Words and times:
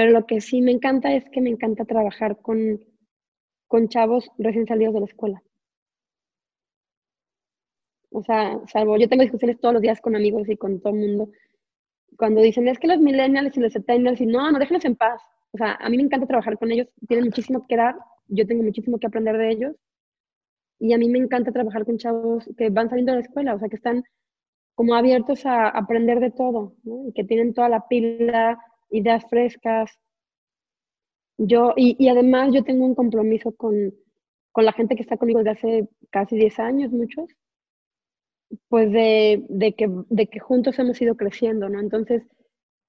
Pero 0.00 0.12
lo 0.12 0.24
que 0.24 0.40
sí 0.40 0.62
me 0.62 0.72
encanta 0.72 1.12
es 1.12 1.28
que 1.28 1.42
me 1.42 1.50
encanta 1.50 1.84
trabajar 1.84 2.40
con, 2.40 2.82
con 3.66 3.88
chavos 3.88 4.30
recién 4.38 4.66
salidos 4.66 4.94
de 4.94 5.00
la 5.00 5.04
escuela. 5.04 5.42
O 8.10 8.22
sea, 8.22 8.58
salvo, 8.66 8.96
yo 8.96 9.10
tengo 9.10 9.24
discusiones 9.24 9.60
todos 9.60 9.74
los 9.74 9.82
días 9.82 10.00
con 10.00 10.16
amigos 10.16 10.48
y 10.48 10.56
con 10.56 10.80
todo 10.80 10.94
el 10.94 11.00
mundo. 11.00 11.30
Cuando 12.16 12.40
dicen, 12.40 12.66
es 12.66 12.78
que 12.78 12.86
los 12.86 12.98
millennials 12.98 13.54
y 13.58 13.60
los 13.60 13.74
centennials, 13.74 14.22
y 14.22 14.24
no, 14.26 14.50
no, 14.50 14.58
déjenlos 14.58 14.86
en 14.86 14.96
paz. 14.96 15.20
O 15.50 15.58
sea, 15.58 15.74
a 15.74 15.90
mí 15.90 15.98
me 15.98 16.04
encanta 16.04 16.26
trabajar 16.26 16.56
con 16.56 16.72
ellos, 16.72 16.88
tienen 17.06 17.26
muchísimo 17.26 17.66
que 17.66 17.76
dar, 17.76 17.96
yo 18.28 18.46
tengo 18.46 18.62
muchísimo 18.62 18.98
que 18.98 19.06
aprender 19.06 19.36
de 19.36 19.50
ellos. 19.50 19.76
Y 20.78 20.94
a 20.94 20.98
mí 20.98 21.10
me 21.10 21.18
encanta 21.18 21.52
trabajar 21.52 21.84
con 21.84 21.98
chavos 21.98 22.48
que 22.56 22.70
van 22.70 22.88
saliendo 22.88 23.12
de 23.12 23.18
la 23.18 23.24
escuela, 23.26 23.54
o 23.54 23.58
sea, 23.58 23.68
que 23.68 23.76
están 23.76 24.02
como 24.74 24.94
abiertos 24.94 25.44
a 25.44 25.68
aprender 25.68 26.20
de 26.20 26.30
todo. 26.30 26.72
Y 27.06 27.12
que 27.12 27.24
tienen 27.24 27.52
toda 27.52 27.68
la 27.68 27.86
pila, 27.86 28.58
ideas 28.90 29.24
frescas. 29.28 29.90
Yo, 31.38 31.72
y, 31.76 32.08
además 32.08 32.52
yo 32.52 32.62
tengo 32.64 32.84
un 32.84 32.94
compromiso 32.94 33.54
con, 33.56 33.94
con 34.52 34.64
la 34.64 34.72
gente 34.72 34.94
que 34.94 35.02
está 35.02 35.16
conmigo 35.16 35.38
desde 35.38 35.50
hace 35.50 35.88
casi 36.10 36.36
10 36.36 36.58
años, 36.58 36.92
muchos, 36.92 37.30
pues 38.68 38.90
de, 38.92 39.44
de, 39.48 39.74
que, 39.74 39.88
de 40.08 40.26
que 40.26 40.40
juntos 40.40 40.78
hemos 40.78 41.00
ido 41.00 41.16
creciendo, 41.16 41.68
¿no? 41.68 41.80
Entonces, 41.80 42.22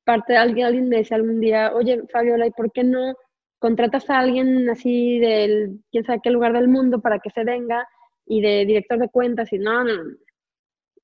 parte 0.04 0.34
de 0.34 0.40
alguien, 0.40 0.66
alguien 0.66 0.90
me 0.90 0.98
decía 0.98 1.18
algún 1.18 1.40
día, 1.40 1.74
oye, 1.74 2.02
Fabiola, 2.12 2.48
¿y 2.48 2.52
por 2.52 2.72
qué 2.72 2.84
no 2.84 3.16
contratas 3.60 4.10
a 4.10 4.20
alguien 4.20 4.70
así 4.70 5.20
del, 5.20 5.80
quién 5.92 6.04
sabe 6.04 6.20
qué 6.24 6.32
lugar 6.32 6.54
del 6.54 6.68
mundo 6.68 7.00
para 7.00 7.20
que 7.20 7.30
se 7.30 7.44
venga 7.44 7.88
y 8.26 8.42
de 8.42 8.66
director 8.66 9.00
de 9.00 9.10
cuentas? 9.10 9.54
Y 9.54 9.60
no, 9.60 9.84
no, 9.84 10.04
no. 10.04 10.16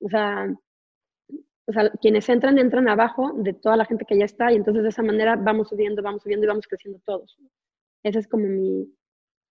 O 0.00 0.08
sea, 0.08 0.48
o 1.68 1.72
sea, 1.72 1.90
quienes 2.00 2.26
entran, 2.30 2.58
entran 2.58 2.88
abajo 2.88 3.32
de 3.36 3.52
toda 3.52 3.76
la 3.76 3.84
gente 3.84 4.06
que 4.06 4.18
ya 4.18 4.24
está 4.24 4.50
y 4.50 4.56
entonces 4.56 4.82
de 4.82 4.88
esa 4.88 5.02
manera 5.02 5.36
vamos 5.36 5.68
subiendo, 5.68 6.02
vamos 6.02 6.22
subiendo 6.22 6.46
y 6.46 6.48
vamos 6.48 6.66
creciendo 6.66 6.98
todos. 7.04 7.36
Esa 8.02 8.20
es 8.20 8.26
como 8.26 8.46
mi, 8.46 8.90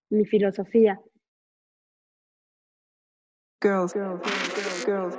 mi 0.10 0.26
filosofía. 0.26 1.00
Girls, 3.62 3.94
girls, 3.94 4.22
girls, 4.86 4.86
girls, 4.86 5.16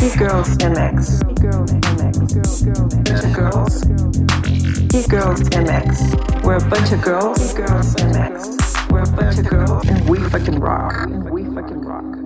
MX. 0.00 1.20
Bunch 3.04 3.36
girls. 3.36 3.84
Geek 4.88 5.08
Girls 5.10 5.42
MX. 5.50 6.42
We're 6.42 6.56
a 6.56 6.68
bunch 6.70 6.92
of 6.92 7.02
girls. 7.02 7.52
Girls 7.52 7.94
MX. 7.96 8.90
We're 8.90 9.02
a 9.02 9.12
bunch 9.12 9.38
of 9.38 9.50
girls 9.50 9.86
and 9.86 10.08
we 10.08 10.18
fucking 10.30 10.58
rock. 10.58 10.94
We 11.30 11.44
fucking 11.44 11.84
rock. 11.84 12.16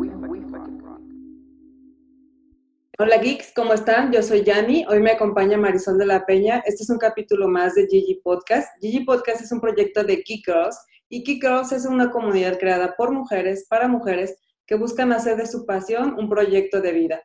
Hola 2.97 3.19
geeks, 3.19 3.53
¿cómo 3.57 3.75
están? 3.75 4.13
Yo 4.13 4.23
soy 4.23 4.45
Yani, 4.45 4.87
hoy 4.89 5.01
me 5.01 5.11
acompaña 5.11 5.59
Marisol 5.59 5.99
de 5.99 6.07
la 6.07 6.25
Peña. 6.25 6.63
Este 6.65 6.85
es 6.85 6.91
un 6.91 6.99
capítulo 6.99 7.49
más 7.49 7.75
de 7.75 7.89
Gigi 7.89 8.21
Podcast. 8.23 8.69
Gigi 8.81 9.01
Podcast 9.01 9.43
es 9.43 9.51
un 9.51 9.61
proyecto 9.61 10.05
de 10.05 10.23
Geek 10.25 10.47
Girls 10.47 10.79
y 11.09 11.25
Geek 11.25 11.43
Girls 11.43 11.73
es 11.73 11.87
una 11.87 12.13
comunidad 12.13 12.57
creada 12.57 12.95
por 12.97 13.11
mujeres, 13.11 13.67
para 13.69 13.89
mujeres, 13.89 14.37
que 14.65 14.77
buscan 14.77 15.13
hacer 15.13 15.37
de 15.37 15.49
su 15.49 15.67
pasión 15.67 16.15
un 16.17 16.29
proyecto 16.29 16.81
de 16.81 16.93
vida. 16.93 17.21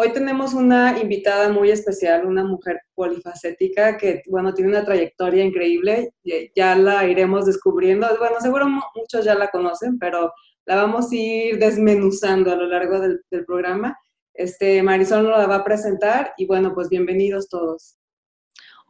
Hoy 0.00 0.12
tenemos 0.12 0.54
una 0.54 0.96
invitada 1.00 1.50
muy 1.50 1.72
especial, 1.72 2.24
una 2.24 2.44
mujer 2.44 2.82
polifacética 2.94 3.96
que, 3.96 4.22
bueno, 4.28 4.54
tiene 4.54 4.70
una 4.70 4.84
trayectoria 4.84 5.42
increíble, 5.42 6.14
ya 6.54 6.76
la 6.76 7.04
iremos 7.08 7.46
descubriendo. 7.46 8.06
Bueno, 8.16 8.36
seguro 8.40 8.68
muchos 8.68 9.24
ya 9.24 9.34
la 9.34 9.48
conocen, 9.48 9.98
pero 9.98 10.32
la 10.66 10.76
vamos 10.76 11.10
a 11.10 11.16
ir 11.16 11.58
desmenuzando 11.58 12.52
a 12.52 12.54
lo 12.54 12.68
largo 12.68 13.00
del, 13.00 13.22
del 13.28 13.44
programa. 13.44 13.98
Este, 14.34 14.84
Marisol 14.84 15.24
nos 15.24 15.36
la 15.36 15.48
va 15.48 15.56
a 15.56 15.64
presentar 15.64 16.32
y 16.36 16.46
bueno, 16.46 16.74
pues 16.74 16.88
bienvenidos 16.88 17.48
todos. 17.48 17.97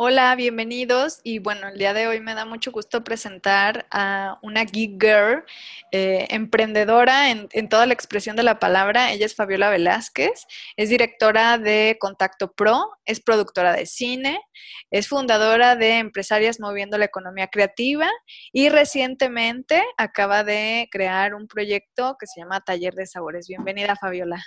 Hola, 0.00 0.36
bienvenidos. 0.36 1.20
Y 1.24 1.40
bueno, 1.40 1.66
el 1.66 1.76
día 1.76 1.92
de 1.92 2.06
hoy 2.06 2.20
me 2.20 2.36
da 2.36 2.44
mucho 2.44 2.70
gusto 2.70 3.02
presentar 3.02 3.88
a 3.90 4.38
una 4.42 4.62
geek 4.62 4.92
girl, 5.02 5.44
eh, 5.90 6.28
emprendedora 6.30 7.32
en, 7.32 7.68
toda 7.68 7.84
la 7.84 7.94
expresión 7.94 8.36
de 8.36 8.44
la 8.44 8.60
palabra. 8.60 9.10
Ella 9.10 9.26
es 9.26 9.34
Fabiola 9.34 9.70
Velázquez, 9.70 10.46
es 10.76 10.88
directora 10.88 11.58
de 11.58 11.96
Contacto 11.98 12.52
Pro, 12.52 12.90
es 13.06 13.20
productora 13.20 13.72
de 13.72 13.86
cine, 13.86 14.40
es 14.92 15.08
fundadora 15.08 15.74
de 15.74 15.98
Empresarias 15.98 16.60
Moviendo 16.60 16.96
la 16.96 17.06
Economía 17.06 17.48
Creativa 17.48 18.08
y 18.52 18.68
recientemente 18.68 19.82
acaba 19.96 20.44
de 20.44 20.86
crear 20.92 21.34
un 21.34 21.48
proyecto 21.48 22.16
que 22.20 22.28
se 22.28 22.40
llama 22.40 22.60
Taller 22.60 22.94
de 22.94 23.06
Sabores. 23.06 23.48
Bienvenida, 23.48 23.96
Fabiola. 23.96 24.44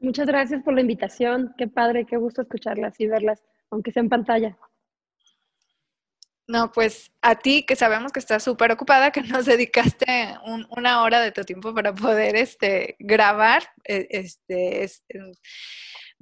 Muchas 0.00 0.26
gracias 0.26 0.62
por 0.62 0.74
la 0.74 0.80
invitación. 0.80 1.54
Qué 1.58 1.68
padre, 1.68 2.06
qué 2.06 2.16
gusto 2.16 2.40
escucharlas 2.40 2.98
y 2.98 3.06
verlas, 3.06 3.42
aunque 3.70 3.92
sea 3.92 4.02
en 4.02 4.08
pantalla. 4.08 4.58
No, 6.48 6.72
pues 6.72 7.12
a 7.20 7.36
ti 7.36 7.64
que 7.64 7.76
sabemos 7.76 8.10
que 8.10 8.18
estás 8.18 8.42
súper 8.42 8.72
ocupada, 8.72 9.12
que 9.12 9.22
nos 9.22 9.44
dedicaste 9.46 10.34
una 10.76 11.02
hora 11.02 11.20
de 11.20 11.32
tu 11.32 11.44
tiempo 11.44 11.74
para 11.74 11.94
poder 11.94 12.34
este, 12.34 12.96
grabar, 12.98 13.62
e, 13.84 14.08
este, 14.10 14.88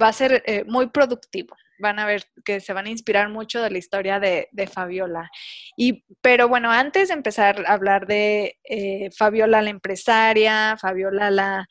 va 0.00 0.08
a 0.08 0.12
ser 0.12 0.42
eh, 0.44 0.64
muy 0.64 0.90
productivo. 0.90 1.56
Van 1.78 2.00
a 2.00 2.06
ver 2.06 2.24
que 2.44 2.58
se 2.58 2.72
van 2.72 2.86
a 2.86 2.90
inspirar 2.90 3.28
mucho 3.28 3.62
de 3.62 3.70
la 3.70 3.78
historia 3.78 4.18
de, 4.18 4.48
Fabiola. 4.66 5.30
Y, 5.76 6.04
pero 6.20 6.48
bueno, 6.48 6.72
antes 6.72 7.08
de 7.08 7.14
empezar 7.14 7.64
a 7.64 7.72
hablar 7.72 8.08
de 8.08 8.58
eh, 8.64 9.10
Fabiola 9.16 9.62
la 9.62 9.70
empresaria, 9.70 10.76
Fabiola 10.76 11.30
la, 11.30 11.68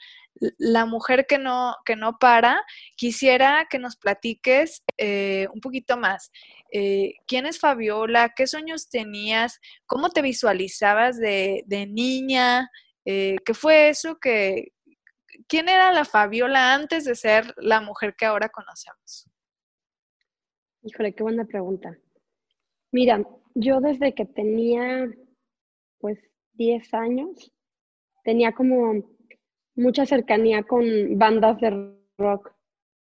la 0.58 0.86
mujer 0.86 1.26
que 1.28 1.38
no, 1.38 1.76
que 1.86 1.96
no 1.96 2.18
para, 2.20 2.64
quisiera 2.96 3.68
que 3.70 3.80
nos 3.80 3.96
platiques 3.96 4.84
eh, 4.98 5.48
un 5.54 5.62
poquito 5.62 5.98
más. 5.98 6.32
Eh, 6.72 7.16
¿Quién 7.28 7.46
es 7.46 7.60
Fabiola? 7.60 8.34
¿Qué 8.36 8.48
sueños 8.48 8.90
tenías? 8.90 9.60
¿Cómo 9.86 10.10
te 10.10 10.22
visualizabas 10.22 11.18
de, 11.18 11.64
niña? 11.90 12.70
Eh, 13.06 13.38
¿Qué 13.46 13.54
fue 13.54 13.90
eso 13.90 14.20
que... 14.20 14.74
¿Quién 15.48 15.70
era 15.70 15.92
la 15.92 16.04
Fabiola 16.04 16.74
antes 16.74 17.06
de 17.06 17.16
ser 17.16 17.54
la 17.58 17.80
mujer 17.80 18.16
que 18.18 18.26
ahora 18.26 18.50
conocemos? 18.50 19.30
Híjole, 20.82 21.14
qué 21.14 21.24
buena 21.24 21.46
pregunta. 21.46 21.96
Mira, 22.92 23.24
yo 23.54 23.80
desde 23.80 24.14
que 24.16 24.26
tenía 24.26 25.08
pues 26.00 26.20
10 26.54 26.94
años, 26.94 27.54
tenía 28.24 28.52
como 28.54 29.17
mucha 29.78 30.06
cercanía 30.06 30.64
con 30.64 30.84
bandas 31.18 31.60
de 31.62 31.94
rock 32.18 32.52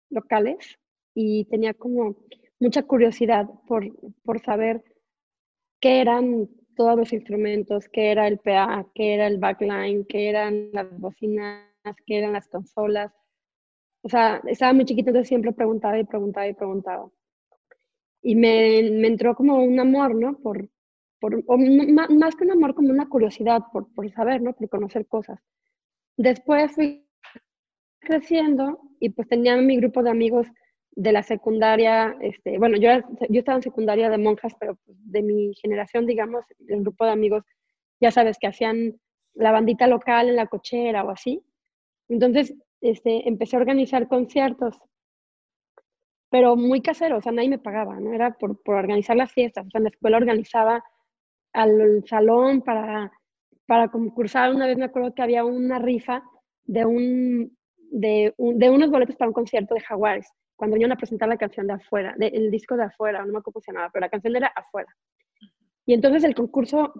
locales 0.09 0.78
y 1.14 1.46
tenía 1.46 1.74
como 1.74 2.18
mucha 2.59 2.84
curiosidad 2.84 3.48
por, 3.68 3.86
por 4.24 4.42
saber 4.42 4.84
qué 5.80 6.02
eran 6.02 6.50
todos 6.76 6.98
los 6.98 7.14
instrumentos, 7.14 7.88
qué 7.90 8.12
era 8.12 8.28
el 8.28 8.40
PA, 8.40 8.86
qué 8.94 9.14
era 9.14 9.28
el 9.28 9.38
backline, 9.38 10.06
qué 10.06 10.30
eran 10.30 10.72
las 10.74 11.00
bocinas, 11.00 11.64
qué 12.06 12.18
eran 12.18 12.34
las 12.34 12.48
consolas. 12.48 13.14
O 14.02 14.09
sea, 14.09 14.42
estaba 14.46 14.74
muy 14.74 14.86
chiquito, 14.86 15.09
entonces 15.09 15.30
siempre 15.30 15.53
preguntaba 15.53 15.97
y 15.97 16.03
preguntaba 16.03 16.47
y 16.47 16.53
preguntaba. 16.53 17.09
Y 18.22 18.36
me, 18.36 18.90
me 18.92 19.08
entró 19.08 19.36
como 19.36 19.64
un 19.64 19.80
amor, 19.80 20.16
¿no? 20.16 20.38
Por, 20.40 20.70
por, 21.20 21.44
más 21.58 22.36
que 22.36 22.44
un 22.44 22.52
amor, 22.52 22.76
como 22.76 22.90
una 22.90 23.08
curiosidad 23.08 23.62
por, 23.72 23.94
por 23.94 24.09
saber, 24.12 24.42
¿no? 24.42 24.53
Por 24.53 24.68
conocer 24.70 25.06
cosas. 25.08 25.40
Después 26.18 26.74
fui 26.74 27.06
creciendo 28.00 28.80
y 29.00 29.09
pues 29.09 29.28
tenía 29.28 29.58
mi 29.58 29.78
grupo 29.78 30.03
de 30.03 30.12
amigos 30.12 30.48
de 30.92 31.12
la 31.12 31.24
secundaria, 31.24 32.16
este, 32.22 32.58
bueno, 32.58 32.78
yo, 32.78 32.90
yo 33.30 33.40
estaba 33.40 33.58
en 33.58 33.64
secundaria 33.64 34.09
de 34.09 34.18
monjas, 34.18 34.53
pero 34.59 34.76
pues, 34.86 34.98
de 35.12 35.22
mi 35.24 35.53
generación, 35.56 36.06
digamos, 36.06 36.46
el 36.68 36.81
grupo 36.81 37.06
de 37.06 37.12
amigos, 37.12 37.44
ya 38.00 38.12
sabes, 38.12 38.38
que 38.40 38.48
hacían 38.48 38.97
la 39.34 39.52
bandita 39.52 39.88
local 39.88 40.29
en 40.29 40.38
la 40.38 40.47
cochera 40.47 41.03
o 41.03 41.09
así. 41.09 41.44
Entonces, 42.08 42.53
este, 42.79 43.28
empecé 43.28 43.58
a 43.58 43.59
organizar 43.59 44.08
conciertos, 44.08 44.79
pero 46.29 46.56
muy 46.56 46.82
caseros, 46.82 47.20
o 47.20 47.22
sea, 47.22 47.34
nadie 47.34 47.50
me 47.50 47.59
pagaba, 47.59 48.00
¿no? 48.00 48.14
Era 48.14 48.38
por, 48.38 48.62
por 48.64 48.76
organizar 48.76 49.17
las 49.17 49.34
fiestas, 49.34 49.67
o 49.67 49.70
sea, 49.70 49.79
en 49.79 49.85
la 49.85 49.90
escuela 49.90 50.17
organizaba 50.17 50.82
al 51.52 52.03
salón 52.08 52.62
para 52.62 53.12
para 53.66 53.90
concursar, 53.90 54.53
una 54.53 54.67
vez 54.67 54.78
me 54.78 54.85
acuerdo 54.85 55.14
que 55.14 55.22
había 55.22 55.44
una 55.44 55.79
rifa 55.79 56.23
de, 56.64 56.85
un, 56.85 57.58
de, 57.78 58.34
de 58.38 58.70
unos 58.70 58.90
boletos 58.90 59.16
para 59.16 59.29
un 59.29 59.34
concierto 59.34 59.73
de 59.73 59.82
Jaguares, 59.82 60.28
cuando 60.56 60.76
venían 60.76 60.91
a 60.91 60.97
presentar 60.97 61.28
la 61.28 61.38
canción 61.38 61.67
de 61.67 61.73
afuera, 61.73 62.16
el 62.20 62.52
disco 62.52 62.78
de 62.78 62.84
afuera, 62.84 63.20
no 63.20 63.34
me 63.34 63.40
acuerdo 63.40 63.53
cómo 63.53 63.62
se 63.62 63.72
llamaba, 63.72 63.90
pero 63.91 64.02
la 64.06 64.09
canción 64.09 64.35
era 64.35 64.47
afuera. 64.56 64.96
Y 65.85 65.94
entonces 65.94 66.23
el 66.23 66.35
concurso 66.35 66.94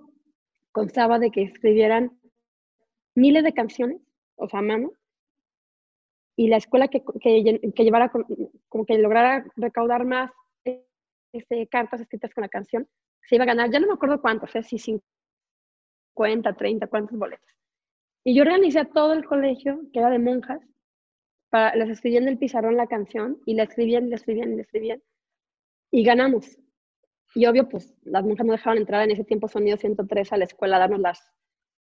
constaba 0.72 1.20
de 1.20 1.32
que 1.32 1.44
escribieran 1.44 2.20
miles 3.16 3.44
de 3.44 3.54
canciones, 3.54 4.02
o 4.36 4.48
sea, 4.50 4.60
a 4.60 4.64
mano, 4.64 4.92
y 6.36 6.50
la 6.50 6.58
escuela 6.58 6.90
que, 6.90 7.02
que, 7.22 7.84
llevara, 7.84 8.12
como 8.68 8.86
que 8.86 8.98
lograra 8.98 9.46
recaudar 9.56 10.06
más 10.06 10.32
este, 11.32 11.68
cartas 11.68 12.02
escritas 12.02 12.34
con 12.34 12.42
la 12.42 12.50
canción, 12.50 12.88
se 13.22 13.36
iba 13.36 13.46
a 13.46 13.48
ganar, 13.48 13.72
ya 13.72 13.80
no 13.80 13.88
me 13.88 13.94
acuerdo 13.94 14.22
cuántos, 14.22 14.54
¿eh? 14.56 14.64
si 14.64 15.02
50, 16.16 16.54
30, 16.54 16.88
cuántos 16.88 17.18
boletos. 17.18 17.46
Y 18.24 18.36
yo 18.36 18.44
organizé 18.44 18.80
a 18.80 18.86
todo 18.86 19.14
el 19.14 19.26
colegio, 19.26 19.82
que 19.94 20.00
era 20.00 20.10
de 20.10 20.20
monjas, 20.20 20.62
para, 21.50 21.76
les 21.76 21.90
escribían 21.90 22.24
en 22.24 22.30
el 22.30 22.38
pizarrón 22.38 22.76
la 22.76 22.88
canción 22.88 23.38
y 23.46 23.54
la 23.54 23.64
escribían, 23.64 24.10
la 24.10 24.16
escribían, 24.16 24.56
la 24.56 24.64
escribían. 24.64 25.04
Y 25.92 26.04
ganamos. 26.04 26.58
Y 27.36 27.46
obvio, 27.46 27.68
pues 27.70 27.94
las 28.04 28.24
monjas 28.24 28.46
no 28.46 28.54
dejaban 28.54 28.80
entrar 28.80 29.04
en 29.04 29.12
ese 29.12 29.24
tiempo 29.26 29.48
Sonido 29.48 29.78
103 29.78 30.34
a 30.34 30.38
la 30.38 30.46
escuela 30.46 30.78
a 30.78 30.80
darnos 30.80 31.02
las, 31.02 31.32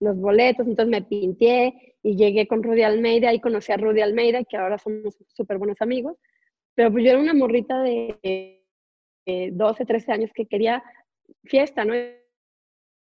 los 0.01 0.17
boletos, 0.17 0.67
entonces 0.67 0.91
me 0.91 1.03
pinté 1.03 1.97
y 2.03 2.17
llegué 2.17 2.47
con 2.47 2.63
Rudy 2.63 2.83
Almeida 2.83 3.33
y 3.33 3.41
conocí 3.41 3.73
a 3.73 3.77
Rudy 3.77 4.03
Almeida, 4.03 4.45
que 4.45 4.57
ahora 4.57 4.79
somos 4.79 5.17
súper 5.29 5.59
buenos 5.59 5.81
amigos. 5.81 6.17
Pero 6.75 6.91
pues 6.91 7.05
yo 7.05 7.11
era 7.11 7.21
una 7.21 7.35
morrita 7.35 7.81
de 7.83 8.61
12, 9.27 9.87
13 9.87 10.13
años 10.13 10.31
que 10.35 10.47
quería 10.47 10.83
fiesta, 11.45 11.85
¿no? 11.85 11.95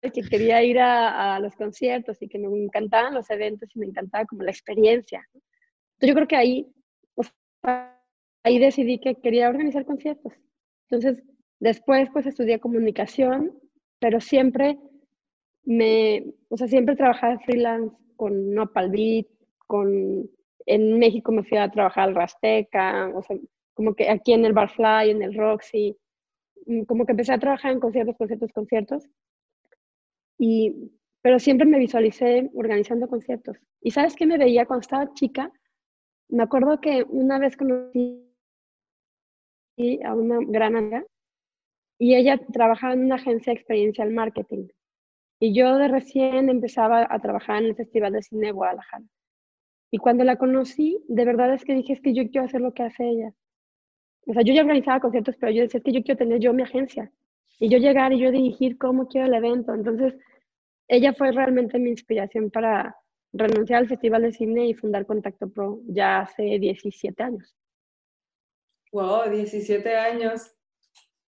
Que 0.02 0.22
quería 0.22 0.64
ir 0.64 0.80
a, 0.80 1.40
los 1.40 1.56
conciertos 1.56 2.22
y 2.22 2.28
que 2.28 2.40
me 2.40 2.48
encantaban 2.48 3.14
los 3.14 3.30
eventos 3.30 3.76
y 3.76 3.80
me 3.80 3.88
encantaba 3.88 4.26
como 4.26 4.44
la 4.44 4.52
experiencia. 4.52 5.28
Entonces 5.34 6.10
yo 6.10 6.14
creo 6.14 6.28
que 6.28 6.36
ahí, 6.36 6.68
ahí 8.44 8.60
decidí 8.60 9.00
que 9.00 9.16
quería 9.16 9.50
organizar 9.50 9.86
conciertos. 9.86 10.34
Entonces 10.90 11.24
después 11.60 12.10
pues 12.14 12.26
estudié 12.26 12.60
comunicación, 12.60 13.60
pero 14.00 14.22
siempre 14.22 14.78
me, 15.64 16.34
o 16.50 16.58
sea, 16.58 16.68
siempre 16.68 16.96
trabajaba 16.96 17.40
freelance 17.40 17.96
con 18.16 18.54
Nopal 18.54 18.90
Beat, 18.90 19.28
con, 19.68 20.30
en 20.66 21.00
México 21.00 21.32
me 21.32 21.44
fui 21.44 21.58
a 21.58 21.70
trabajar 21.70 22.08
al 22.08 22.16
Rasteca, 22.16 23.12
o 23.14 23.22
sea, 23.22 23.38
como 23.74 23.94
que 23.94 24.10
aquí 24.10 24.34
en 24.34 24.46
el 24.46 24.54
Barfly, 24.54 25.12
en 25.12 25.22
el 25.22 25.36
Roxy, 25.36 25.96
mm, 26.66 26.84
como 26.84 27.06
que 27.06 27.12
empecé 27.12 27.34
a 27.34 27.40
trabajar 27.40 27.74
en 27.74 27.80
conciertos, 27.80 28.16
conciertos, 28.18 28.52
conciertos, 28.54 29.10
y, 30.38 30.92
pero 31.22 31.40
siempre 31.40 31.68
me 31.68 31.80
visualicé 31.80 32.50
organizando 32.54 33.08
conciertos. 33.08 33.58
¿Y 33.82 33.92
sabes 33.92 34.16
qué 34.16 34.26
me 34.26 34.38
veía 34.38 34.66
cuando 34.66 34.82
estaba 34.82 35.14
chica? 35.14 35.52
Me 36.30 36.44
acuerdo 36.44 36.80
que 36.80 37.04
una 37.10 37.40
vez 37.40 37.56
conocí 37.56 38.24
a 40.04 40.14
una 40.14 40.40
gran 40.42 40.76
amiga 40.76 41.06
y 42.00 42.16
ella 42.16 42.40
trabajaba 42.52 42.94
en 42.94 43.06
una 43.06 43.16
agencia 43.16 43.54
de 43.54 43.60
experiencial 43.60 44.12
marketing. 44.12 44.68
Y 45.40 45.54
yo 45.54 45.78
de 45.78 45.88
recién 45.88 46.50
empezaba 46.50 47.08
a 47.10 47.20
trabajar 47.20 47.62
en 47.62 47.70
el 47.70 47.76
Festival 47.76 48.14
de 48.14 48.24
Cine 48.24 48.52
Guadalajara. 48.52 49.06
Y 49.92 50.00
cuando 50.00 50.24
la 50.24 50.38
conocí, 50.38 51.04
de 51.08 51.26
verdad 51.26 51.54
es 51.54 51.64
que 51.64 51.76
dije, 51.76 51.94
es 51.94 52.02
que 52.02 52.14
yo 52.14 52.24
quiero 52.30 52.46
hacer 52.46 52.62
lo 52.62 52.74
que 52.74 52.84
hace 52.84 53.08
ella. 53.08 53.34
O 54.28 54.34
sea, 54.34 54.42
yo 54.42 54.54
ya 54.54 54.62
organizaba 54.62 55.00
conciertos, 55.00 55.36
pero 55.40 55.52
yo 55.52 55.62
decía, 55.62 55.78
es 55.78 55.84
que 55.84 55.94
yo 55.94 56.04
quiero 56.04 56.18
tener 56.18 56.40
yo 56.40 56.54
mi 56.54 56.64
agencia. 56.64 57.12
Y 57.60 57.70
yo 57.70 57.78
llegar 57.80 58.14
y 58.14 58.20
yo 58.20 58.32
dirigir 58.32 58.78
cómo 58.78 59.08
quiero 59.08 59.28
el 59.28 59.34
evento. 59.34 59.74
Entonces, 59.74 60.16
ella 60.88 61.14
fue 61.14 61.32
realmente 61.32 61.80
mi 61.80 61.90
inspiración 61.90 62.50
para 62.50 62.96
renunciar 63.34 63.80
al 63.80 63.90
Festival 63.90 64.22
de 64.22 64.32
Cine 64.32 64.68
y 64.68 64.74
fundar 64.74 65.06
Contacto 65.06 65.50
Pro 65.50 65.80
ya 65.88 66.20
hace 66.20 66.44
17 66.60 67.22
años. 67.24 67.56
Wow, 68.92 69.30
17 69.30 69.96
años. 69.96 70.54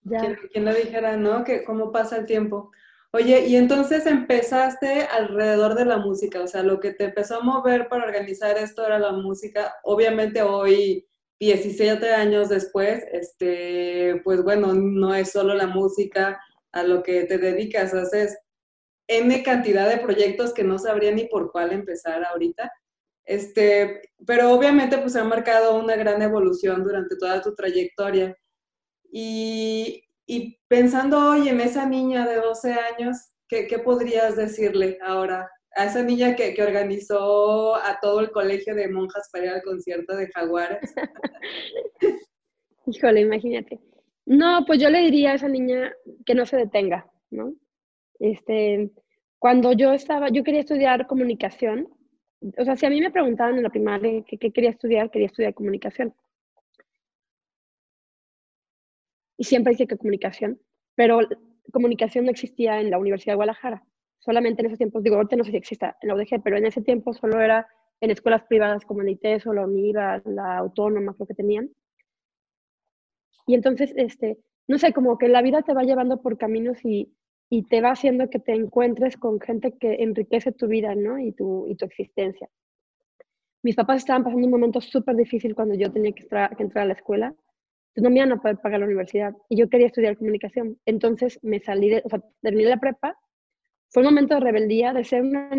Ya. 0.03 0.35
¿Quién, 0.51 0.65
lo 0.65 0.73
dijera, 0.73 1.17
no? 1.17 1.43
Que 1.43 1.63
cómo 1.63 1.91
pasa 1.91 2.17
el 2.17 2.25
tiempo. 2.25 2.71
Oye, 3.13 3.45
y 3.45 3.57
entonces 3.57 4.05
empezaste 4.05 5.01
alrededor 5.03 5.75
de 5.75 5.83
la 5.83 5.97
música, 5.97 6.41
o 6.41 6.47
sea, 6.47 6.63
lo 6.63 6.79
que 6.79 6.93
te 6.93 7.05
empezó 7.05 7.37
a 7.37 7.43
mover 7.43 7.89
para 7.89 8.05
organizar 8.05 8.57
esto 8.57 8.85
era 8.85 8.97
la 8.97 9.11
música. 9.11 9.75
Obviamente 9.83 10.41
hoy 10.41 11.05
17 11.41 12.13
años 12.13 12.49
después, 12.49 13.03
este, 13.11 14.21
pues 14.23 14.43
bueno, 14.43 14.75
no 14.75 15.15
es 15.15 15.31
solo 15.31 15.55
la 15.55 15.65
música 15.65 16.39
a 16.71 16.83
lo 16.83 17.01
que 17.01 17.23
te 17.23 17.39
dedicas, 17.39 17.95
haces 17.95 18.37
N 19.07 19.41
cantidad 19.41 19.89
de 19.89 19.97
proyectos 19.97 20.53
que 20.53 20.63
no 20.63 20.77
sabría 20.77 21.11
ni 21.11 21.25
por 21.25 21.51
cuál 21.51 21.73
empezar 21.73 22.23
ahorita. 22.23 22.71
Este, 23.25 24.11
pero 24.27 24.51
obviamente 24.53 24.99
pues 24.99 25.15
ha 25.15 25.23
marcado 25.23 25.79
una 25.79 25.95
gran 25.95 26.21
evolución 26.21 26.83
durante 26.83 27.15
toda 27.17 27.41
tu 27.41 27.55
trayectoria. 27.55 28.37
Y, 29.11 30.07
pensando 30.67 31.31
hoy 31.31 31.49
en 31.49 31.59
esa 31.59 31.87
niña 31.87 32.27
de 32.27 32.35
12 32.35 32.73
años, 32.73 33.17
¿qué, 33.47 33.65
qué 33.65 33.79
podrías 33.79 34.35
decirle 34.35 34.99
ahora 35.01 35.49
a 35.75 35.85
esa 35.85 36.03
niña 36.03 36.35
que, 36.35 36.53
que, 36.53 36.63
organizó 36.63 37.75
a 37.75 37.99
todo 38.01 38.19
el 38.19 38.31
colegio 38.31 38.75
de 38.75 38.89
monjas 38.89 39.29
para 39.31 39.45
ir 39.45 39.51
al 39.51 39.63
concierto 39.63 40.15
de 40.15 40.27
Jaguares? 40.27 40.93
Híjole, 42.85 43.21
imagínate. 43.21 43.79
No, 44.25 44.65
pues 44.65 44.79
yo 44.79 44.89
le 44.89 44.99
diría 44.99 45.31
a 45.31 45.35
esa 45.35 45.47
niña 45.47 45.93
que 46.25 46.35
no 46.35 46.45
se 46.45 46.57
detenga, 46.57 47.09
¿no? 47.29 47.53
Este, 48.19 48.91
cuando 49.39 49.71
yo 49.73 49.93
estaba, 49.93 50.29
yo 50.29 50.43
quería 50.43 50.61
estudiar 50.61 51.07
comunicación, 51.07 51.87
o 52.57 52.65
sea, 52.65 52.75
si 52.75 52.85
a 52.85 52.89
mí 52.89 52.99
me 52.99 53.11
preguntaban 53.11 53.55
en 53.55 53.63
la 53.63 53.69
primaria 53.69 54.23
qué, 54.27 54.37
qué 54.37 54.51
quería 54.51 54.71
estudiar, 54.71 55.09
quería 55.09 55.27
estudiar 55.27 55.53
comunicación. 55.53 56.13
Y 59.37 59.43
siempre 59.43 59.71
dije 59.71 59.87
que 59.87 59.97
comunicación, 59.97 60.59
pero 60.95 61.19
comunicación 61.71 62.25
no 62.25 62.31
existía 62.31 62.79
en 62.79 62.91
la 62.91 62.99
Universidad 62.99 63.33
de 63.33 63.37
Guadalajara 63.37 63.83
solamente 64.21 64.61
en 64.61 64.67
esos 64.67 64.77
tiempos, 64.77 65.03
digo, 65.03 65.17
ahorita 65.17 65.35
no 65.35 65.43
sé 65.43 65.51
si 65.51 65.57
exista 65.57 65.97
en 66.01 66.07
la 66.07 66.15
UDG, 66.15 66.41
pero 66.43 66.57
en 66.57 66.65
ese 66.65 66.81
tiempo 66.81 67.13
solo 67.13 67.41
era 67.41 67.67
en 67.99 68.11
escuelas 68.11 68.43
privadas 68.43 68.85
como 68.85 69.01
el 69.01 69.09
ITES 69.09 69.47
o 69.47 69.53
la 69.53 69.65
UNIVA, 69.65 70.21
la 70.25 70.57
Autónoma, 70.57 71.13
creo 71.15 71.27
que 71.27 71.33
tenían. 71.33 71.69
Y 73.47 73.55
entonces, 73.55 73.93
este, 73.95 74.37
no 74.67 74.77
sé, 74.77 74.93
como 74.93 75.17
que 75.17 75.27
la 75.27 75.41
vida 75.41 75.63
te 75.63 75.73
va 75.73 75.83
llevando 75.83 76.21
por 76.21 76.37
caminos 76.37 76.77
y, 76.85 77.13
y 77.49 77.63
te 77.63 77.81
va 77.81 77.91
haciendo 77.91 78.29
que 78.29 78.39
te 78.39 78.53
encuentres 78.53 79.17
con 79.17 79.39
gente 79.39 79.77
que 79.77 80.03
enriquece 80.03 80.51
tu 80.51 80.67
vida, 80.67 80.95
¿no? 80.95 81.19
Y 81.19 81.31
tu, 81.31 81.67
y 81.67 81.75
tu 81.75 81.85
existencia. 81.85 82.49
Mis 83.63 83.75
papás 83.75 83.97
estaban 83.97 84.23
pasando 84.23 84.45
un 84.45 84.51
momento 84.51 84.81
súper 84.81 85.15
difícil 85.15 85.53
cuando 85.55 85.75
yo 85.75 85.91
tenía 85.91 86.11
que, 86.13 86.23
entrar 86.23 86.83
a 86.83 86.85
la 86.85 86.93
escuela. 86.93 87.35
No 87.95 88.09
me 88.09 88.17
iban 88.17 88.31
a 88.31 88.41
poder 88.41 88.57
pagar 88.57 88.79
la 88.79 88.85
universidad 88.85 89.35
y 89.49 89.57
yo 89.57 89.69
quería 89.69 89.87
estudiar 89.87 90.17
comunicación. 90.17 90.79
Entonces 90.85 91.39
me 91.43 91.59
salí 91.59 91.89
de, 91.89 92.01
o 92.05 92.09
sea, 92.09 92.23
terminé 92.41 92.69
la 92.69 92.77
prepa 92.77 93.17
fue 93.91 94.03
un 94.03 94.09
momento 94.09 94.35
de 94.35 94.39
rebeldía, 94.39 94.93
de 94.93 95.03
ser 95.03 95.21
una 95.21 95.49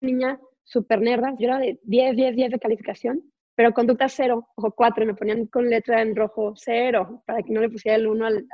niña 0.00 0.40
súper 0.64 1.00
nerda. 1.00 1.34
Yo 1.38 1.46
era 1.46 1.58
de 1.58 1.78
10, 1.84 2.16
10, 2.16 2.36
10 2.36 2.50
de 2.50 2.58
calificación, 2.58 3.22
pero 3.54 3.72
conducta 3.72 4.08
0 4.08 4.48
o 4.56 4.70
4. 4.72 5.06
Me 5.06 5.14
ponían 5.14 5.46
con 5.46 5.70
letra 5.70 6.02
en 6.02 6.16
rojo 6.16 6.54
0 6.56 7.22
para 7.26 7.42
que 7.42 7.52
no 7.52 7.60
le 7.60 7.70
pusiera 7.70 7.96
el 7.96 8.08
1 8.08 8.26
al, 8.26 8.46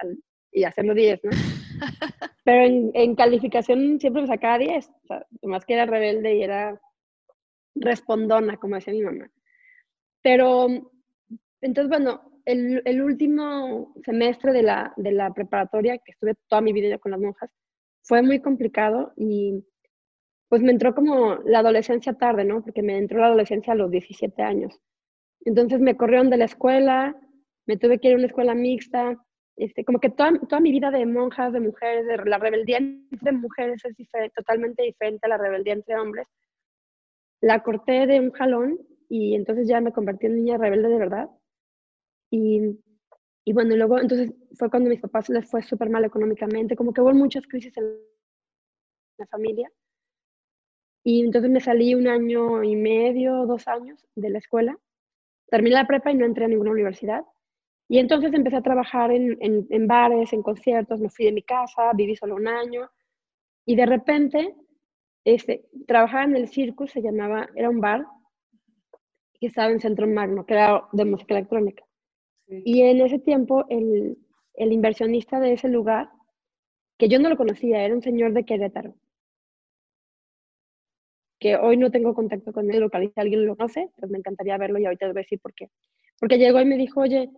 y 0.53 0.65
hacerlo 0.65 0.95
10, 0.95 1.21
¿no? 1.25 1.31
Pero 2.45 2.65
en, 2.65 2.91
en, 2.95 3.17
calificación 3.17 3.99
siempre 3.99 4.23
me 4.23 4.29
sacaba 4.29 4.59
10. 4.59 4.87
O 4.87 5.07
sea, 5.07 5.27
más 5.43 5.65
que 5.65 5.75
era 5.75 5.87
rebelde 5.87 6.37
y 6.37 6.43
era 6.43 6.81
respondona, 7.75 8.59
como 8.59 8.77
decía 8.77 8.93
mi 8.93 9.03
mamá. 9.03 9.31
Pero, 10.23 10.69
entonces, 11.61 11.89
bueno, 11.89 12.41
el, 12.45 12.83
el 12.85 13.03
último 13.03 13.95
semestre 14.05 14.53
de 14.53 14.63
la, 14.63 14.93
de 14.97 15.13
la 15.13 15.33
preparatoria, 15.33 15.99
que 15.99 16.13
estuve 16.13 16.35
toda 16.49 16.61
mi 16.61 16.73
vida 16.73 16.99
con 16.99 17.13
las 17.13 17.21
monjas, 17.21 17.51
fue 18.05 18.23
muy 18.23 18.41
complicado 18.41 19.13
y 19.17 19.65
pues 20.49 20.63
me 20.63 20.71
entró 20.73 20.95
como 20.95 21.37
la 21.45 21.61
adolescencia 21.61 22.15
tarde, 22.15 22.45
¿no? 22.45 22.63
Porque 22.63 22.83
me 22.83 22.97
entró 22.97 23.19
la 23.19 23.27
adolescencia 23.27 23.73
a 23.73 23.77
los 23.77 23.91
17 23.91 24.43
años. 24.43 24.79
Entonces 25.45 25.81
me 25.81 25.97
corrieron 25.97 26.31
de 26.31 26.37
la 26.37 26.45
escuela, 26.45 27.17
me 27.67 27.77
tuve 27.77 27.99
que 27.99 28.09
ir 28.09 28.15
a 28.15 28.19
una 28.19 28.27
escuela 28.27 28.55
mixta, 28.55 29.19
este, 29.57 29.85
como 29.85 30.01
que 30.01 30.11
toda, 30.11 30.39
toda 30.39 30.61
mi 30.61 30.71
vida 30.71 30.91
de 30.91 31.07
monjas, 31.07 31.53
de 31.53 31.61
mujeres, 31.61 32.07
de 32.07 32.17
la 32.29 32.39
rebeldía 32.39 32.79
entre 32.79 33.33
mujeres 33.33 33.83
es 33.85 34.33
totalmente 34.33 34.83
diferente 34.83 35.27
a 35.27 35.29
la 35.31 35.39
rebeldía 35.39 35.75
entre 35.75 35.99
hombres. 35.99 36.29
La 37.41 37.63
corté 37.63 38.07
de 38.07 38.21
un 38.21 38.33
jalón 38.33 38.79
y 39.09 39.35
entonces 39.35 39.69
ya 39.69 39.81
me 39.81 39.93
convertí 39.93 40.27
en 40.27 40.37
niña 40.37 40.59
rebelde 40.59 40.89
de 40.89 40.99
verdad. 40.99 41.31
Y 42.31 42.79
y 43.45 43.53
bueno, 43.53 43.77
luego 43.77 44.01
entonces 44.01 44.33
fue 44.55 44.71
cuando 44.71 44.89
a 44.89 44.93
mis 44.93 45.01
papás 45.01 45.29
les 45.29 45.49
fue 45.49 45.63
súper 45.63 45.91
mal 45.91 46.05
económicamente, 46.05 46.77
como 46.77 46.93
que 46.93 47.03
hubo 47.03 47.13
muchas 47.13 47.47
crisis 47.47 47.77
en 47.77 47.99
la 49.19 49.27
familia. 49.27 49.71
Y 51.05 51.23
entonces 51.23 51.51
me 51.51 51.61
salí 51.61 51.95
un 51.95 52.09
año 52.09 52.63
y 52.65 52.75
medio, 52.77 53.45
dos 53.47 53.69
años 53.69 54.07
de 54.15 54.31
la 54.31 54.39
escuela. 54.39 54.79
Terminé 55.51 55.75
la 55.75 55.87
prepa 55.87 56.11
y 56.11 56.15
no 56.15 56.25
entré 56.25 56.47
a 56.47 56.49
ninguna 56.49 56.71
universidad. 56.71 57.23
Y 57.87 57.99
entonces 57.99 58.33
empecé 58.33 58.57
a 58.57 58.63
trabajar 58.63 59.11
en, 59.13 59.37
en, 59.41 59.87
bares, 59.87 60.33
en 60.33 60.43
conciertos, 60.43 60.99
me 61.01 61.11
fui 61.11 61.27
de 61.27 61.33
mi 61.33 61.43
casa, 61.43 61.93
viví 61.95 62.17
solo 62.17 62.37
un 62.37 62.49
año. 62.49 62.91
Y 63.67 63.77
de 63.77 63.85
repente, 63.85 64.57
este, 65.25 65.69
trabajaba 65.87 66.25
en 66.25 66.37
el 66.37 66.49
Circus, 66.49 66.93
se 66.93 67.03
llamaba, 67.03 67.51
era 67.55 67.69
un 67.69 67.83
bar 67.83 68.07
que 69.39 69.49
estaba 69.49 69.71
en 69.71 69.81
Centro 69.81 70.07
Magno, 70.07 70.47
que 70.47 70.55
era 70.55 70.89
de 70.93 71.05
música 71.05 71.35
electrónica. 71.35 71.85
Y 72.47 72.83
en 72.83 73.01
ese 73.01 73.19
tiempo, 73.19 73.65
el, 73.69 74.19
el, 74.55 74.73
inversionista 74.73 75.41
de 75.41 75.55
ese 75.55 75.69
lugar, 75.69 76.11
que 76.99 77.09
yo 77.09 77.19
no 77.19 77.29
lo 77.29 77.37
conocía, 77.37 77.85
era 77.85 77.95
un 77.95 78.03
señor 78.03 78.33
de 78.33 78.45
Querétaro, 78.45 78.95
que 81.39 81.57
hoy 81.57 81.77
no 81.77 81.91
tengo 81.91 82.15
contacto 82.15 82.53
con 82.53 82.71
él, 82.71 82.89
si 82.93 83.13
alguien 83.17 83.47
lo 83.47 83.57
conoce, 83.57 83.91
pues 83.97 84.11
me 84.11 84.19
encantaría 84.19 84.57
verlo 84.59 84.79
y 84.79 84.87
ahorita 84.87 85.07
voy 85.07 85.17
a 85.17 85.23
decir 85.23 85.41
por 85.41 85.55
qué. 85.55 85.71
Porque 86.19 86.39
llegó 86.39 86.61
y 86.61 86.65
me 86.65 86.77
dijo, 86.77 87.01
oye, 87.01 87.31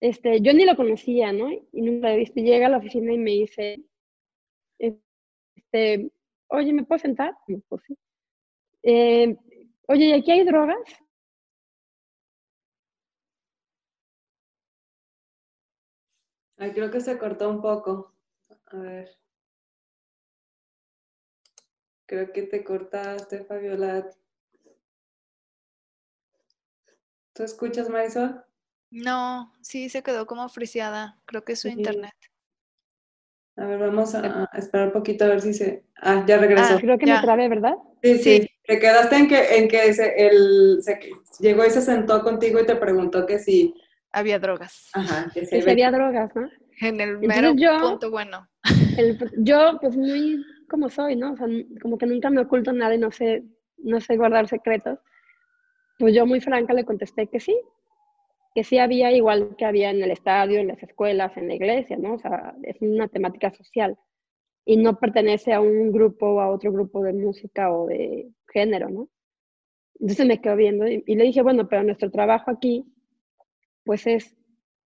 este, 0.00 0.40
yo 0.40 0.52
ni 0.52 0.64
lo 0.64 0.76
conocía, 0.76 1.32
¿no? 1.32 1.50
Y 1.50 1.82
nunca 1.82 2.08
lo 2.08 2.14
he 2.14 2.18
visto. 2.18 2.40
Llega 2.40 2.66
a 2.66 2.70
la 2.70 2.78
oficina 2.78 3.12
y 3.12 3.18
me 3.18 3.30
dice, 3.30 3.82
este, 4.78 6.10
oye, 6.48 6.72
¿me 6.72 6.84
puedo 6.84 6.98
sentar? 6.98 7.34
Pues 7.68 7.82
sí. 7.86 7.96
Eh, 8.82 9.36
oye, 9.86 10.06
¿y 10.06 10.12
aquí 10.12 10.30
hay 10.30 10.44
drogas? 10.44 10.78
Ay, 16.60 16.72
creo 16.72 16.90
que 16.90 17.00
se 17.00 17.16
cortó 17.16 17.48
un 17.48 17.62
poco. 17.62 18.12
A 18.66 18.76
ver. 18.76 19.16
Creo 22.04 22.30
que 22.32 22.42
te 22.42 22.62
cortaste, 22.62 23.44
Fabiola. 23.44 24.10
¿Tú 27.32 27.44
escuchas, 27.44 27.88
Marisol? 27.88 28.44
No, 28.90 29.54
sí, 29.62 29.88
se 29.88 30.02
quedó 30.02 30.26
como 30.26 30.46
friseada. 30.50 31.18
Creo 31.24 31.44
que 31.44 31.54
es 31.54 31.60
su 31.60 31.68
internet. 31.68 32.12
A 33.56 33.64
ver, 33.64 33.78
vamos 33.78 34.14
a, 34.14 34.50
esperar 34.52 34.88
un 34.88 34.92
poquito 34.92 35.24
a 35.24 35.28
ver 35.28 35.40
si 35.40 35.54
se... 35.54 35.86
Ah, 35.96 36.24
ya 36.26 36.36
regresó. 36.36 36.74
Ah, 36.74 36.78
creo 36.78 36.98
que 36.98 37.06
me 37.06 37.20
trabe, 37.22 37.48
¿verdad? 37.48 37.76
Sí, 38.02 38.18
sí. 38.18 38.46
Te 38.66 38.78
quedaste 38.78 39.16
en 39.16 39.28
que, 39.28 39.56
en 39.56 39.68
que 39.68 39.86
él 39.86 40.82
se, 40.82 40.98
llegó 41.38 41.64
y 41.64 41.70
se 41.70 41.80
sentó 41.80 42.22
contigo 42.22 42.60
y 42.60 42.66
te 42.66 42.76
preguntó 42.76 43.24
que 43.24 43.38
si... 43.38 43.74
Había 44.12 44.38
drogas. 44.38 44.90
Ajá, 44.92 45.30
que, 45.32 45.46
si 45.46 45.70
había 45.70 45.90
drogas, 45.90 46.34
¿no? 46.34 46.48
En 46.80 47.00
el 47.00 47.18
mero 47.18 47.54
punto 47.80 48.10
bueno. 48.10 48.48
yo, 49.38 49.78
pues 49.80 49.96
muy 49.96 50.42
como 50.68 50.88
soy, 50.88 51.16
¿no? 51.16 51.32
O 51.32 51.36
sea, 51.36 51.46
como 51.82 51.98
que 51.98 52.06
nunca 52.06 52.30
me 52.30 52.40
oculto 52.40 52.72
nada 52.72 52.94
y 52.94 52.98
no 52.98 53.10
sé, 53.10 53.44
no 53.78 54.00
sé 54.00 54.16
guardar 54.16 54.48
secretos. 54.48 54.98
Pues 55.98 56.14
yo 56.14 56.26
muy 56.26 56.40
franca 56.40 56.72
le 56.72 56.84
contesté 56.84 57.26
que 57.26 57.40
sí, 57.40 57.54
que 58.54 58.64
sí 58.64 58.78
había 58.78 59.12
igual 59.12 59.54
que 59.56 59.64
había 59.64 59.90
en 59.90 60.02
el 60.02 60.10
estadio, 60.10 60.60
en 60.60 60.68
las 60.68 60.82
escuelas, 60.82 61.36
en 61.36 61.48
la 61.48 61.54
iglesia, 61.54 61.96
¿no? 61.98 62.14
O 62.14 62.18
sea, 62.18 62.54
es 62.62 62.76
una 62.80 63.08
temática 63.08 63.50
social 63.52 63.98
y 64.64 64.76
no 64.76 64.98
pertenece 64.98 65.52
a 65.52 65.60
un 65.60 65.92
grupo 65.92 66.26
o 66.26 66.40
a 66.40 66.50
otro 66.50 66.72
grupo 66.72 67.02
de 67.02 67.12
música 67.12 67.72
o 67.72 67.86
de 67.86 68.28
género, 68.52 68.88
¿no? 68.88 69.08
Entonces 69.98 70.26
me 70.26 70.40
quedo 70.40 70.56
viendo 70.56 70.86
y, 70.86 71.02
le 71.06 71.24
dije, 71.24 71.42
bueno, 71.42 71.68
pero 71.68 71.82
nuestro 71.82 72.10
trabajo 72.10 72.50
aquí, 72.50 72.84
pues 73.84 74.06
es 74.06 74.36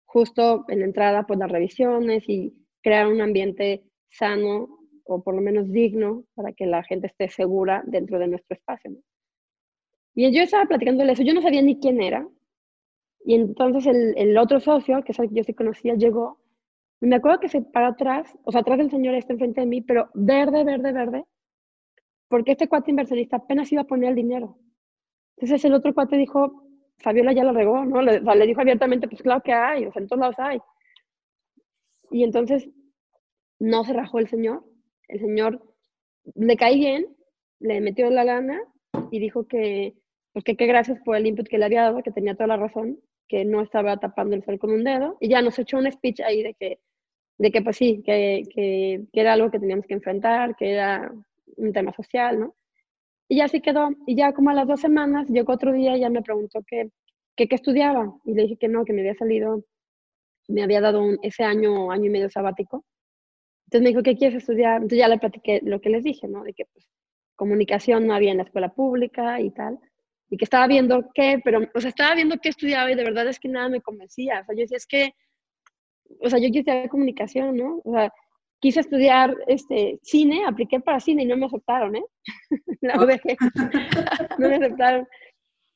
justo 0.04 0.64
en 0.68 0.82
entrada, 0.82 1.26
pues 1.26 1.38
las 1.38 1.50
revisiones 1.50 2.28
y 2.28 2.54
crear 2.82 3.06
un 3.06 3.20
ambiente 3.20 3.84
sano 4.08 4.78
o 5.04 5.22
por 5.22 5.34
lo 5.34 5.40
menos 5.40 5.70
digno 5.70 6.24
para 6.34 6.52
que 6.52 6.66
la 6.66 6.82
gente 6.84 7.08
esté 7.08 7.28
segura 7.28 7.82
dentro 7.86 8.18
de 8.18 8.28
nuestro 8.28 8.54
espacio. 8.54 8.92
Y 10.14 10.30
yo 10.32 10.42
estaba 10.42 10.66
platicándole 10.66 11.12
eso, 11.12 11.22
yo 11.22 11.34
no 11.34 11.42
sabía 11.42 11.62
ni 11.62 11.80
quién 11.80 12.00
era, 12.00 12.26
y 13.24 13.34
entonces 13.34 13.86
el, 13.86 14.36
otro 14.36 14.60
socio, 14.60 15.02
que 15.02 15.12
es 15.12 15.18
el 15.18 15.30
que 15.30 15.36
yo 15.36 15.44
sí 15.44 15.54
conocía, 15.54 15.94
llegó. 15.94 16.38
Me 17.00 17.16
acuerdo 17.16 17.40
que 17.40 17.48
se 17.48 17.62
paró 17.62 17.86
atrás, 17.86 18.38
o 18.44 18.52
sea, 18.52 18.60
atrás 18.60 18.78
del 18.78 18.90
señor 18.90 19.14
está 19.14 19.32
enfrente 19.32 19.62
de 19.62 19.66
mí, 19.66 19.80
pero 19.80 20.10
verde, 20.12 20.62
verde, 20.62 20.92
verde, 20.92 21.24
porque 22.28 22.52
este 22.52 22.68
cuate 22.68 22.90
inversionista 22.90 23.36
apenas 23.36 23.72
iba 23.72 23.82
a 23.82 23.86
poner 23.86 24.10
el 24.10 24.14
dinero. 24.14 24.58
Entonces 25.36 25.64
el 25.64 25.72
otro 25.72 25.94
cuate 25.94 26.16
dijo, 26.16 26.63
Fabiola 26.98 27.32
ya 27.32 27.44
lo 27.44 27.52
regó, 27.52 27.84
¿no? 27.84 28.02
Le, 28.02 28.46
dijo 28.46 28.60
abiertamente, 28.60 29.08
pues 29.08 29.22
claro 29.22 29.42
que 29.42 29.52
hay, 29.52 29.86
o 29.86 29.92
sea, 29.92 30.02
en 30.02 30.08
todos 30.08 30.20
lados 30.20 30.36
hay. 30.38 30.58
Y 32.10 32.24
entonces 32.24 32.68
no 33.58 33.84
se 33.84 33.92
rajó 33.92 34.18
el 34.18 34.28
señor. 34.28 34.64
El 35.08 35.20
señor 35.20 35.62
le 36.34 36.56
caí 36.56 36.78
bien, 36.78 37.06
le 37.60 37.80
metió 37.80 38.08
la 38.10 38.24
lana 38.24 38.62
y 39.10 39.18
dijo 39.18 39.46
que, 39.46 39.94
pues 40.32 40.44
que 40.44 40.56
qué 40.56 40.66
gracias 40.66 40.98
por 41.04 41.16
el 41.16 41.26
input 41.26 41.48
que 41.48 41.58
le 41.58 41.66
había 41.66 41.82
dado, 41.82 42.02
que 42.02 42.10
tenía 42.10 42.34
toda 42.34 42.48
la 42.48 42.56
razón, 42.56 42.98
que 43.28 43.44
no 43.44 43.60
estaba 43.62 43.98
tapando 43.98 44.36
el 44.36 44.44
sol 44.44 44.58
con 44.58 44.70
un 44.70 44.84
dedo, 44.84 45.16
y 45.20 45.28
ya 45.28 45.42
nos 45.42 45.58
echó 45.58 45.78
un 45.78 45.90
speech 45.90 46.20
ahí 46.20 46.42
de 46.42 46.54
que, 46.54 46.78
de 47.38 47.50
que 47.50 47.62
pues 47.62 47.76
sí, 47.76 48.02
que, 48.04 48.42
que, 48.54 49.02
que 49.12 49.20
era 49.20 49.34
algo 49.34 49.50
que 49.50 49.58
teníamos 49.58 49.86
que 49.86 49.94
enfrentar, 49.94 50.56
que 50.56 50.72
era 50.72 51.12
un 51.56 51.72
tema 51.72 51.92
social, 51.92 52.40
¿no? 52.40 52.54
Y 53.28 53.36
ya 53.36 53.46
así 53.46 53.60
quedó. 53.60 53.90
Y 54.06 54.16
ya 54.16 54.32
como 54.32 54.50
a 54.50 54.54
las 54.54 54.66
dos 54.66 54.80
semanas, 54.80 55.28
llegó 55.28 55.52
otro 55.52 55.72
día 55.72 55.96
y 55.96 56.00
ya 56.00 56.10
me 56.10 56.22
preguntó 56.22 56.62
qué 56.66 56.90
que, 57.36 57.48
estudiaba. 57.50 58.14
Y 58.24 58.34
le 58.34 58.42
dije 58.42 58.56
que 58.56 58.68
no, 58.68 58.84
que 58.84 58.92
me 58.92 59.00
había 59.00 59.14
salido, 59.14 59.64
me 60.48 60.62
había 60.62 60.80
dado 60.80 61.02
un, 61.02 61.18
ese 61.22 61.44
año, 61.44 61.90
año 61.90 62.06
y 62.06 62.10
medio 62.10 62.30
sabático. 62.30 62.84
Entonces 63.66 63.82
me 63.82 63.88
dijo, 63.90 64.02
¿qué 64.02 64.16
quieres 64.16 64.38
estudiar? 64.38 64.76
Entonces 64.76 64.98
ya 64.98 65.08
le 65.08 65.18
platiqué 65.18 65.60
lo 65.64 65.80
que 65.80 65.90
les 65.90 66.04
dije, 66.04 66.28
¿no? 66.28 66.44
De 66.44 66.52
que 66.52 66.66
pues 66.72 66.88
comunicación 67.36 68.06
no 68.06 68.14
había 68.14 68.30
en 68.30 68.38
la 68.38 68.44
escuela 68.44 68.72
pública 68.72 69.40
y 69.40 69.50
tal 69.50 69.80
y 70.30 70.36
que 70.36 70.44
estaba 70.44 70.66
viendo 70.66 71.10
qué, 71.14 71.40
pero, 71.44 71.60
o 71.74 71.80
sea, 71.80 71.90
estaba 71.90 72.14
viendo 72.14 72.38
qué 72.38 72.48
estudiaba 72.48 72.90
y 72.90 72.94
de 72.94 73.04
verdad 73.04 73.28
es 73.28 73.38
que 73.38 73.48
nada 73.48 73.68
me 73.68 73.80
convencía. 73.80 74.40
O 74.40 74.44
sea, 74.44 74.54
yo 74.54 74.62
decía, 74.62 74.76
es 74.76 74.86
que, 74.86 75.14
o 76.20 76.28
sea, 76.30 76.38
yo 76.38 76.50
quise 76.50 76.88
comunicación, 76.88 77.56
¿no? 77.56 77.80
O 77.84 77.92
sea, 77.92 78.12
quise 78.64 78.80
estudiar 78.80 79.36
este, 79.46 79.98
cine, 80.02 80.46
apliqué 80.46 80.80
para 80.80 80.98
cine 80.98 81.22
y 81.22 81.26
no 81.26 81.36
me 81.36 81.44
aceptaron, 81.44 81.96
¿eh? 81.96 82.04
La 82.80 82.96
UDG. 82.96 83.36
no 84.38 84.48
me 84.48 84.54
aceptaron. 84.54 85.06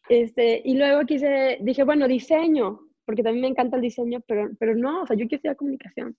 Este, 0.08 0.62
y 0.64 0.74
luego 0.74 1.04
quise, 1.04 1.58
dije, 1.60 1.84
bueno, 1.84 2.08
diseño, 2.08 2.80
porque 3.04 3.22
también 3.22 3.42
me 3.42 3.48
encanta 3.48 3.76
el 3.76 3.82
diseño, 3.82 4.22
pero, 4.26 4.48
pero 4.58 4.74
no, 4.74 5.02
o 5.02 5.06
sea, 5.06 5.16
yo 5.16 5.24
quise 5.24 5.36
estudiar 5.36 5.56
comunicación. 5.56 6.16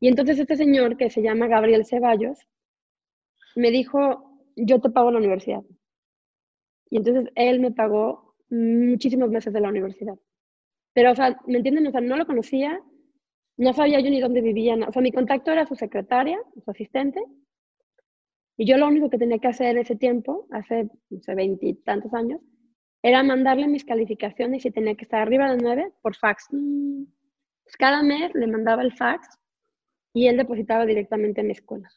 Y 0.00 0.08
entonces 0.08 0.38
este 0.38 0.54
señor, 0.54 0.98
que 0.98 1.08
se 1.08 1.22
llama 1.22 1.46
Gabriel 1.46 1.86
Ceballos, 1.86 2.38
me 3.56 3.70
dijo, 3.70 4.38
yo 4.56 4.82
te 4.82 4.90
pago 4.90 5.12
la 5.12 5.18
universidad. 5.18 5.62
Y 6.90 6.98
entonces 6.98 7.32
él 7.36 7.60
me 7.60 7.70
pagó 7.70 8.34
muchísimos 8.50 9.30
meses 9.30 9.50
de 9.54 9.60
la 9.62 9.70
universidad. 9.70 10.18
Pero, 10.92 11.12
o 11.12 11.14
sea, 11.14 11.40
¿me 11.46 11.56
entienden? 11.56 11.86
O 11.86 11.90
sea, 11.90 12.02
no 12.02 12.18
lo 12.18 12.26
conocía, 12.26 12.82
no 13.56 13.72
sabía 13.72 14.00
yo 14.00 14.10
ni 14.10 14.20
dónde 14.20 14.40
vivía. 14.40 14.74
O 14.86 14.92
sea, 14.92 15.02
mi 15.02 15.12
contacto 15.12 15.52
era 15.52 15.66
su 15.66 15.74
secretaria, 15.74 16.38
su 16.64 16.70
asistente. 16.70 17.22
Y 18.56 18.66
yo 18.66 18.76
lo 18.76 18.86
único 18.86 19.10
que 19.10 19.18
tenía 19.18 19.38
que 19.38 19.48
hacer 19.48 19.68
en 19.68 19.78
ese 19.78 19.96
tiempo, 19.96 20.46
hace, 20.50 20.88
no 21.10 21.20
sé, 21.20 21.34
veintitantos 21.34 22.12
años, 22.14 22.40
era 23.02 23.22
mandarle 23.22 23.68
mis 23.68 23.84
calificaciones 23.84 24.64
y 24.64 24.70
tenía 24.70 24.94
que 24.94 25.04
estar 25.04 25.20
arriba 25.20 25.50
de 25.50 25.62
nueve 25.62 25.92
por 26.02 26.16
fax. 26.16 26.48
Pues 26.50 27.76
cada 27.76 28.02
mes 28.02 28.34
le 28.34 28.46
mandaba 28.46 28.82
el 28.82 28.92
fax 28.92 29.38
y 30.12 30.28
él 30.28 30.36
depositaba 30.36 30.86
directamente 30.86 31.40
en 31.40 31.48
mi 31.48 31.52
escuela. 31.52 31.90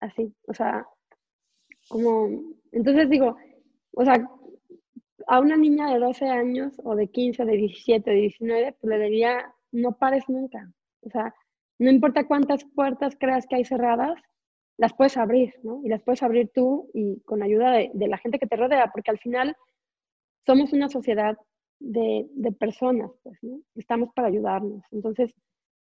Así, 0.00 0.34
o 0.46 0.54
sea, 0.54 0.86
como... 1.88 2.28
Entonces 2.72 3.10
digo, 3.10 3.36
o 3.92 4.04
sea, 4.04 4.28
a 5.26 5.40
una 5.40 5.56
niña 5.56 5.92
de 5.92 5.98
12 5.98 6.26
años 6.26 6.80
o 6.84 6.94
de 6.94 7.08
15, 7.08 7.44
de 7.44 7.56
17, 7.56 8.10
de 8.10 8.16
19, 8.16 8.76
pues 8.80 8.98
le 8.98 9.04
diría, 9.04 9.54
no 9.72 9.96
pares 9.96 10.28
nunca. 10.28 10.72
O 11.02 11.10
sea, 11.10 11.34
no 11.78 11.90
importa 11.90 12.26
cuántas 12.26 12.64
puertas 12.64 13.16
creas 13.18 13.46
que 13.46 13.56
hay 13.56 13.64
cerradas, 13.64 14.20
las 14.76 14.94
puedes 14.94 15.16
abrir, 15.16 15.54
¿no? 15.62 15.80
Y 15.84 15.88
las 15.88 16.02
puedes 16.02 16.22
abrir 16.22 16.50
tú 16.54 16.90
y 16.94 17.20
con 17.20 17.42
ayuda 17.42 17.72
de, 17.72 18.08
la 18.08 18.18
gente 18.18 18.38
que 18.38 18.46
te 18.46 18.56
rodea, 18.56 18.90
porque 18.92 19.10
al 19.10 19.18
final 19.18 19.56
somos 20.46 20.72
una 20.72 20.88
sociedad 20.88 21.36
de, 21.78 22.26
personas, 22.58 23.10
pues, 23.22 23.38
¿no? 23.42 23.60
Estamos 23.74 24.10
para 24.14 24.28
ayudarnos. 24.28 24.82
Entonces, 24.90 25.34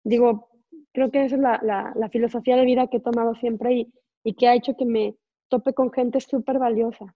digo, 0.03 0.49
creo 0.93 1.11
que 1.11 1.25
esa 1.25 1.35
es 1.35 1.41
la, 1.41 2.09
filosofía 2.11 2.55
de 2.55 2.65
vida 2.65 2.87
que 2.87 2.97
he 2.97 3.01
tomado 3.01 3.35
siempre 3.35 3.87
y, 4.23 4.33
que 4.33 4.47
ha 4.47 4.55
hecho 4.55 4.75
que 4.77 4.85
me 4.85 5.15
tope 5.49 5.73
con 5.73 5.91
gente 5.91 6.19
súper 6.19 6.59
valiosa. 6.59 7.15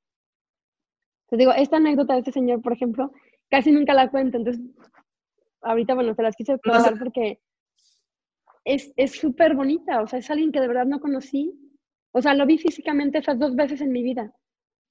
Te 1.29 1.37
digo, 1.37 1.51
esta 1.53 1.77
anécdota 1.77 2.13
de 2.13 2.19
este 2.19 2.31
señor, 2.31 2.61
por 2.61 2.73
ejemplo, 2.73 3.11
casi 3.49 3.71
nunca 3.71 3.93
la 3.93 4.09
cuento, 4.09 4.37
entonces 4.37 4.63
ahorita, 5.61 5.93
bueno, 5.93 6.15
te 6.15 6.23
las 6.23 6.35
quise 6.35 6.59
contar 6.59 6.97
porque 6.99 7.39
es 8.63 9.11
súper 9.11 9.55
bonita, 9.55 10.01
o 10.01 10.07
sea, 10.07 10.19
es 10.19 10.29
alguien 10.29 10.51
que 10.51 10.59
de 10.59 10.67
verdad 10.67 10.85
no 10.85 10.99
conocí, 10.99 11.53
o 12.11 12.21
sea, 12.21 12.33
lo 12.33 12.45
vi 12.45 12.57
físicamente 12.57 13.19
esas 13.19 13.39
dos 13.39 13.55
veces 13.55 13.81
en 13.81 13.91
mi 13.91 14.03
vida. 14.03 14.33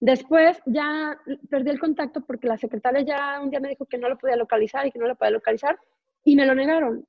Después 0.01 0.61
ya 0.67 1.19
perdí 1.49 1.71
el 1.71 1.81
contacto 1.81 2.25
porque 2.25 2.49
la 2.49 2.59
secretaria 2.59 3.01
ya 3.01 3.41
un 3.43 3.51
día 3.51 3.61
me 3.61 3.71
dijo 3.71 3.87
que 3.87 3.99
no 3.99 4.09
lo 4.09 4.19
podía 4.19 4.37
localizar 4.37 4.87
y 4.87 4.93
que 4.93 4.99
no 4.99 5.07
lo 5.07 5.17
podía 5.17 5.33
localizar 5.33 5.79
y 6.23 6.37
me 6.37 6.47
lo 6.47 6.55
negaron. 6.55 7.07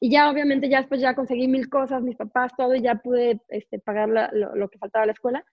Y 0.00 0.10
ya 0.10 0.30
obviamente 0.30 0.68
ya 0.68 0.78
después 0.78 1.00
ya 1.00 1.14
conseguí 1.14 1.48
mil 1.48 1.68
cosas, 1.68 2.02
mis 2.02 2.16
papás, 2.16 2.52
todo, 2.56 2.74
y 2.74 2.82
ya 2.82 2.96
pude 2.96 3.40
este, 3.48 3.78
pagar 3.78 4.08
lo, 4.08 4.54
lo, 4.54 4.68
que 4.68 4.78
faltaba 4.78 5.04
a 5.04 5.06
la 5.06 5.12
escuela. 5.12 5.44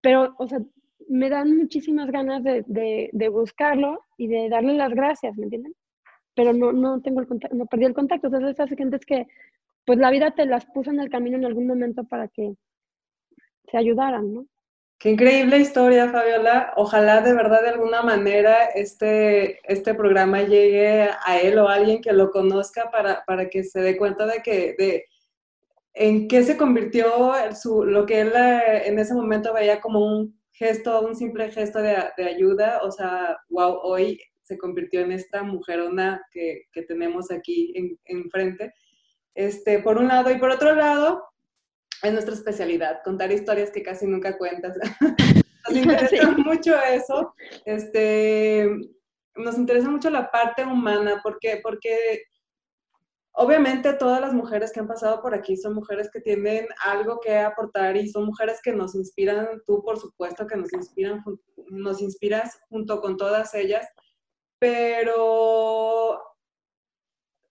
Pero, 0.00 0.34
o 0.38 0.46
sea, 0.46 0.60
me 1.08 1.28
dan 1.28 1.56
muchísimas 1.56 2.10
ganas 2.10 2.42
de, 2.42 2.64
de, 2.66 3.28
buscarlo 3.28 4.04
y 4.16 4.28
de 4.28 4.48
darle 4.48 4.74
las 4.74 4.94
gracias, 4.94 5.36
¿me 5.36 5.44
entienden? 5.44 5.74
Pero 6.34 6.52
no, 6.52 6.72
no 6.72 7.00
tengo 7.00 7.20
el 7.20 7.28
no 7.52 7.66
perdí 7.66 7.84
el 7.84 7.94
contacto. 7.94 8.28
Entonces, 8.28 8.50
esas 8.50 8.70
es 8.72 9.06
que, 9.06 9.26
pues 9.84 9.98
la 9.98 10.10
vida 10.10 10.30
te 10.30 10.46
las 10.46 10.64
puso 10.66 10.90
en 10.90 11.00
el 11.00 11.10
camino 11.10 11.36
en 11.36 11.44
algún 11.44 11.66
momento 11.66 12.04
para 12.04 12.28
que 12.28 12.54
se 13.70 13.76
ayudaran. 13.76 14.46
Qué 14.98 15.10
increíble 15.10 15.58
historia, 15.58 16.08
Fabiola. 16.10 16.72
Ojalá 16.76 17.22
de 17.22 17.34
verdad 17.34 17.62
de 17.62 17.70
alguna 17.70 18.02
manera 18.02 18.66
este, 18.74 19.58
este 19.70 19.94
programa 19.94 20.42
llegue 20.42 21.10
a 21.26 21.40
él 21.40 21.58
o 21.58 21.68
a 21.68 21.74
alguien 21.74 22.00
que 22.00 22.12
lo 22.12 22.30
conozca 22.30 22.88
para, 22.90 23.24
para 23.26 23.48
que 23.48 23.64
se 23.64 23.80
dé 23.80 23.96
cuenta 23.96 24.26
de 24.26 24.42
que 24.42 24.76
de 24.78 25.06
en 25.94 26.28
qué 26.28 26.42
se 26.42 26.56
convirtió 26.56 27.32
su, 27.54 27.84
lo 27.84 28.06
que 28.06 28.20
él 28.20 28.32
eh, 28.34 28.86
en 28.86 28.98
ese 28.98 29.14
momento 29.14 29.52
veía 29.52 29.80
como 29.80 30.00
un 30.00 30.40
gesto, 30.52 31.00
un 31.02 31.16
simple 31.16 31.50
gesto 31.50 31.80
de, 31.80 31.96
ayuda, 32.24 32.80
o 32.82 32.90
sea, 32.90 33.38
wow, 33.50 33.78
hoy 33.82 34.18
se 34.52 34.58
convirtió 34.58 35.00
en 35.00 35.12
esta 35.12 35.42
mujerona 35.42 36.22
que, 36.30 36.64
que 36.72 36.82
tenemos 36.82 37.30
aquí 37.30 37.72
enfrente. 38.04 38.74
este, 39.34 39.78
por 39.78 39.98
un 39.98 40.08
lado, 40.08 40.30
y 40.30 40.38
por 40.38 40.50
otro 40.50 40.74
lado, 40.74 41.24
es 42.02 42.12
nuestra 42.12 42.34
especialidad, 42.34 43.00
contar 43.04 43.32
historias 43.32 43.70
que 43.70 43.82
casi 43.82 44.06
nunca 44.06 44.36
cuentas. 44.36 44.76
nos 45.68 45.76
interesa 45.76 46.30
mucho 46.32 46.74
eso. 46.82 47.34
Este, 47.64 48.68
nos 49.36 49.56
interesa 49.56 49.88
mucho 49.88 50.10
la 50.10 50.30
parte 50.30 50.64
humana, 50.64 51.20
porque, 51.22 51.60
porque 51.62 52.24
obviamente 53.32 53.92
todas 53.94 54.20
las 54.20 54.34
mujeres 54.34 54.72
que 54.72 54.80
han 54.80 54.88
pasado 54.88 55.22
por 55.22 55.34
aquí 55.34 55.56
son 55.56 55.74
mujeres 55.74 56.10
que 56.12 56.20
tienen 56.20 56.66
algo 56.84 57.20
que 57.20 57.38
aportar 57.38 57.96
y 57.96 58.08
son 58.08 58.26
mujeres 58.26 58.60
que 58.62 58.72
nos 58.72 58.94
inspiran, 58.94 59.62
tú 59.66 59.82
por 59.82 59.98
supuesto 59.98 60.46
que 60.46 60.56
nos 60.56 60.72
inspiran, 60.72 61.22
nos 61.70 62.02
inspiras 62.02 62.58
junto 62.68 63.00
con 63.00 63.16
todas 63.16 63.54
ellas, 63.54 63.86
pero 64.62 66.22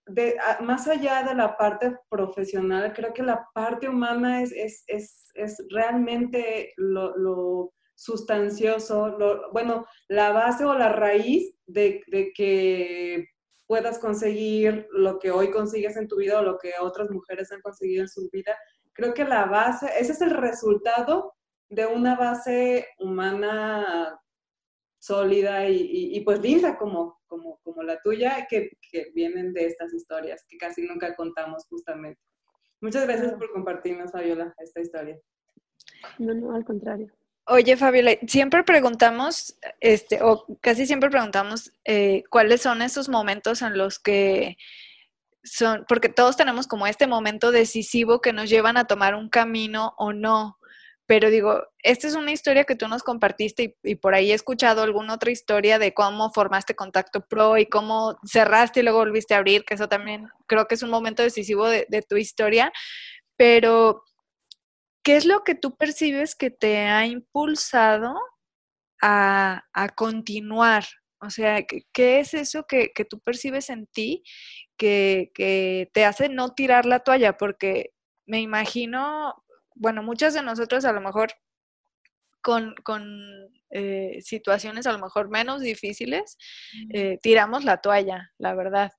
de, 0.07 0.37
más 0.61 0.87
allá 0.87 1.23
de 1.23 1.35
la 1.35 1.57
parte 1.57 1.97
profesional, 2.07 2.93
creo 2.93 3.11
que 3.11 3.21
la 3.21 3.49
parte 3.53 3.89
humana 3.89 4.41
es, 4.41 4.53
es, 4.53 4.85
es, 4.87 5.29
es 5.33 5.61
realmente 5.69 6.71
lo, 6.77 7.73
sustancioso, 7.95 9.17
bueno, 9.51 9.85
la 10.07 10.31
base 10.31 10.63
o 10.63 10.73
la 10.73 10.93
raíz 10.93 11.53
de, 11.67 12.01
de, 12.07 12.31
que 12.31 13.27
puedas 13.67 13.99
conseguir 13.99 14.87
lo 14.91 15.19
que 15.19 15.31
hoy 15.31 15.51
consigues 15.51 15.97
en 15.97 16.07
tu 16.07 16.15
vida 16.15 16.39
o 16.39 16.43
lo 16.43 16.57
que 16.59 16.71
otras 16.79 17.09
mujeres 17.09 17.51
han 17.51 17.61
conseguido 17.61 18.03
en 18.03 18.07
su 18.07 18.29
vida. 18.31 18.57
Creo 18.93 19.13
que 19.13 19.25
la 19.25 19.47
base, 19.47 19.87
ese 19.99 20.13
es 20.13 20.21
el 20.21 20.29
resultado 20.29 21.33
de 21.67 21.87
una 21.87 22.15
base 22.15 22.87
humana 22.99 24.17
sólida 25.01 25.67
y, 25.67 26.15
y, 26.15 26.21
pues 26.21 26.39
linda 26.41 26.77
como, 26.77 27.19
como, 27.25 27.59
como 27.63 27.81
la 27.81 27.99
tuya, 28.01 28.45
que, 28.47 28.77
que, 28.91 29.11
vienen 29.15 29.51
de 29.51 29.65
estas 29.65 29.91
historias 29.93 30.45
que 30.47 30.57
casi 30.57 30.83
nunca 30.83 31.15
contamos 31.15 31.65
justamente. 31.67 32.21
Muchas 32.81 33.05
gracias 33.07 33.33
por 33.33 33.51
compartirnos, 33.51 34.11
Fabiola, 34.11 34.53
esta 34.59 34.79
historia. 34.79 35.19
No, 36.19 36.35
no, 36.35 36.55
al 36.55 36.63
contrario. 36.63 37.11
Oye, 37.47 37.75
Fabiola, 37.77 38.11
siempre 38.27 38.63
preguntamos, 38.63 39.57
este, 39.79 40.21
o 40.21 40.45
casi 40.61 40.85
siempre 40.85 41.09
preguntamos, 41.09 41.73
eh, 41.83 42.23
cuáles 42.29 42.61
son 42.61 42.83
esos 42.83 43.09
momentos 43.09 43.63
en 43.63 43.79
los 43.79 43.97
que 43.97 44.55
son, 45.43 45.83
porque 45.87 46.09
todos 46.09 46.37
tenemos 46.37 46.67
como 46.67 46.85
este 46.85 47.07
momento 47.07 47.51
decisivo 47.51 48.21
que 48.21 48.33
nos 48.33 48.51
llevan 48.51 48.77
a 48.77 48.85
tomar 48.85 49.15
un 49.15 49.29
camino 49.29 49.95
o 49.97 50.13
no. 50.13 50.59
Pero 51.11 51.29
digo, 51.29 51.67
esta 51.83 52.07
es 52.07 52.15
una 52.15 52.31
historia 52.31 52.63
que 52.63 52.77
tú 52.77 52.87
nos 52.87 53.03
compartiste 53.03 53.77
y, 53.83 53.95
por 53.95 54.15
ahí 54.15 54.31
he 54.31 54.33
escuchado 54.33 54.81
alguna 54.81 55.15
otra 55.15 55.29
historia 55.29 55.77
de 55.77 55.93
cómo 55.93 56.31
formaste 56.31 56.73
contacto 56.73 57.27
pro 57.27 57.57
y 57.57 57.65
cómo 57.65 58.17
cerraste 58.25 58.79
y 58.79 58.83
luego 58.83 58.99
volviste 58.99 59.33
a 59.33 59.39
abrir, 59.39 59.65
que 59.65 59.73
eso 59.73 59.89
también 59.89 60.29
creo 60.47 60.67
que 60.67 60.75
es 60.75 60.83
un 60.83 60.89
momento 60.89 61.21
decisivo 61.21 61.67
de, 61.67 62.05
tu 62.07 62.15
historia. 62.15 62.71
Pero, 63.35 64.05
¿qué 65.03 65.17
es 65.17 65.25
lo 65.25 65.43
que 65.43 65.53
tú 65.53 65.75
percibes 65.75 66.33
que 66.33 66.49
te 66.49 66.77
ha 66.77 67.05
impulsado 67.05 68.15
a, 69.01 69.63
continuar? 69.97 70.85
O 71.19 71.29
sea, 71.29 71.65
¿qué, 71.65 72.19
es 72.21 72.33
eso 72.33 72.65
que, 72.65 72.89
tú 73.09 73.19
percibes 73.19 73.69
en 73.69 73.85
ti 73.87 74.23
que, 74.77 75.29
que 75.33 75.91
te 75.93 76.05
hace 76.05 76.29
no 76.29 76.53
tirar 76.53 76.85
la 76.85 77.01
toalla? 77.01 77.35
Porque 77.35 77.91
me 78.25 78.39
imagino 78.39 79.35
bueno, 79.81 80.03
muchas 80.03 80.35
de 80.35 80.43
nosotros 80.43 80.85
a 80.85 80.93
lo 80.93 81.01
mejor 81.01 81.33
con, 82.43 82.75
eh, 83.71 84.19
situaciones 84.21 84.85
a 84.85 84.91
lo 84.91 84.99
mejor 84.99 85.29
menos 85.29 85.61
difíciles, 85.61 86.37
eh, 86.93 87.17
tiramos 87.21 87.63
la 87.63 87.77
toalla, 87.77 88.31
la 88.37 88.53
verdad. 88.53 88.91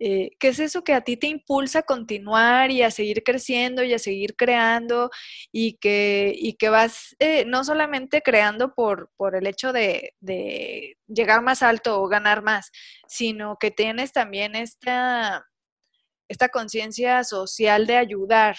Eh, 0.00 0.30
¿Qué 0.38 0.48
es 0.48 0.60
eso 0.60 0.84
que 0.84 0.94
a 0.94 1.00
ti 1.00 1.16
te 1.16 1.26
impulsa 1.26 1.80
a 1.80 1.82
continuar 1.82 2.70
y 2.70 2.82
a 2.82 2.92
seguir 2.92 3.24
creciendo 3.24 3.82
y 3.82 3.94
a 3.94 3.98
seguir 3.98 4.36
creando 4.36 5.10
y 5.50 5.76
que, 5.78 6.32
y 6.36 6.52
que 6.54 6.68
vas 6.68 7.16
no 7.46 7.64
solamente 7.64 8.22
creando 8.22 8.74
por, 8.74 9.10
por 9.16 9.34
el 9.34 9.48
hecho 9.48 9.72
de, 9.72 10.14
de, 10.20 10.96
llegar 11.08 11.42
más 11.42 11.64
alto 11.64 12.00
o 12.00 12.06
ganar 12.06 12.42
más, 12.42 12.70
sino 13.08 13.56
que 13.58 13.72
tienes 13.72 14.12
también 14.12 14.54
esta, 14.54 15.44
esta 16.28 16.48
conciencia 16.48 17.24
social 17.24 17.86
de 17.88 17.96
ayudar, 17.96 18.56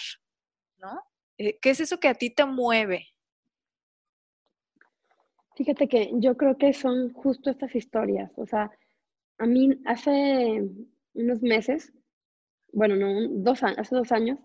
¿no? 0.76 1.09
Eh, 1.40 1.58
¿Qué 1.58 1.70
es 1.70 1.80
eso 1.80 1.98
que 1.98 2.08
a 2.08 2.14
ti 2.14 2.28
te 2.28 2.44
mueve? 2.44 3.06
Fíjate 5.56 5.88
que 5.88 6.10
yo 6.16 6.36
creo 6.36 6.58
que 6.58 6.74
son 6.74 7.14
justo 7.14 7.48
estas 7.48 7.74
historias. 7.74 8.30
O 8.36 8.44
sea, 8.44 8.70
a 9.38 9.46
mí 9.46 9.70
hace 9.86 10.68
unos 11.14 11.40
meses, 11.40 11.94
bueno, 12.74 12.94
no, 12.94 13.26
dos 13.42 13.62
hace 13.62 13.94
dos 13.94 14.12
años, 14.12 14.38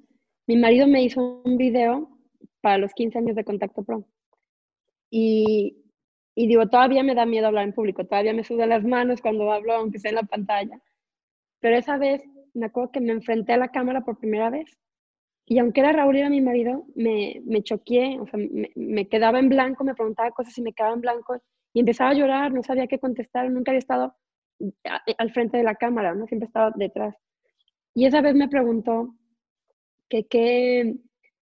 mi 0.48 0.56
marido 0.56 0.88
me 0.88 1.04
hizo 1.04 1.42
un 1.44 1.58
video 1.58 2.18
para 2.62 2.78
los 2.78 2.94
15 2.94 3.18
años 3.18 3.36
de 3.36 3.44
Contacto 3.44 3.84
Pro. 3.84 4.08
Y, 5.10 5.76
y 6.34 6.48
digo, 6.48 6.70
todavía 6.70 7.04
me 7.04 7.14
da 7.14 7.26
miedo 7.26 7.48
hablar 7.48 7.66
en 7.66 7.74
público, 7.74 8.06
todavía 8.06 8.34
me 8.34 8.46
sudan 8.46 8.70
las 8.70 8.86
manos 8.86 9.20
cuando 9.20 9.52
hablo, 9.52 9.74
aunque 9.74 10.00
sea 10.00 10.12
en 10.12 10.16
la 10.16 10.24
pantalla. 10.24 10.80
Pero 11.60 11.76
esa 11.76 11.98
vez 11.98 12.24
me 12.54 12.68
acuerdo 12.68 12.94
que 12.94 13.02
me 13.02 13.12
enfrenté 13.12 13.52
a 13.52 13.58
la 13.58 13.72
cámara 13.74 14.06
por 14.06 14.18
primera 14.18 14.50
vez 14.50 14.78
y 15.48 15.60
aunque 15.60 15.82
era 15.82 15.92
Raúl 15.92 16.16
y 16.16 16.20
era 16.20 16.30
mi 16.30 16.42
marido, 16.42 16.86
me, 16.96 17.42
me 17.46 17.62
choqué, 17.62 18.18
o 18.20 18.26
sea, 18.26 18.40
me, 18.76 19.08
quedaba 19.08 19.38
en 19.38 19.50
blanco, 19.50 19.84
me 19.84 19.94
preguntaba 19.94 20.32
cosas 20.32 20.58
y 20.58 20.62
me 20.62 20.74
quedaba 20.74 20.96
en 20.96 21.02
blanco 21.02 21.40
y 21.72 21.82
empezaba 21.82 22.12
a 22.12 22.16
llorar, 22.16 22.52
no 22.52 22.64
sabía 22.64 22.88
qué 22.88 22.98
contestar, 22.98 23.52
nunca 23.52 23.72
había 23.72 23.80
estado 23.80 24.16
al 25.18 25.34
frente 25.34 25.58
de 25.58 25.64
la 25.64 25.76
cámara, 25.76 26.16
¿no? 26.16 26.26
Siempre 26.26 26.48
estaba 26.48 26.72
detrás. 26.76 27.16
Y 27.94 28.06
esa 28.08 28.22
vez 28.22 28.34
me 28.34 28.48
preguntó 28.48 29.14
que 30.10 30.26
qué, 30.26 30.96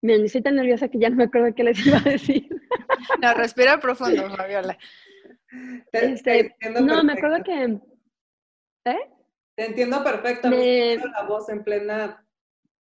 me 0.02 0.16
estoy 0.16 0.42
tan 0.42 0.56
nerviosa 0.56 0.88
que 0.88 0.98
ya 0.98 1.10
no 1.10 1.16
me 1.16 1.24
acuerdo 1.24 1.54
qué 1.54 1.62
les 1.62 1.86
iba 1.86 1.98
a 1.98 2.10
decir. 2.10 2.48
No, 3.20 3.34
respira 3.34 3.78
profundo, 3.78 4.30
Fabiola. 4.34 4.78
Este, 5.92 6.56
no, 6.80 7.04
me 7.04 7.12
acuerdo 7.12 7.44
que... 7.44 7.78
¿Eh? 8.86 9.10
Te 9.54 9.66
entiendo 9.66 10.02
perfectamente 10.02 10.98
me... 10.98 11.12
la 11.12 11.22
voz 11.24 11.48
en 11.50 11.62
plena 11.62 12.23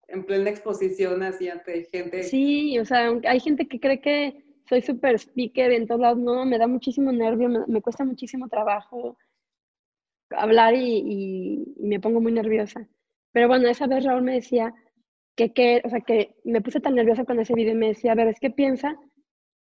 en 0.07 0.25
plena 0.25 0.49
exposición 0.49 1.23
así 1.23 1.49
ante 1.49 1.83
gente. 1.85 2.23
Sí, 2.23 2.79
o 2.79 2.85
sea, 2.85 3.11
hay 3.27 3.39
gente 3.39 3.67
que 3.67 3.79
cree 3.79 4.01
que 4.01 4.43
soy 4.67 4.81
súper 4.81 5.15
speaker 5.15 5.71
en 5.71 5.87
todos 5.87 6.01
lados, 6.01 6.17
no, 6.17 6.45
me 6.45 6.57
da 6.57 6.67
muchísimo 6.67 7.11
nervio, 7.11 7.49
me, 7.67 7.81
cuesta 7.81 8.03
muchísimo 8.03 8.47
trabajo 8.49 9.17
hablar 10.31 10.75
y, 10.75 11.73
me 11.79 11.99
pongo 11.99 12.19
muy 12.19 12.31
nerviosa. 12.31 12.87
Pero 13.31 13.47
bueno, 13.47 13.67
esa 13.69 13.87
vez 13.87 14.03
Raúl 14.03 14.23
me 14.23 14.33
decía 14.33 14.73
que, 15.35 15.53
que, 15.53 15.81
o 15.85 15.89
sea, 15.89 16.01
que 16.01 16.35
me 16.43 16.61
puse 16.61 16.81
tan 16.81 16.95
nerviosa 16.95 17.23
con 17.23 17.39
ese 17.39 17.53
video 17.53 17.73
y 17.73 17.77
me 17.77 17.87
decía, 17.89 18.11
a 18.11 18.15
ver, 18.15 18.27
es 18.27 18.39
que 18.39 18.49
piensa, 18.49 18.97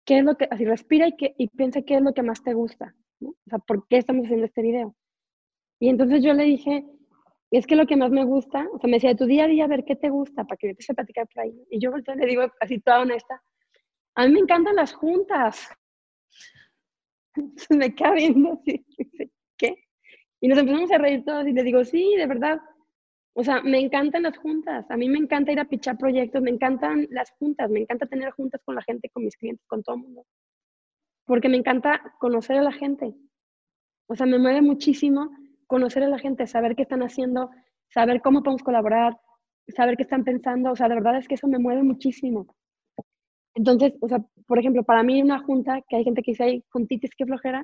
¿qué 0.06 0.20
es 0.20 0.24
lo 0.24 0.36
que, 0.36 0.48
así 0.50 0.66
respira 0.66 1.08
y, 1.08 1.16
que, 1.16 1.34
y 1.38 1.48
piensa 1.48 1.82
qué 1.82 1.96
es 1.96 2.02
lo 2.02 2.14
que 2.14 2.24
más 2.24 2.44
te 2.44 2.54
gusta, 2.54 2.96
O 3.22 3.36
sea, 3.46 3.60
¿por 3.60 3.88
qué 3.88 3.98
estamos 3.98 4.26
haciendo 4.26 4.46
este 4.46 4.62
video? 4.62 4.96
Y 5.80 5.88
entonces 5.90 6.22
yo 6.22 6.34
le 6.34 6.44
dije, 6.44 6.86
es 7.52 7.66
que 7.66 7.76
lo 7.76 7.88
que 7.88 7.96
más 7.96 8.12
me 8.12 8.24
gusta, 8.26 8.68
o 8.72 8.80
sea, 8.80 8.88
me 8.88 8.98
decía, 8.98 9.10
de 9.10 9.16
tu 9.16 9.26
día 9.26 9.46
a 9.46 9.48
día, 9.48 9.66
a 9.66 9.68
ver 9.68 9.84
qué 9.84 9.96
te 9.96 10.10
gusta, 10.10 10.44
para 10.44 10.58
que 10.58 10.68
yo 10.70 10.76
te 10.76 10.86
a 10.92 10.96
platicar 10.96 11.28
por 11.28 11.44
ahí. 11.44 11.66
Y 11.72 11.80
yo 11.80 11.92
le 11.92 12.26
digo 12.26 12.44
así 12.60 12.80
toda 12.80 13.02
honesta, 13.02 13.42
a 14.16 14.28
mí 14.28 14.34
me 14.34 14.40
encantan 14.40 14.76
las 14.76 14.94
juntas. 14.94 15.68
me 17.70 17.96
queda 17.96 18.14
viendo 18.14 18.54
así, 18.54 18.86
¿qué? 19.58 19.76
Y 20.42 20.48
nos 20.48 20.60
empezamos 20.60 20.92
a 20.92 20.98
reír 20.98 21.24
todos 21.26 21.48
y 21.48 21.54
le 21.54 21.64
digo, 21.64 21.84
sí, 21.84 22.16
de 22.16 22.28
verdad. 22.28 22.60
O 23.34 23.44
sea, 23.44 23.62
me 23.62 23.80
encantan 23.80 24.24
las 24.24 24.38
juntas. 24.38 24.90
A 24.90 24.98
mí 24.98 25.10
me 25.10 25.18
encanta 25.18 25.52
ir 25.52 25.60
a 25.60 25.66
pichar 25.66 25.98
proyectos, 25.98 26.42
me 26.42 26.50
encantan 26.52 27.08
las 27.10 27.32
juntas, 27.32 27.70
me 27.70 27.80
encanta 27.80 28.06
tener 28.06 28.32
juntas 28.32 28.62
con 28.64 28.76
la 28.76 28.82
gente, 28.84 29.10
con 29.10 29.24
mis 29.24 29.38
clientes, 29.38 29.66
con 29.68 29.82
todo 29.82 29.96
el 29.96 30.02
mundo. 30.02 30.26
Porque 31.26 31.50
me 31.50 31.58
encanta 31.58 32.16
conocer 32.20 32.58
a 32.58 32.64
la 32.64 32.72
gente. 32.72 33.16
O 34.08 34.16
sea, 34.16 34.26
me 34.26 34.40
mueve 34.40 34.62
muchísimo 34.62 35.30
conocer 35.70 36.02
a 36.04 36.10
la 36.10 36.18
gente, 36.18 36.48
saber 36.48 36.76
qué 36.76 36.82
están 36.82 37.04
haciendo, 37.04 37.52
saber 37.90 38.22
cómo 38.22 38.42
podemos 38.42 38.64
colaborar, 38.64 39.20
saber 39.68 39.98
qué 39.98 40.04
están 40.04 40.24
pensando, 40.24 40.72
o 40.72 40.76
sea, 40.76 40.90
de 40.90 40.96
verdad 40.96 41.20
es 41.20 41.28
que 41.28 41.36
eso 41.36 41.48
me 41.48 41.60
mueve 41.60 41.84
muchísimo. 41.84 42.48
Entonces, 43.54 43.94
o 44.02 44.10
sea, 44.10 44.26
por 44.48 44.58
ejemplo, 44.58 44.84
para 44.84 45.04
mí 45.04 45.22
una 45.22 45.40
junta, 45.40 45.84
que 45.88 45.98
hay 45.98 46.04
gente 46.04 46.24
que 46.24 46.32
dice, 46.32 46.44
hay 46.44 46.64
juntitis, 46.70 47.12
qué 47.16 47.26
flojera, 47.26 47.64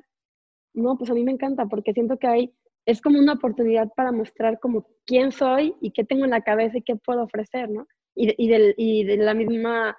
no, 0.72 0.96
pues 0.96 1.10
a 1.10 1.14
mí 1.14 1.24
me 1.24 1.32
encanta 1.32 1.66
porque 1.66 1.92
siento 1.92 2.16
que 2.16 2.28
hay, 2.28 2.54
es 2.86 3.00
como 3.00 3.18
una 3.18 3.32
oportunidad 3.32 3.88
para 3.96 4.12
mostrar 4.12 4.60
como 4.60 4.86
quién 5.04 5.32
soy 5.32 5.74
y 5.80 5.90
qué 5.90 6.04
tengo 6.04 6.24
en 6.24 6.30
la 6.30 6.42
cabeza 6.42 6.78
y 6.78 6.82
qué 6.82 6.94
puedo 6.94 7.24
ofrecer, 7.24 7.68
¿no? 7.68 7.88
Y 8.14 8.32
y 8.38 8.48
de, 8.48 8.74
y 8.76 9.04
de 9.04 9.16
la 9.16 9.34
misma, 9.34 9.96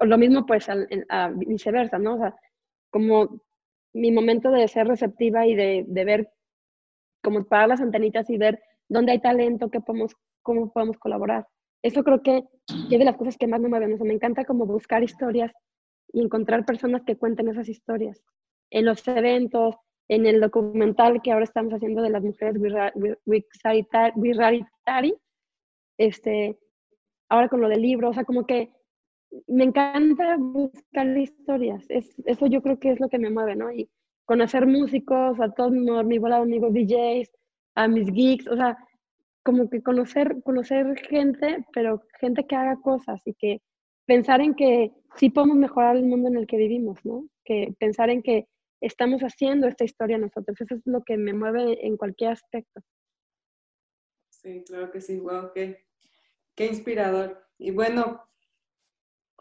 lo 0.00 0.18
mismo 0.18 0.44
pues 0.44 0.68
a, 0.68 1.28
viceversa, 1.30 1.98
¿no? 1.98 2.16
O 2.16 2.18
sea, 2.18 2.34
como 2.90 3.40
mi 3.94 4.12
momento 4.12 4.50
de 4.50 4.68
ser 4.68 4.86
receptiva 4.86 5.46
y 5.46 5.54
de, 5.54 5.84
de 5.88 6.04
ver 6.04 6.30
como 7.22 7.44
parar 7.44 7.68
las 7.68 7.80
antenitas 7.80 8.28
y 8.30 8.38
ver 8.38 8.60
dónde 8.88 9.12
hay 9.12 9.20
talento, 9.20 9.70
qué 9.70 9.80
podemos, 9.80 10.14
cómo 10.42 10.72
podemos 10.72 10.98
colaborar. 10.98 11.46
Eso 11.82 12.02
creo 12.02 12.22
que 12.22 12.44
es 12.68 12.98
de 12.98 13.04
las 13.04 13.16
cosas 13.16 13.36
que 13.36 13.46
más 13.46 13.60
me 13.60 13.68
mueven. 13.68 14.00
O 14.00 14.04
me 14.04 14.14
encanta 14.14 14.44
como 14.44 14.66
buscar 14.66 15.02
historias 15.02 15.52
y 16.12 16.22
encontrar 16.22 16.64
personas 16.64 17.02
que 17.02 17.16
cuenten 17.16 17.48
esas 17.48 17.68
historias. 17.68 18.22
En 18.70 18.84
los 18.84 19.06
eventos, 19.06 19.76
en 20.08 20.26
el 20.26 20.40
documental 20.40 21.22
que 21.22 21.32
ahora 21.32 21.44
estamos 21.44 21.72
haciendo 21.72 22.02
de 22.02 22.10
las 22.10 22.22
mujeres 22.22 22.56
Wixaritari, 23.26 25.14
este, 25.98 26.58
ahora 27.28 27.48
con 27.48 27.60
lo 27.60 27.68
del 27.68 27.82
libro, 27.82 28.08
o 28.10 28.14
sea, 28.14 28.24
como 28.24 28.46
que 28.46 28.72
me 29.46 29.64
encanta 29.64 30.36
buscar 30.38 31.06
historias. 31.16 31.84
Es, 31.88 32.14
eso 32.24 32.46
yo 32.46 32.62
creo 32.62 32.78
que 32.78 32.92
es 32.92 33.00
lo 33.00 33.08
que 33.08 33.18
me 33.18 33.30
mueve, 33.30 33.56
¿no? 33.56 33.70
Y 33.70 33.90
conocer 34.28 34.66
músicos, 34.66 35.40
a 35.40 35.50
todos 35.50 35.72
mi 35.72 36.18
bola 36.18 36.36
de 36.36 36.42
amigos 36.42 36.74
DJs, 36.74 37.30
a 37.76 37.88
mis 37.88 38.12
geeks, 38.12 38.46
o 38.46 38.56
sea, 38.56 38.76
como 39.42 39.70
que 39.70 39.82
conocer, 39.82 40.42
conocer 40.44 40.94
gente, 41.08 41.64
pero 41.72 42.02
gente 42.20 42.46
que 42.46 42.54
haga 42.54 42.76
cosas 42.76 43.22
y 43.24 43.32
que 43.32 43.62
pensar 44.04 44.42
en 44.42 44.54
que 44.54 44.92
sí 45.16 45.30
podemos 45.30 45.56
mejorar 45.56 45.96
el 45.96 46.04
mundo 46.04 46.28
en 46.28 46.36
el 46.36 46.46
que 46.46 46.58
vivimos, 46.58 47.02
¿no? 47.06 47.26
Que 47.42 47.74
pensar 47.78 48.10
en 48.10 48.22
que 48.22 48.46
estamos 48.82 49.22
haciendo 49.22 49.66
esta 49.66 49.84
historia 49.84 50.18
nosotros. 50.18 50.60
Eso 50.60 50.74
es 50.74 50.82
lo 50.84 51.02
que 51.04 51.16
me 51.16 51.32
mueve 51.32 51.86
en 51.86 51.96
cualquier 51.96 52.32
aspecto. 52.32 52.82
Sí, 54.28 54.62
claro 54.66 54.90
que 54.90 55.00
sí. 55.00 55.18
Wow, 55.20 55.52
qué, 55.54 55.86
qué 56.54 56.66
inspirador. 56.66 57.46
Y 57.56 57.70
bueno, 57.70 58.28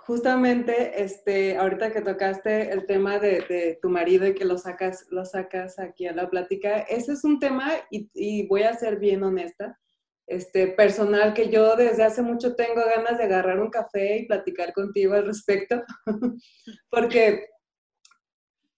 justamente, 0.08 1.04
este, 1.04 1.58
ahorita 1.58 1.92
que 1.92 2.02
tocaste 2.02 2.72
el 2.72 2.86
tema 2.86 3.20
de, 3.20 3.78
tu 3.82 3.90
marido 3.90 4.26
y 4.26 4.34
que 4.34 4.46
lo 4.46 4.58
sacas, 4.58 5.06
lo 5.10 5.26
sacas 5.26 5.80
aquí 5.80 6.08
a 6.08 6.14
la 6.14 6.30
plática, 6.30 6.80
ese 6.80 7.12
es 7.12 7.26
un 7.26 7.40
tema, 7.40 7.74
y, 7.92 8.48
voy 8.48 8.64
a 8.64 8.74
ser 8.74 9.00
bien 9.00 9.22
honesta, 9.24 9.78
este, 10.26 10.70
personal, 10.70 11.34
que 11.34 11.50
yo 11.50 11.76
desde 11.76 12.06
hace 12.06 12.22
mucho 12.22 12.56
tengo 12.56 12.82
ganas 12.86 13.18
de 13.18 13.26
agarrar 13.26 13.60
un 13.60 13.70
café 13.70 14.20
y 14.20 14.28
platicar 14.28 14.72
contigo 14.72 15.14
al 15.14 15.26
respecto, 15.26 15.84
porque 16.90 17.50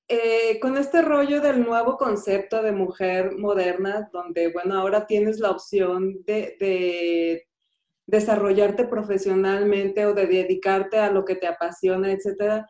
eh, 0.08 0.60
con 0.60 0.78
este 0.78 1.04
rollo 1.04 1.42
del 1.42 1.64
nuevo 1.64 1.96
concepto 1.96 2.64
de 2.64 2.72
mujer 2.72 3.38
moderna, 3.38 4.10
donde, 4.12 4.52
bueno, 4.52 4.80
ahora 4.80 5.06
tienes 5.06 5.40
la 5.40 5.52
opción 5.52 6.24
de 6.26 7.46
desarrollarte 8.10 8.86
profesionalmente 8.86 10.06
o 10.08 10.14
de 10.14 10.26
dedicarte 10.26 10.98
a 10.98 11.12
lo 11.12 11.26
que 11.26 11.36
te 11.36 11.46
apasiona, 11.46 12.12
etcétera, 12.12 12.68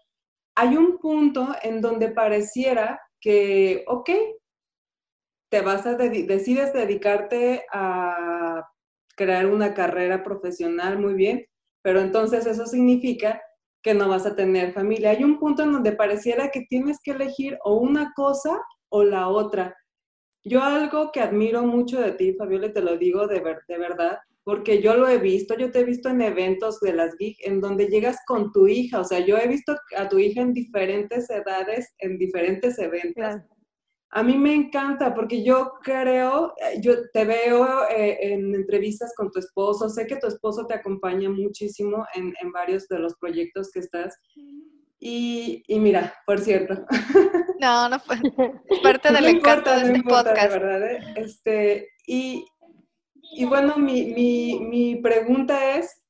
hay 0.55 0.75
un 0.75 0.97
punto 0.97 1.55
en 1.63 1.79
donde 1.79 2.09
pareciera 2.11 2.99
que, 3.21 3.85
ok, 3.87 4.09
te 5.49 5.61
vas 5.61 5.85
a 5.85 5.95
decides 5.95 6.73
dedicarte 6.73 7.65
a 7.71 8.63
crear 9.15 9.47
una 9.47 9.73
carrera 9.73 10.23
profesional 10.23 10.99
muy 10.99 11.13
bien, 11.13 11.45
pero 11.81 12.01
entonces 12.01 12.45
eso 12.45 12.65
significa 12.65 13.41
que 13.81 13.93
no 13.93 14.09
vas 14.09 14.25
a 14.25 14.35
tener 14.35 14.73
familia. 14.73 15.11
Hay 15.11 15.23
un 15.23 15.39
punto 15.39 15.63
en 15.63 15.71
donde 15.71 15.93
pareciera 15.93 16.49
que 16.51 16.65
tienes 16.69 16.99
que 17.01 17.11
elegir 17.11 17.57
o 17.63 17.77
una 17.77 18.11
cosa 18.13 18.61
o 18.89 19.03
la 19.05 19.29
otra. 19.29 19.73
Yo 20.43 20.61
algo 20.61 21.11
que 21.13 21.21
admiro 21.21 21.63
mucho 21.63 22.01
de 22.01 22.11
ti, 22.11 22.33
Fabiola, 22.33 22.73
te 22.73 22.81
lo 22.81 22.97
digo 22.97 23.27
de, 23.27 23.41
de 23.67 23.77
verdad, 23.77 24.19
porque 24.43 24.81
yo 24.81 24.95
lo 24.95 25.07
he 25.07 25.17
visto, 25.17 25.55
yo 25.57 25.71
te 25.71 25.79
he 25.79 25.83
visto 25.83 26.09
en 26.09 26.21
eventos 26.21 26.79
de 26.79 26.93
las 26.93 27.15
geek 27.17 27.37
en 27.45 27.61
donde 27.61 27.87
llegas 27.87 28.17
con 28.25 28.51
tu 28.51 28.67
hija, 28.67 29.01
o 29.01 29.03
sea, 29.03 29.19
yo 29.19 29.37
he 29.37 29.47
visto 29.47 29.75
a 29.97 30.09
tu 30.09 30.17
hija 30.17 30.41
en 30.41 30.53
diferentes 30.53 31.29
edades, 31.29 31.93
en 31.99 32.17
diferentes 32.17 32.79
eventos. 32.79 33.41
A 34.11 34.23
mí 34.23 34.35
me 34.37 34.55
encanta 34.55 35.13
porque 35.13 35.43
yo 35.43 35.73
creo, 35.83 36.53
eh, 36.57 36.79
yo 36.81 36.95
te 37.13 37.25
veo 37.25 37.87
eh, 37.89 38.17
en 38.21 38.55
entrevistas 38.55 39.13
con 39.15 39.29
tu 39.29 39.39
esposo, 39.39 39.87
sé 39.87 40.07
que 40.07 40.15
tu 40.15 40.25
esposo 40.25 40.65
te 40.65 40.73
acompaña 40.73 41.29
muchísimo 41.29 42.05
en, 42.15 42.33
en 42.41 42.51
varios 42.51 42.87
de 42.87 42.97
los 42.97 43.15
proyectos 43.17 43.69
que 43.71 43.81
estás. 43.81 44.17
Y, 44.99 45.63
y, 45.67 45.79
mira, 45.79 46.13
por 46.25 46.39
cierto. 46.39 46.73
No, 47.59 47.87
no 47.87 47.99
fue 47.99 48.17
parte 48.83 49.13
del 49.13 49.25
encanto 49.25 49.69
de 49.69 49.81
este 49.81 50.03
podcast. 50.03 50.53
verdad, 50.53 50.91
¿eh? 50.91 50.99
este, 51.17 51.89
y, 52.07 52.45
y 53.31 53.45
bueno, 53.45 53.77
mi, 53.77 54.99
pregunta 55.01 55.75
es, 55.77 56.01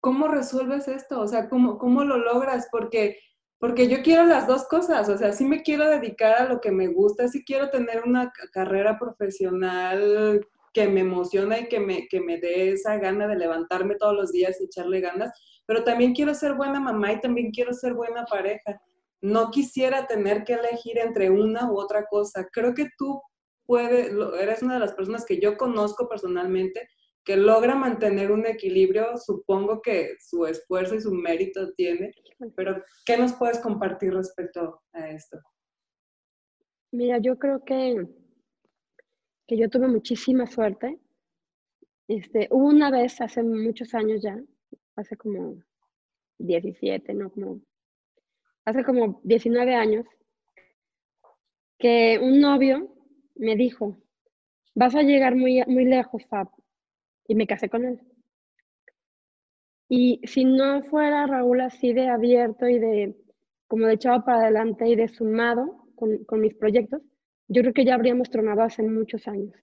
¿cómo 0.00 0.28
resuelves 0.28 0.88
esto? 0.88 1.20
O 1.20 1.28
sea, 1.28 1.48
¿cómo, 1.48 1.78
cómo 1.78 2.04
lo 2.04 2.16
logras? 2.18 2.68
Porque, 2.70 3.18
porque 3.58 3.88
yo 3.88 4.02
quiero 4.02 4.24
las 4.24 4.46
dos 4.46 4.66
cosas, 4.68 5.08
o 5.08 5.18
sea, 5.18 5.32
sí 5.32 5.44
me 5.44 5.62
quiero 5.62 5.88
dedicar 5.88 6.34
a 6.40 6.44
lo 6.46 6.60
que 6.60 6.70
me 6.70 6.88
gusta, 6.88 7.28
sí 7.28 7.44
quiero 7.44 7.70
tener 7.70 8.04
una 8.04 8.32
carrera 8.52 8.98
profesional 8.98 10.46
que 10.72 10.88
me 10.88 11.00
emociona 11.00 11.58
y 11.58 11.68
que 11.68 11.80
me, 11.80 12.06
que 12.08 12.20
me 12.20 12.38
dé 12.38 12.72
esa 12.72 12.96
gana 12.98 13.26
de 13.26 13.36
levantarme 13.36 13.96
todos 13.96 14.14
los 14.14 14.32
días 14.32 14.60
y 14.60 14.64
echarle 14.64 15.00
ganas, 15.00 15.32
pero 15.66 15.84
también 15.84 16.14
quiero 16.14 16.34
ser 16.34 16.54
buena 16.54 16.80
mamá 16.80 17.12
y 17.12 17.20
también 17.20 17.50
quiero 17.50 17.72
ser 17.74 17.94
buena 17.94 18.24
pareja. 18.24 18.80
No 19.20 19.50
quisiera 19.50 20.06
tener 20.06 20.44
que 20.44 20.54
elegir 20.54 20.98
entre 20.98 21.30
una 21.30 21.70
u 21.70 21.78
otra 21.78 22.06
cosa. 22.06 22.46
Creo 22.52 22.74
que 22.74 22.86
tú 22.96 23.20
puede, 23.68 24.10
eres 24.42 24.62
una 24.62 24.74
de 24.74 24.80
las 24.80 24.94
personas 24.94 25.26
que 25.26 25.38
yo 25.38 25.58
conozco 25.58 26.08
personalmente 26.08 26.88
que 27.22 27.36
logra 27.36 27.74
mantener 27.74 28.32
un 28.32 28.46
equilibrio, 28.46 29.18
supongo 29.18 29.82
que 29.82 30.16
su 30.18 30.46
esfuerzo 30.46 30.94
y 30.94 31.02
su 31.02 31.12
mérito 31.12 31.74
tiene, 31.74 32.14
pero 32.56 32.82
¿qué 33.04 33.18
nos 33.18 33.34
puedes 33.34 33.58
compartir 33.58 34.14
respecto 34.14 34.80
a 34.94 35.10
esto? 35.10 35.38
Mira, 36.92 37.18
yo 37.18 37.38
creo 37.38 37.62
que, 37.62 38.08
que 39.46 39.58
yo 39.58 39.68
tuve 39.68 39.88
muchísima 39.88 40.46
suerte. 40.46 40.98
Este, 42.08 42.48
hubo 42.50 42.68
una 42.68 42.90
vez 42.90 43.20
hace 43.20 43.42
muchos 43.42 43.92
años 43.92 44.22
ya, 44.22 44.40
hace 44.96 45.14
como 45.18 45.62
17, 46.38 47.12
no 47.12 47.30
como, 47.30 47.60
hace 48.64 48.82
como 48.82 49.20
19 49.24 49.74
años, 49.74 50.06
que 51.78 52.18
un 52.22 52.40
novio 52.40 52.97
me 53.38 53.56
dijo, 53.56 53.96
vas 54.74 54.94
a 54.94 55.02
llegar 55.02 55.36
muy, 55.36 55.62
muy 55.66 55.84
lejos, 55.84 56.24
Fab. 56.26 56.48
Y 57.26 57.34
me 57.34 57.46
casé 57.46 57.68
con 57.68 57.84
él. 57.84 58.00
Y 59.88 60.20
si 60.24 60.44
no 60.44 60.82
fuera 60.84 61.26
Raúl 61.26 61.60
así 61.60 61.92
de 61.92 62.08
abierto 62.08 62.68
y 62.68 62.78
de 62.78 63.16
como 63.66 63.86
de 63.86 63.94
echado 63.94 64.24
para 64.24 64.42
adelante 64.42 64.88
y 64.88 64.96
de 64.96 65.08
sumado 65.08 65.86
con, 65.94 66.24
con 66.24 66.40
mis 66.40 66.54
proyectos, 66.54 67.02
yo 67.48 67.62
creo 67.62 67.74
que 67.74 67.84
ya 67.84 67.94
habríamos 67.94 68.30
tronado 68.30 68.62
hace 68.62 68.82
muchos 68.82 69.28
años. 69.28 69.54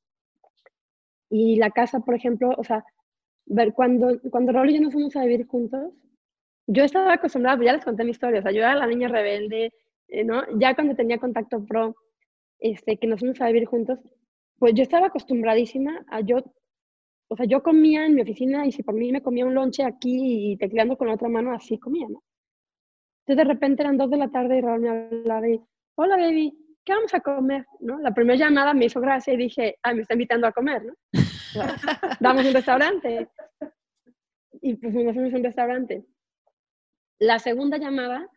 Y 1.29 1.57
la 1.57 1.71
casa, 1.71 1.99
por 1.99 2.15
ejemplo, 2.15 2.53
o 2.57 2.63
sea, 2.63 2.83
ver, 3.45 3.73
cuando, 3.73 4.19
cuando 4.29 4.51
Raúl 4.51 4.69
y 4.69 4.75
yo 4.75 4.81
nos 4.81 4.93
fuimos 4.93 5.15
a 5.15 5.23
vivir 5.23 5.45
juntos, 5.47 5.93
yo 6.67 6.83
estaba 6.83 7.13
acostumbrada, 7.13 7.63
ya 7.63 7.73
les 7.73 7.85
conté 7.85 8.03
mi 8.03 8.11
historia, 8.11 8.39
o 8.39 8.43
sea, 8.43 8.51
yo 8.51 8.59
era 8.59 8.75
la 8.75 8.87
niña 8.87 9.07
rebelde, 9.07 9.73
eh, 10.07 10.23
¿no? 10.23 10.43
Ya 10.57 10.73
cuando 10.73 10.95
tenía 10.95 11.19
contacto 11.19 11.63
pro, 11.65 11.95
este, 12.59 12.97
que 12.97 13.07
nos 13.07 13.19
fuimos 13.19 13.39
a 13.41 13.47
vivir 13.47 13.65
juntos, 13.65 13.99
pues 14.57 14.73
yo 14.73 14.83
estaba 14.83 15.07
acostumbradísima 15.07 16.05
a 16.09 16.21
yo, 16.21 16.37
o 17.27 17.35
sea, 17.35 17.45
yo 17.45 17.61
comía 17.61 18.05
en 18.05 18.15
mi 18.15 18.21
oficina 18.21 18.65
y 18.65 18.71
si 18.71 18.83
por 18.83 18.95
mí 18.95 19.11
me 19.11 19.21
comía 19.21 19.45
un 19.45 19.53
lonche 19.53 19.83
aquí 19.83 20.51
y 20.51 20.57
tecleando 20.57 20.97
con 20.97 21.07
la 21.07 21.15
otra 21.15 21.29
mano, 21.29 21.53
así 21.53 21.77
comía, 21.77 22.07
¿no? 22.07 22.23
Entonces 23.25 23.47
de 23.47 23.53
repente 23.53 23.81
eran 23.81 23.97
dos 23.97 24.09
de 24.11 24.17
la 24.17 24.29
tarde 24.29 24.57
y 24.57 24.61
Raúl 24.61 24.81
me 24.81 24.89
hablaba 24.89 25.49
y, 25.49 25.59
hola 25.95 26.15
baby, 26.15 26.53
¿qué 26.85 26.93
vamos 26.93 27.13
a 27.13 27.19
comer? 27.19 27.65
¿No? 27.79 27.99
La 27.99 28.13
primera 28.13 28.37
llamada 28.37 28.73
me 28.73 28.85
hizo 28.85 29.01
gracia 29.01 29.33
y 29.33 29.37
dije, 29.37 29.77
ay, 29.81 29.95
me 29.95 30.01
está 30.01 30.13
invitando 30.13 30.45
a 30.45 30.51
comer, 30.51 30.85
¿no? 30.85 30.93
Vamos 32.19 32.45
a 32.45 32.47
un 32.47 32.53
restaurante. 32.53 33.29
Y 34.61 34.75
pues 34.75 34.93
nos 34.93 35.13
fuimos 35.15 35.33
a 35.33 35.37
un 35.37 35.43
restaurante. 35.43 36.05
La 37.19 37.39
segunda 37.39 37.77
llamada 37.77 38.29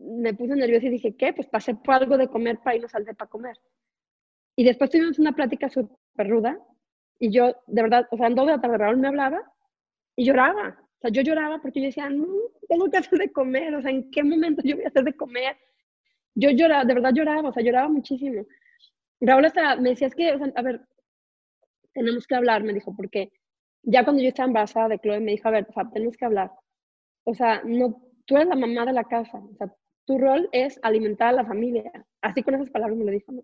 me 0.00 0.34
puse 0.34 0.56
nerviosa 0.56 0.86
y 0.86 0.90
dije, 0.90 1.14
¿qué? 1.16 1.32
Pues 1.32 1.48
pasé 1.48 1.74
por 1.74 1.94
algo 1.94 2.16
de 2.16 2.28
comer 2.28 2.58
para 2.58 2.76
irnos 2.76 2.94
al 2.94 3.04
para 3.04 3.30
comer. 3.30 3.56
Y 4.56 4.64
después 4.64 4.90
tuvimos 4.90 5.18
una 5.18 5.32
plática 5.32 5.68
súper 5.68 6.28
ruda 6.28 6.58
y 7.18 7.30
yo, 7.30 7.54
de 7.66 7.82
verdad, 7.82 8.08
o 8.10 8.16
sea, 8.16 8.26
en 8.26 8.34
dos 8.34 8.46
de 8.46 8.52
la 8.52 8.60
tarde 8.60 8.78
Raúl 8.78 8.96
me 8.96 9.08
hablaba 9.08 9.42
y 10.16 10.24
lloraba. 10.24 10.78
O 10.80 11.00
sea, 11.00 11.10
yo 11.10 11.22
lloraba 11.22 11.60
porque 11.60 11.80
yo 11.80 11.86
decía, 11.86 12.08
no, 12.08 12.26
tengo 12.68 12.90
que 12.90 12.98
hacer 12.98 13.18
de 13.18 13.32
comer, 13.32 13.74
o 13.74 13.82
sea, 13.82 13.90
¿en 13.90 14.10
qué 14.10 14.22
momento 14.22 14.62
yo 14.64 14.76
voy 14.76 14.84
a 14.84 14.88
hacer 14.88 15.04
de 15.04 15.14
comer? 15.14 15.56
Yo 16.34 16.50
lloraba, 16.50 16.84
de 16.84 16.94
verdad 16.94 17.12
lloraba, 17.14 17.48
o 17.48 17.52
sea, 17.52 17.62
lloraba 17.62 17.88
muchísimo. 17.88 18.46
Raúl 19.20 19.44
hasta 19.44 19.76
me 19.76 19.90
decía, 19.90 20.06
es 20.06 20.14
que, 20.14 20.32
o 20.32 20.38
sea, 20.38 20.52
a 20.54 20.62
ver, 20.62 20.80
tenemos 21.92 22.26
que 22.26 22.34
hablar, 22.34 22.62
me 22.62 22.72
dijo, 22.72 22.94
porque 22.96 23.32
ya 23.82 24.04
cuando 24.04 24.22
yo 24.22 24.28
estaba 24.28 24.46
embarazada 24.46 24.88
de 24.88 24.98
Chloe, 24.98 25.20
me 25.20 25.32
dijo, 25.32 25.48
a 25.48 25.52
ver, 25.52 25.66
o 25.68 25.72
sea, 25.72 25.90
tenemos 25.90 26.16
que 26.16 26.24
hablar. 26.24 26.50
O 27.24 27.34
sea, 27.34 27.62
no, 27.64 28.02
tú 28.24 28.36
eres 28.36 28.48
la 28.48 28.56
mamá 28.56 28.86
de 28.86 28.92
la 28.92 29.04
casa, 29.04 29.38
o 29.38 29.54
sea, 29.56 29.74
tu 30.04 30.18
rol 30.18 30.48
es 30.52 30.78
alimentar 30.82 31.28
a 31.28 31.32
la 31.32 31.44
familia. 31.44 31.90
Así 32.20 32.42
con 32.42 32.54
esas 32.54 32.70
palabras 32.70 32.98
me 32.98 33.04
lo 33.04 33.12
dijo, 33.12 33.32
¿no? 33.32 33.42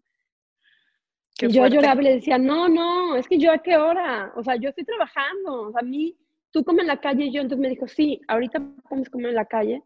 y 1.38 1.52
yo 1.52 1.66
lloraba 1.66 2.00
y 2.00 2.04
le 2.04 2.14
decía, 2.14 2.38
no, 2.38 2.68
no, 2.68 3.16
es 3.16 3.28
que 3.28 3.38
yo 3.38 3.52
a 3.52 3.58
qué 3.58 3.76
hora, 3.76 4.32
o 4.36 4.42
sea, 4.42 4.56
yo 4.56 4.70
estoy 4.70 4.84
trabajando, 4.84 5.68
o 5.68 5.72
sea, 5.72 5.80
a 5.80 5.84
mí, 5.84 6.16
tú 6.50 6.64
comes 6.64 6.82
en 6.82 6.88
la 6.88 7.00
calle 7.00 7.26
y 7.26 7.32
yo, 7.32 7.42
entonces 7.42 7.62
me 7.62 7.68
dijo, 7.68 7.86
sí, 7.86 8.20
ahorita 8.28 8.60
podemos 8.88 9.10
comer 9.10 9.30
en 9.30 9.34
la 9.34 9.44
calle, 9.44 9.82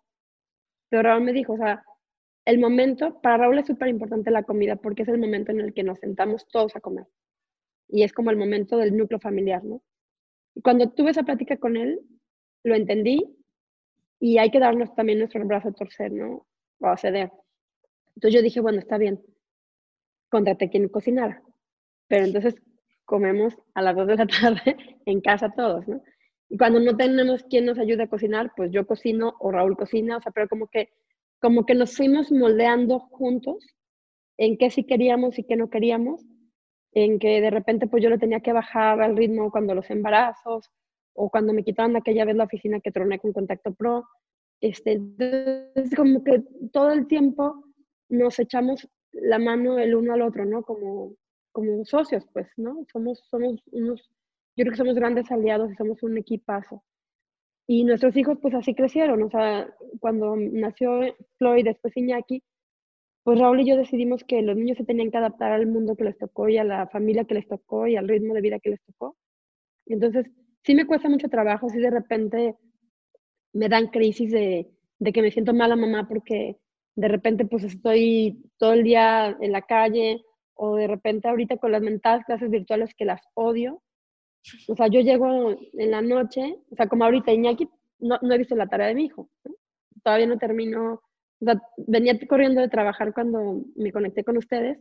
pero 0.88 1.02
Raúl 1.02 1.24
me 1.24 1.33
dijo, 1.33 1.54
o 1.54 1.56
sea, 1.56 1.85
el 2.44 2.59
momento, 2.59 3.20
para 3.20 3.38
Raúl 3.38 3.59
es 3.59 3.66
súper 3.66 3.88
importante 3.88 4.30
la 4.30 4.44
comida 4.44 4.76
porque 4.76 5.02
es 5.02 5.09
el 5.09 5.18
momento 5.18 5.50
en 5.50 5.61
el 5.61 5.74
que 5.74 5.83
nos 5.83 5.98
sentamos 5.98 6.46
todos 6.48 6.74
a 6.76 6.80
comer. 6.80 7.06
Y 7.88 8.02
es 8.02 8.12
como 8.12 8.30
el 8.30 8.37
momento 8.37 8.76
del 8.76 8.96
núcleo 8.96 9.20
familiar, 9.20 9.64
¿no? 9.64 9.83
Y 10.54 10.62
cuando 10.62 10.90
tuve 10.90 11.11
esa 11.11 11.22
plática 11.22 11.56
con 11.56 11.76
él, 11.76 12.00
lo 12.64 12.74
entendí 12.74 13.37
y 14.18 14.38
hay 14.38 14.50
que 14.50 14.59
darnos 14.59 14.94
también 14.94 15.18
nuestro 15.18 15.44
brazo 15.44 15.68
a 15.68 15.72
torcer, 15.72 16.12
¿no? 16.12 16.46
O 16.81 16.88
a 16.88 16.97
ceder. 16.97 17.31
Entonces 18.16 18.35
yo 18.35 18.43
dije, 18.43 18.61
bueno, 18.61 18.79
está 18.79 18.99
bien, 18.99 19.23
contraté 20.29 20.71
quien 20.71 20.88
cocinara. 20.88 21.43
Pero 22.09 22.27
entonces 22.27 22.57
comemos 23.05 23.57
a 23.75 23.83
las 23.83 23.97
2 23.97 24.07
de 24.07 24.16
la 24.16 24.27
tarde 24.40 24.77
en 25.07 25.21
casa 25.21 25.53
todos, 25.57 25.87
¿no? 25.88 26.03
cuando 26.59 26.81
no 26.81 26.97
tenemos 26.97 27.45
quien 27.45 27.66
nos 27.66 27.79
ayude 27.79 28.05
a 28.05 28.09
cocinar, 28.09 28.53
pues 28.57 28.73
yo 28.73 28.87
cocino 28.87 29.35
o 29.38 29.53
Raúl 29.53 29.77
cocina, 29.77 30.16
o 30.16 30.21
sea, 30.21 30.33
pero 30.33 30.49
como 30.49 30.66
que, 30.66 30.88
como 31.40 31.64
que 31.64 31.75
nos 31.75 31.97
fuimos 31.97 32.33
moldeando 32.33 32.99
juntos 32.99 33.64
en 34.37 34.57
qué 34.59 34.71
sí 34.71 34.85
queríamos 34.85 35.38
y 35.38 35.45
qué 35.45 35.57
no 35.57 35.71
queríamos, 35.71 36.27
en 36.93 37.19
que 37.19 37.40
de 37.40 37.51
repente 37.51 37.87
pues 37.87 38.03
yo 38.03 38.11
le 38.11 38.19
tenía 38.19 38.40
que 38.40 38.53
bajar 38.53 39.01
al 39.01 39.16
ritmo 39.16 39.51
cuando 39.51 39.75
los 39.75 39.90
embarazos 39.90 40.71
o 41.14 41.31
cuando 41.31 41.53
me 41.53 41.62
quitaban 41.62 41.95
aquella 41.97 42.25
vez 42.25 42.35
la 42.35 42.45
oficina 42.45 42.81
que 42.81 42.90
troné 42.90 43.19
con 43.21 43.33
Contacto 43.33 43.73
Pro. 43.75 44.09
Este, 44.61 44.92
entonces, 44.92 45.94
como 45.96 46.23
que 46.23 46.42
todo 46.73 46.92
el 46.92 47.07
tiempo 47.07 47.64
nos 48.09 48.38
echamos 48.38 48.88
la 49.12 49.38
mano 49.38 49.79
el 49.79 49.94
uno 49.94 50.12
al 50.12 50.23
otro, 50.23 50.44
¿no? 50.44 50.62
Como, 50.62 51.14
como 51.53 51.85
socios, 51.85 52.27
pues, 52.33 52.49
¿no? 52.57 52.85
Somos, 52.92 53.20
somos 53.31 53.62
unos 53.73 54.11
yo 54.57 54.64
creo 54.64 54.73
que 54.73 54.79
somos 54.79 54.94
grandes 54.94 55.31
aliados 55.31 55.73
y 55.73 55.77
somos 55.77 56.03
un 56.03 56.18
equipazo. 56.18 56.85
Y 57.66 57.85
nuestros 57.85 58.16
hijos 58.16 58.38
pues 58.42 58.53
así 58.55 58.75
crecieron, 58.75 59.23
o 59.23 59.31
sea, 59.31 59.75
cuando 60.01 60.37
nació 60.37 61.01
Floyd, 61.38 61.64
después 61.64 61.96
Iñaki, 61.96 62.42
pues 63.23 63.38
Raúl 63.38 63.61
y 63.61 63.68
yo 63.68 63.77
decidimos 63.77 64.25
que 64.25 64.42
los 64.42 64.57
niños 64.57 64.77
se 64.77 64.85
tenían 64.85 65.11
que 65.11 65.18
adaptar 65.18 65.53
al 65.53 65.66
mundo 65.66 65.96
que 65.96 66.05
les 66.05 66.18
tocó 66.18 66.49
y 66.49 66.59
a 66.59 66.64
la 66.64 66.88
familia 66.88 67.25
que 67.25 67.35
les 67.35 67.49
tocó 67.49 67.87
y 67.87 67.96
al 67.96 68.09
ritmo 68.09 68.35
de 68.35 68.40
vida 68.40 68.59
que 68.59 68.70
les 68.70 68.83
tocó. 68.83 69.16
Entonces, 69.87 70.27
sí 70.62 70.75
me 70.75 70.87
cuesta 70.87 71.09
mucho 71.09 71.29
trabajo, 71.29 71.68
si 71.70 71.79
de 71.79 71.90
repente 71.90 72.57
me 73.52 73.68
dan 73.68 73.88
crisis 73.88 74.30
de, 74.30 74.68
de 74.98 75.12
que 75.12 75.22
me 75.22 75.30
siento 75.30 75.54
mala 75.54 75.76
mamá 75.76 76.08
porque 76.08 76.58
de 76.96 77.08
repente 77.08 77.44
pues 77.44 77.64
estoy 77.64 78.42
todo 78.58 78.72
el 78.72 78.84
día 78.84 79.36
en 79.40 79.52
la 79.52 79.62
calle 79.62 80.22
o 80.54 80.76
de 80.76 80.86
repente 80.86 81.28
ahorita 81.28 81.56
con 81.56 81.72
las 81.72 81.82
mentadas 81.82 82.24
clases 82.24 82.50
virtuales 82.50 82.94
que 82.94 83.04
las 83.04 83.22
odio, 83.34 83.82
o 84.68 84.76
sea, 84.76 84.88
yo 84.88 85.00
llego 85.00 85.56
en 85.74 85.90
la 85.90 86.02
noche, 86.02 86.58
o 86.70 86.76
sea, 86.76 86.88
como 86.88 87.04
ahorita 87.04 87.32
Iñaki, 87.32 87.68
no, 87.98 88.18
no 88.22 88.34
he 88.34 88.38
visto 88.38 88.56
la 88.56 88.66
tarea 88.66 88.88
de 88.88 88.94
mi 88.94 89.04
hijo. 89.04 89.28
Todavía 90.02 90.26
no 90.26 90.38
termino, 90.38 90.94
o 90.94 91.44
sea, 91.44 91.60
venía 91.76 92.18
corriendo 92.26 92.60
de 92.60 92.68
trabajar 92.68 93.12
cuando 93.12 93.62
me 93.76 93.92
conecté 93.92 94.24
con 94.24 94.38
ustedes. 94.38 94.78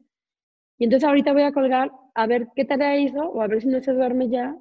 Y 0.77 0.85
entonces 0.85 1.07
ahorita 1.07 1.33
voy 1.33 1.43
a 1.43 1.51
colgar 1.51 1.91
a 2.15 2.27
ver 2.27 2.47
qué 2.55 2.63
tarea 2.63 2.97
hizo 2.97 3.21
o 3.21 3.41
a 3.41 3.47
ver 3.47 3.61
si 3.61 3.67
no 3.67 3.81
se 3.81 3.91
duerme 3.91 4.29
ya. 4.29 4.55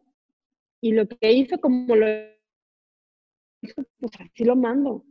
Y 0.81 0.93
lo 0.93 1.07
que 1.07 1.33
hizo, 1.33 1.61
como 1.61 1.95
lo 1.95 2.07
así 4.21 4.45
lo 4.45 4.57
mando. 4.57 5.05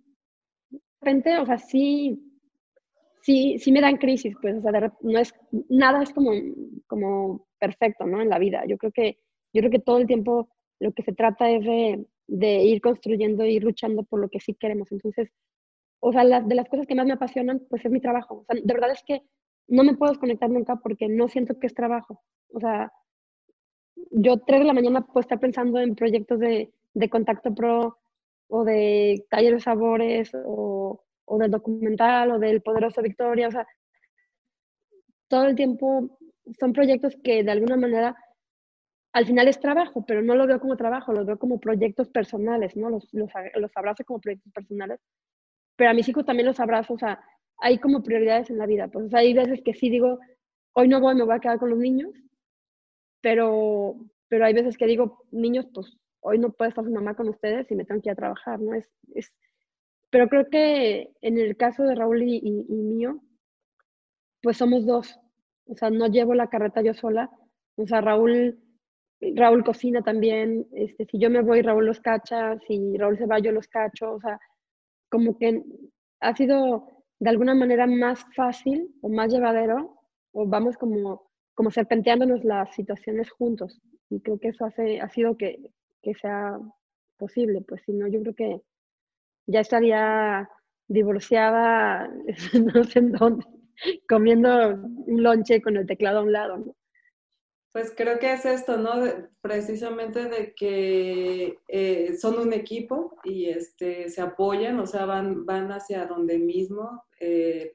De 0.69 0.79
repente, 1.01 1.37
o 1.37 1.45
sea, 1.45 1.57
sí, 1.57 2.19
sí, 3.21 3.57
sí 3.59 3.71
me 3.71 3.81
dan 3.81 3.97
crisis, 3.97 4.35
pues, 4.41 4.57
o 4.57 4.61
sea, 4.61 4.93
no 5.01 5.19
es, 5.19 5.33
nada 5.69 6.03
es 6.03 6.11
como, 6.11 6.31
como 6.87 7.47
perfecto, 7.59 8.05
¿no? 8.05 8.21
En 8.21 8.29
la 8.29 8.39
vida. 8.39 8.63
Yo 8.67 8.77
creo 8.77 8.91
que 8.91 9.19
yo 9.53 9.61
creo 9.61 9.71
que 9.71 9.79
todo 9.79 9.97
el 9.97 10.07
tiempo 10.07 10.49
lo 10.79 10.91
que 10.91 11.03
se 11.03 11.13
trata 11.13 11.49
es 11.49 11.65
de, 11.65 12.63
ir 12.63 12.81
construyendo, 12.81 13.45
ir 13.45 13.63
luchando 13.63 14.03
por 14.03 14.19
lo 14.19 14.29
que 14.29 14.39
sí 14.39 14.53
queremos. 14.53 14.91
Entonces, 14.91 15.31
o 15.99 16.11
sea, 16.11 16.23
las, 16.23 16.47
de 16.47 16.55
las 16.55 16.69
cosas 16.69 16.85
que 16.85 16.95
más 16.95 17.07
me 17.07 17.13
apasionan, 17.13 17.65
pues 17.69 17.83
es 17.83 17.91
mi 17.91 17.99
trabajo. 17.99 18.35
O 18.35 18.45
sea, 18.45 18.61
de 18.63 18.73
verdad 18.73 18.91
es 18.91 19.03
que 19.03 19.23
no 19.67 19.83
me 19.83 19.95
puedo 19.95 20.11
desconectar 20.11 20.49
nunca 20.49 20.75
porque 20.75 21.07
no 21.07 21.27
siento 21.27 21.57
que 21.59 21.67
es 21.67 21.73
trabajo. 21.73 22.21
O 22.53 22.59
sea, 22.59 22.91
yo 24.11 24.37
tres 24.37 24.59
de 24.59 24.65
la 24.65 24.73
mañana 24.73 25.05
puedo 25.05 25.21
estar 25.21 25.39
pensando 25.39 25.79
en 25.79 25.95
proyectos 25.95 26.39
de, 26.39 26.71
de 26.93 27.09
Contacto 27.09 27.53
Pro 27.55 27.97
o 28.49 28.63
de 28.63 29.25
Taller 29.29 29.55
de 29.55 29.59
Sabores 29.59 30.31
o, 30.33 31.03
o 31.25 31.37
del 31.37 31.51
documental 31.51 32.31
o 32.31 32.39
del 32.39 32.61
Poderoso 32.61 33.01
Victoria. 33.01 33.47
O 33.47 33.51
sea, 33.51 33.67
todo 35.27 35.45
el 35.45 35.55
tiempo 35.55 36.17
son 36.59 36.73
proyectos 36.73 37.17
que 37.23 37.43
de 37.43 37.51
alguna 37.51 37.77
manera 37.77 38.15
al 39.13 39.25
final 39.25 39.47
es 39.47 39.59
trabajo, 39.59 40.05
pero 40.05 40.21
no 40.21 40.35
lo 40.35 40.45
veo 40.45 40.59
como 40.59 40.77
trabajo, 40.77 41.11
lo 41.11 41.25
veo 41.25 41.39
como 41.39 41.59
proyectos 41.59 42.07
personales, 42.09 42.75
¿no? 42.75 42.89
Los, 42.89 43.07
los, 43.13 43.31
los 43.55 43.71
abrazo 43.75 44.03
como 44.05 44.19
proyectos 44.19 44.51
personales, 44.53 44.99
pero 45.75 45.89
a 45.89 45.93
mis 45.93 46.07
hijos 46.07 46.25
también 46.25 46.45
los 46.45 46.59
abrazo, 46.59 46.93
o 46.93 46.99
sea, 46.99 47.19
hay 47.59 47.79
como 47.79 48.03
prioridades 48.03 48.49
en 48.49 48.59
la 48.59 48.67
vida, 48.67 48.87
pues 48.87 49.11
hay 49.13 49.33
veces 49.33 49.61
que 49.63 49.73
sí 49.73 49.89
digo, 49.89 50.19
hoy 50.73 50.87
no 50.87 50.99
voy, 51.01 51.15
me 51.15 51.23
voy 51.23 51.35
a 51.35 51.39
quedar 51.39 51.57
con 51.57 51.71
los 51.71 51.79
niños, 51.79 52.11
pero, 53.21 53.95
pero 54.27 54.45
hay 54.45 54.53
veces 54.53 54.77
que 54.77 54.85
digo, 54.85 55.23
niños, 55.31 55.67
pues 55.73 55.97
hoy 56.27 56.39
no 56.39 56.51
puede 56.51 56.69
estar 56.69 56.83
su 56.83 56.91
mamá 56.91 57.15
con 57.15 57.29
ustedes 57.29 57.69
y 57.71 57.75
me 57.75 57.85
tengo 57.85 58.01
que 58.01 58.09
ir 58.09 58.13
a 58.13 58.15
trabajar, 58.15 58.59
¿no? 58.59 58.73
Es, 58.73 58.89
es, 59.15 59.33
pero 60.09 60.27
creo 60.29 60.49
que 60.49 61.11
en 61.21 61.37
el 61.37 61.57
caso 61.57 61.83
de 61.83 61.95
Raúl 61.95 62.23
y, 62.23 62.37
y, 62.37 62.65
y 62.69 62.83
mío, 62.83 63.21
pues 64.41 64.57
somos 64.57 64.85
dos, 64.85 65.19
o 65.65 65.75
sea, 65.75 65.89
no 65.89 66.07
llevo 66.07 66.33
la 66.33 66.49
carreta 66.49 66.81
yo 66.81 66.93
sola, 66.93 67.29
o 67.75 67.87
sea, 67.87 68.01
Raúl 68.01 68.59
Raúl 69.19 69.63
cocina 69.63 70.01
también, 70.01 70.67
este, 70.73 71.05
si 71.05 71.19
yo 71.19 71.29
me 71.29 71.41
voy, 71.41 71.61
Raúl 71.61 71.85
los 71.85 71.99
cacha, 71.99 72.57
si 72.67 72.95
Raúl 72.97 73.17
se 73.17 73.25
va, 73.25 73.39
yo 73.39 73.51
los 73.51 73.67
cacho, 73.67 74.13
o 74.13 74.19
sea, 74.19 74.39
como 75.09 75.37
que 75.37 75.63
ha 76.19 76.35
sido 76.35 76.87
de 77.19 77.29
alguna 77.29 77.55
manera 77.55 77.87
más 77.87 78.23
fácil 78.35 78.93
o 79.01 79.09
más 79.09 79.31
llevadero, 79.33 79.97
o 80.33 80.47
vamos 80.47 80.77
como, 80.77 81.31
como 81.55 81.71
serpenteándonos 81.71 82.43
las 82.43 82.73
situaciones 82.75 83.31
juntos, 83.31 83.81
y 84.09 84.21
creo 84.21 84.39
que 84.39 84.49
eso 84.49 84.65
hace, 84.65 85.01
ha 85.01 85.09
sido 85.09 85.35
que, 85.35 85.59
que 86.07 86.13
sea 86.13 86.57
posible, 87.17 87.61
pues 87.67 87.81
si 87.85 87.91
no, 87.91 88.07
yo 88.07 88.21
creo 88.21 88.33
que 88.33 88.61
ya 89.45 89.59
estaría 89.59 90.49
divorciada, 90.87 92.07
no 92.73 92.83
sé 92.85 92.99
en 92.99 93.11
dónde, 93.11 93.45
comiendo 94.07 94.75
un 94.75 95.21
lonche 95.21 95.61
con 95.61 95.75
el 95.75 95.85
teclado 95.85 96.19
a 96.19 96.23
un 96.23 96.31
lado. 96.31 96.75
Pues 97.73 97.93
creo 97.95 98.17
que 98.19 98.31
es 98.31 98.45
esto, 98.45 98.77
¿no? 98.77 98.93
precisamente 99.41 100.25
de 100.29 100.53
que 100.55 101.59
eh, 101.67 102.15
son 102.17 102.39
un 102.39 102.53
equipo 102.53 103.17
y 103.23 103.47
este, 103.47 104.09
se 104.09 104.21
apoyan, 104.21 104.79
o 104.79 104.87
sea, 104.87 105.05
van, 105.05 105.45
van 105.45 105.71
hacia 105.71 106.05
donde 106.05 106.39
mismo. 106.39 107.03
Eh, 107.19 107.73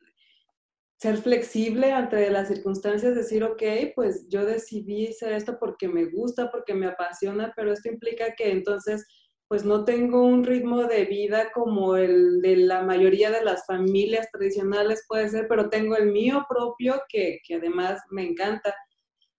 ser 1.03 1.17
flexible 1.17 1.91
ante 1.91 2.31
las 2.31 2.47
circunstancias, 2.47 3.17
decir, 3.17 3.43
ok, 3.43 3.61
pues 3.97 4.29
yo 4.29 4.47
decidí 4.47 5.09
hacer 5.09 5.33
esto 5.33 5.59
porque 5.59 5.89
me 5.89 6.05
gusta, 6.05 6.49
porque 6.53 6.75
me 6.75 6.87
apasiona, 6.87 7.53
pero 7.57 7.73
esto 7.73 7.89
implica 7.89 8.37
que 8.37 8.53
entonces 8.53 9.05
pues 9.49 9.65
no 9.65 9.85
tengo 9.85 10.25
un 10.25 10.45
ritmo 10.45 10.85
de 10.85 11.05
vida 11.05 11.51
como 11.53 11.97
el 11.97 12.41
de 12.41 12.55
la 12.57 12.83
mayoría 12.85 13.33
de 13.33 13.45
las 13.45 13.67
familias 13.67 14.29
tradicionales 14.31 15.05
puede 15.09 15.29
ser, 15.29 15.49
pero 15.49 15.69
tengo 15.71 15.97
el 15.97 16.13
mío 16.13 16.47
propio 16.49 17.03
que, 17.09 17.41
que 17.45 17.57
además 17.57 18.01
me 18.11 18.23
encanta. 18.23 18.73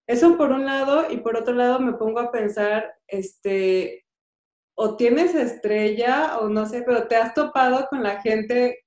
Eso 0.05 0.35
por 0.35 0.51
un 0.51 0.65
lado, 0.65 1.09
y 1.09 1.17
por 1.17 1.37
otro 1.37 1.53
lado 1.53 1.79
me 1.79 1.93
pongo 1.93 2.19
a 2.19 2.31
pensar, 2.31 2.93
este, 3.07 4.05
o 4.75 4.97
tienes 4.97 5.33
estrella, 5.33 6.39
o 6.39 6.49
no 6.49 6.65
sé, 6.65 6.83
pero 6.85 7.07
te 7.07 7.15
has 7.15 7.33
topado 7.33 7.87
con 7.89 8.03
la 8.03 8.21
gente 8.21 8.82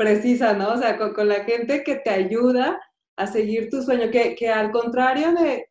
precisa, 0.00 0.54
¿no? 0.54 0.72
O 0.72 0.78
sea, 0.78 0.96
con, 0.96 1.28
la 1.28 1.44
gente 1.44 1.84
que 1.84 1.96
te 1.96 2.08
ayuda 2.08 2.80
a 3.18 3.26
seguir 3.26 3.68
tu 3.68 3.82
sueño, 3.82 4.10
que, 4.10 4.34
que 4.34 4.48
al 4.48 4.70
contrario 4.70 5.34
de, 5.34 5.66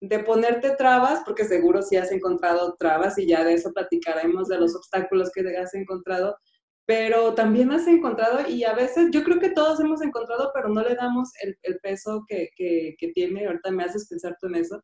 de, 0.00 0.18
ponerte 0.20 0.70
trabas, 0.70 1.20
porque 1.26 1.44
seguro 1.44 1.82
sí 1.82 1.96
has 1.96 2.10
encontrado 2.10 2.76
trabas 2.78 3.18
y 3.18 3.26
ya 3.26 3.44
de 3.44 3.52
eso 3.52 3.74
platicaremos, 3.74 4.48
de 4.48 4.58
los 4.58 4.74
obstáculos 4.74 5.30
que 5.32 5.42
has 5.58 5.74
encontrado, 5.74 6.34
pero 6.86 7.34
también 7.34 7.72
has 7.72 7.86
encontrado, 7.86 8.48
y 8.48 8.64
a 8.64 8.72
veces 8.72 9.10
yo 9.12 9.22
creo 9.22 9.38
que 9.38 9.50
todos 9.50 9.78
hemos 9.80 10.00
encontrado, 10.00 10.50
pero 10.54 10.70
no 10.70 10.80
le 10.82 10.94
damos 10.94 11.32
el, 11.42 11.54
el 11.62 11.78
peso 11.80 12.24
que, 12.26 12.48
que, 12.56 12.94
que, 12.98 13.08
tiene, 13.12 13.46
ahorita 13.46 13.70
me 13.70 13.84
haces 13.84 14.08
pensar 14.08 14.34
tú 14.40 14.46
en 14.46 14.54
eso, 14.54 14.82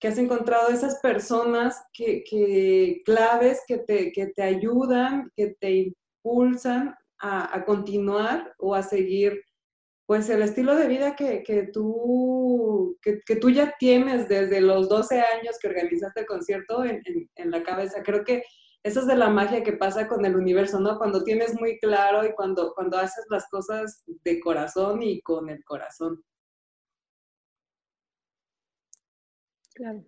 que 0.00 0.08
has 0.08 0.16
encontrado 0.16 0.70
esas 0.70 0.98
personas 1.00 1.78
que, 1.92 2.24
que 2.24 3.02
claves 3.04 3.60
que 3.68 3.76
te, 3.76 4.12
que 4.12 4.28
te 4.28 4.42
ayudan, 4.42 5.30
que 5.36 5.54
te 5.60 5.92
impulsan 6.24 6.94
a, 7.20 7.56
a, 7.56 7.64
continuar 7.64 8.54
o 8.58 8.74
a 8.74 8.82
seguir 8.82 9.44
pues 10.06 10.28
el 10.28 10.42
estilo 10.42 10.74
de 10.74 10.88
vida 10.88 11.14
que, 11.14 11.42
que 11.44 11.68
tú, 11.72 12.98
que, 13.00 13.20
que, 13.24 13.36
tú 13.36 13.50
ya 13.50 13.74
tienes 13.78 14.28
desde 14.28 14.60
los 14.60 14.88
12 14.88 15.20
años 15.20 15.56
que 15.60 15.68
organizaste 15.68 16.20
el 16.20 16.26
concierto 16.26 16.84
en, 16.84 17.00
en, 17.04 17.30
en 17.36 17.50
la 17.50 17.62
cabeza. 17.62 18.02
Creo 18.02 18.24
que 18.24 18.42
eso 18.82 19.00
es 19.00 19.06
de 19.06 19.14
la 19.14 19.28
magia 19.28 19.62
que 19.62 19.74
pasa 19.74 20.08
con 20.08 20.24
el 20.24 20.36
universo, 20.36 20.80
¿no? 20.80 20.96
Cuando 20.96 21.22
tienes 21.22 21.54
muy 21.60 21.78
claro 21.78 22.26
y 22.26 22.32
cuando, 22.32 22.72
cuando 22.74 22.96
haces 22.96 23.24
las 23.28 23.48
cosas 23.50 24.02
de 24.24 24.40
corazón 24.40 25.02
y 25.02 25.20
con 25.20 25.50
el 25.50 25.62
corazón. 25.64 26.24
Claro, 29.74 30.04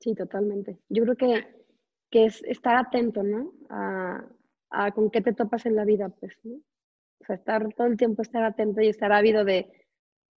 sí, 0.00 0.14
totalmente. 0.14 0.78
Yo 0.88 1.04
creo 1.04 1.16
que, 1.16 1.64
que 2.10 2.26
es 2.26 2.42
estar 2.44 2.76
atento, 2.76 3.22
¿no? 3.22 3.52
A, 3.68 4.26
a, 4.72 4.92
con 4.92 5.10
qué 5.10 5.20
te 5.20 5.32
topas 5.32 5.66
en 5.66 5.76
la 5.76 5.84
vida, 5.84 6.08
pues, 6.08 6.38
¿no? 6.44 6.54
O 6.54 7.24
sea, 7.24 7.36
estar 7.36 7.72
todo 7.74 7.86
el 7.86 7.96
tiempo, 7.96 8.22
estar 8.22 8.42
atento 8.42 8.80
y 8.80 8.88
estar 8.88 9.12
ávido 9.12 9.44
de, 9.44 9.70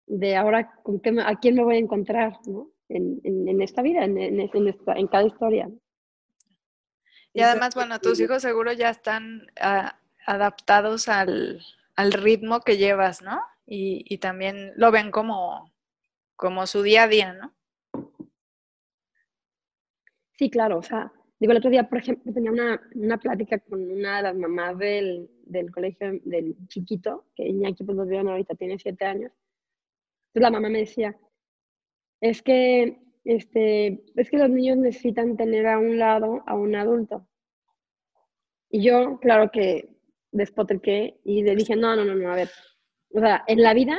de 0.05 0.35
ahora 0.35 0.75
con 0.83 0.99
qué, 0.99 1.15
a 1.23 1.35
quién 1.39 1.55
me 1.55 1.63
voy 1.63 1.75
a 1.75 1.79
encontrar, 1.79 2.37
¿no? 2.45 2.69
En, 2.89 3.19
en, 3.23 3.47
en 3.47 3.61
esta 3.61 3.81
vida, 3.81 4.03
en, 4.03 4.17
en, 4.17 4.39
en 4.39 5.07
cada 5.07 5.25
historia. 5.25 5.69
Y 7.35 7.41
además, 7.41 7.75
bueno, 7.75 7.99
tus 7.99 8.17
hijos 8.21 8.41
seguro 8.41 8.71
ya 8.71 8.89
están 8.89 9.45
ah, 9.59 9.99
adaptados 10.25 11.09
al, 11.09 11.61
ritmo 11.97 12.61
que 12.61 12.77
llevas, 12.77 13.21
¿no? 13.21 13.41
Y, 13.65 14.17
también 14.19 14.71
lo 14.77 14.89
ven 14.89 15.11
como, 15.11 15.73
como 16.37 16.65
su 16.65 16.81
día 16.81 17.03
a 17.03 17.07
día, 17.09 17.33
¿no? 17.33 17.53
Sí, 20.37 20.49
claro, 20.49 20.77
o 20.77 20.83
sea, 20.83 21.11
digo, 21.39 21.51
el 21.51 21.57
otro 21.57 21.69
día, 21.69 21.87
por 21.89 21.99
ejemplo, 21.99 22.33
tenía 22.33 22.51
una, 22.51 22.81
una 22.95 23.17
plática 23.17 23.59
con 23.59 23.91
una 23.91 24.17
de 24.17 24.23
las 24.23 24.35
mamás 24.35 24.77
del, 24.77 25.29
del 25.45 25.71
colegio 25.71 26.19
del 26.23 26.55
chiquito, 26.67 27.25
que 27.35 27.47
Iñaki 27.47 27.83
pues 27.83 27.97
los 27.97 28.07
vieron 28.07 28.29
ahorita, 28.29 28.55
tiene 28.55 28.79
siete 28.79 29.05
años. 29.05 29.31
Entonces 30.27 30.41
la 30.41 30.51
mamá 30.51 30.69
me 30.69 30.79
decía, 30.79 31.17
es 32.21 32.41
que, 32.41 32.99
este, 33.23 34.03
es 34.15 34.29
que 34.29 34.37
los 34.37 34.49
niños 34.49 34.77
necesitan 34.77 35.37
tener 35.37 35.67
a 35.67 35.79
un 35.79 35.97
lado 35.97 36.43
a 36.45 36.55
un 36.55 36.75
adulto. 36.75 37.27
Y 38.69 38.83
yo, 38.83 39.19
claro 39.19 39.51
que 39.51 39.89
despotriqué 40.31 41.19
y 41.23 41.43
le 41.43 41.55
dije, 41.55 41.75
no, 41.75 41.95
no, 41.95 42.03
no, 42.03 42.15
no, 42.15 42.31
a 42.31 42.35
ver, 42.35 42.49
o 43.13 43.19
sea, 43.19 43.43
en 43.47 43.61
la 43.61 43.73
vida 43.73 43.97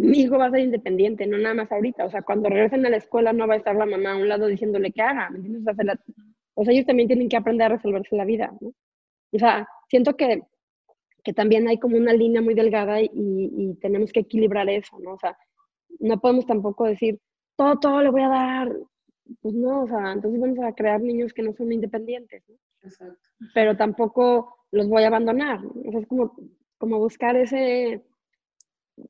mi 0.00 0.20
hijo 0.20 0.38
va 0.38 0.46
a 0.46 0.50
ser 0.50 0.60
independiente, 0.60 1.26
no 1.26 1.38
nada 1.38 1.54
más 1.54 1.72
ahorita. 1.72 2.04
O 2.06 2.10
sea, 2.10 2.22
cuando 2.22 2.48
regresen 2.48 2.86
a 2.86 2.90
la 2.90 2.96
escuela 2.96 3.32
no 3.32 3.46
va 3.46 3.54
a 3.54 3.58
estar 3.58 3.76
la 3.76 3.86
mamá 3.86 4.12
a 4.12 4.16
un 4.16 4.28
lado 4.28 4.46
diciéndole 4.46 4.92
que 4.92 5.02
haga, 5.02 5.30
¿me 5.30 5.36
entiendes? 5.36 5.62
O 5.62 5.64
sea, 5.64 5.98
ellos 6.68 6.86
también 6.86 7.08
tienen 7.08 7.28
que 7.28 7.36
aprender 7.36 7.66
a 7.66 7.76
resolverse 7.76 8.16
la 8.16 8.24
vida, 8.24 8.52
¿no? 8.60 8.72
O 9.32 9.38
sea, 9.38 9.68
siento 9.88 10.16
que, 10.16 10.42
que 11.22 11.32
también 11.32 11.68
hay 11.68 11.78
como 11.78 11.96
una 11.96 12.12
línea 12.12 12.42
muy 12.42 12.54
delgada 12.54 13.00
y, 13.00 13.10
y, 13.12 13.74
tenemos 13.80 14.12
que 14.12 14.20
equilibrar 14.20 14.68
eso, 14.68 14.98
¿no? 14.98 15.12
O 15.12 15.18
sea, 15.18 15.36
no 16.00 16.20
podemos 16.20 16.46
tampoco 16.46 16.84
decir, 16.86 17.20
todo, 17.56 17.78
todo 17.78 18.02
le 18.02 18.10
voy 18.10 18.22
a 18.22 18.28
dar. 18.28 18.72
Pues 19.40 19.54
no, 19.54 19.82
o 19.82 19.86
sea, 19.86 20.12
entonces 20.12 20.40
vamos 20.40 20.58
a 20.58 20.72
crear 20.72 21.00
niños 21.00 21.32
que 21.32 21.42
no 21.42 21.52
son 21.52 21.72
independientes, 21.72 22.42
¿no? 22.48 22.56
Exacto. 22.82 23.28
Pero 23.54 23.76
tampoco 23.76 24.66
los 24.72 24.88
voy 24.88 25.04
a 25.04 25.08
abandonar, 25.08 25.62
¿no? 25.62 25.72
O 25.86 25.90
sea, 25.92 26.00
es 26.00 26.06
como, 26.06 26.34
como 26.78 26.98
buscar 26.98 27.36
ese 27.36 28.02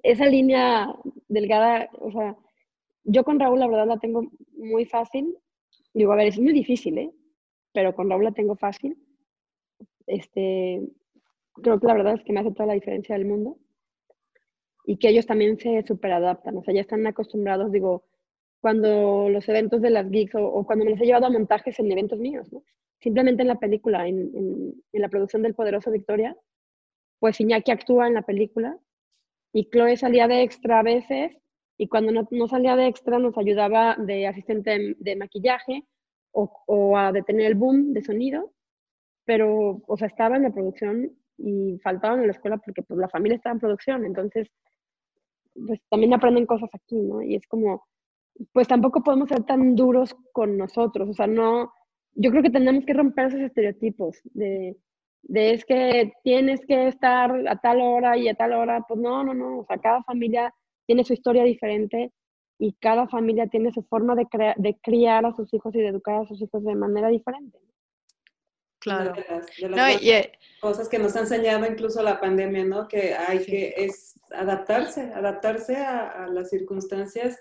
esa 0.02 0.26
línea 0.26 0.94
delgada, 1.28 1.88
o 1.98 2.10
sea, 2.10 2.36
yo 3.04 3.24
con 3.24 3.40
Raúl 3.40 3.60
la 3.60 3.68
verdad 3.68 3.86
la 3.86 3.98
tengo 3.98 4.30
muy 4.56 4.84
fácil. 4.84 5.36
Digo, 5.92 6.12
a 6.12 6.16
ver, 6.16 6.28
es 6.28 6.38
muy 6.38 6.52
difícil, 6.52 6.98
¿eh? 6.98 7.10
Pero 7.72 7.94
con 7.94 8.10
Raúl 8.10 8.24
la 8.24 8.32
tengo 8.32 8.56
fácil. 8.56 8.96
Este, 10.06 10.82
creo 11.54 11.78
que 11.78 11.86
la 11.86 11.94
verdad 11.94 12.14
es 12.14 12.24
que 12.24 12.32
me 12.32 12.40
hace 12.40 12.52
toda 12.52 12.66
la 12.66 12.74
diferencia 12.74 13.16
del 13.16 13.26
mundo. 13.26 13.58
Y 14.84 14.96
que 14.96 15.08
ellos 15.08 15.26
también 15.26 15.58
se 15.58 15.82
superadaptan, 15.86 16.56
o 16.56 16.62
sea, 16.64 16.74
ya 16.74 16.80
están 16.80 17.06
acostumbrados, 17.06 17.70
digo, 17.70 18.04
cuando 18.60 19.28
los 19.28 19.48
eventos 19.48 19.80
de 19.82 19.90
las 19.90 20.10
geeks 20.10 20.34
o, 20.34 20.64
cuando 20.64 20.84
me 20.84 20.92
les 20.92 21.00
he 21.00 21.06
llevado 21.06 21.26
a 21.26 21.30
montajes 21.30 21.78
en 21.78 21.92
eventos 21.92 22.18
míos, 22.18 22.52
¿no? 22.52 22.62
Simplemente 22.98 23.42
en 23.42 23.48
la 23.48 23.58
película, 23.58 24.06
en, 24.08 24.30
en, 24.92 25.00
la 25.00 25.08
producción 25.08 25.42
del 25.42 25.54
Poderoso 25.54 25.90
Victoria, 25.90 26.36
pues 27.18 27.40
Iñaki 27.40 27.70
actúa 27.70 28.08
en 28.08 28.14
la 28.14 28.22
película 28.22 28.78
y 29.52 29.70
Chloe 29.70 29.96
salía 29.96 30.28
de 30.28 30.42
extra 30.42 30.80
a 30.80 30.82
veces 30.82 31.40
y 31.80 31.88
cuando 31.88 32.12
no, 32.12 32.48
salía 32.48 32.76
de 32.76 32.86
extra 32.86 33.18
nos 33.18 33.38
ayudaba 33.38 33.96
de 33.96 34.26
asistente 34.26 34.96
de, 34.98 35.16
maquillaje 35.16 35.84
o, 36.32 36.96
a 36.96 37.12
detener 37.12 37.46
el 37.46 37.54
boom 37.54 37.92
de 37.92 38.02
sonido, 38.02 38.52
pero, 39.24 39.82
o 39.86 39.96
sea, 39.96 40.08
estaba 40.08 40.36
en 40.36 40.44
la 40.44 40.50
producción 40.50 41.12
y 41.38 41.78
faltaban 41.82 42.20
en 42.20 42.26
la 42.26 42.32
escuela 42.32 42.58
porque 42.58 42.82
pues 42.82 42.98
la 42.98 43.08
familia 43.08 43.36
estaba 43.36 43.54
en 43.54 43.60
producción, 43.60 44.04
entonces, 44.04 44.48
pues 45.66 45.80
también 45.88 46.14
aprenden 46.14 46.46
cosas 46.46 46.70
aquí, 46.72 46.96
¿no? 46.96 47.22
Y 47.22 47.34
es 47.34 47.46
como, 47.46 47.86
pues 48.52 48.68
tampoco 48.68 49.02
podemos 49.02 49.28
ser 49.28 49.44
tan 49.44 49.74
duros 49.74 50.14
con 50.32 50.56
nosotros, 50.56 51.08
o 51.08 51.14
sea, 51.14 51.26
no, 51.26 51.72
yo 52.14 52.30
creo 52.30 52.42
que 52.42 52.50
tenemos 52.50 52.84
que 52.84 52.94
romper 52.94 53.26
esos 53.26 53.40
estereotipos 53.40 54.20
de, 54.24 54.76
de 55.22 55.52
es 55.52 55.64
que 55.64 56.12
tienes 56.24 56.60
que 56.66 56.88
estar 56.88 57.46
a 57.48 57.56
tal 57.60 57.80
hora 57.80 58.16
y 58.16 58.28
a 58.28 58.34
tal 58.34 58.52
hora, 58.52 58.84
pues 58.86 59.00
no, 59.00 59.24
no, 59.24 59.34
no, 59.34 59.60
o 59.60 59.64
sea, 59.66 59.78
cada 59.78 60.02
familia 60.02 60.54
tiene 60.86 61.04
su 61.04 61.12
historia 61.12 61.44
diferente 61.44 62.12
y 62.60 62.74
cada 62.74 63.08
familia 63.08 63.46
tiene 63.46 63.72
su 63.72 63.82
forma 63.82 64.14
de, 64.14 64.26
de 64.56 64.76
criar 64.82 65.24
a 65.24 65.34
sus 65.34 65.52
hijos 65.54 65.74
y 65.74 65.78
de 65.78 65.88
educar 65.88 66.16
a 66.16 66.26
sus 66.26 66.40
hijos 66.42 66.62
de 66.62 66.74
manera 66.74 67.08
diferente. 67.08 67.58
Claro. 68.78 69.14
De 69.58 69.68
las, 69.70 70.02
eh, 70.02 70.32
cosas 70.60 70.86
que 70.90 70.98
nos 70.98 71.16
ha 71.16 71.20
enseñado 71.20 71.66
incluso 71.66 72.02
la 72.02 72.20
pandemia, 72.20 72.64
¿no? 72.66 72.86
Que 72.86 73.14
hay 73.14 73.44
que 73.46 73.74
es 73.78 74.20
adaptarse, 74.30 75.10
adaptarse 75.14 75.76
a, 75.76 76.24
a 76.24 76.26
las 76.28 76.50
circunstancias, 76.50 77.38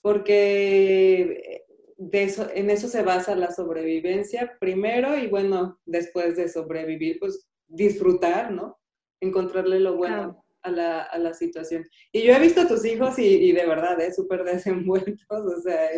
porque 0.00 1.64
de 1.96 2.22
eso, 2.22 2.48
en 2.54 2.70
eso 2.70 2.86
se 2.86 3.02
basa 3.02 3.34
la 3.34 3.50
sobrevivencia 3.50 4.56
primero 4.60 5.18
y 5.18 5.26
bueno, 5.26 5.80
después 5.84 6.36
de 6.36 6.48
sobrevivir, 6.48 7.18
pues 7.18 7.48
disfrutar, 7.66 8.52
¿no? 8.52 8.78
Encontrarle 9.20 9.80
lo 9.80 9.96
bueno 9.96 10.44
a, 10.62 10.70
la, 10.70 11.02
a, 11.02 11.18
la, 11.18 11.34
situación. 11.34 11.84
Y 12.12 12.22
yo 12.22 12.32
he 12.34 12.40
visto 12.40 12.62
a 12.62 12.68
tus 12.68 12.84
hijos 12.84 13.18
y, 13.18 13.52
de 13.52 13.66
verdad, 13.66 14.00
¿eh? 14.00 14.12
súper 14.12 14.44
desenvueltos, 14.44 15.24
o 15.30 15.60
sea, 15.62 15.88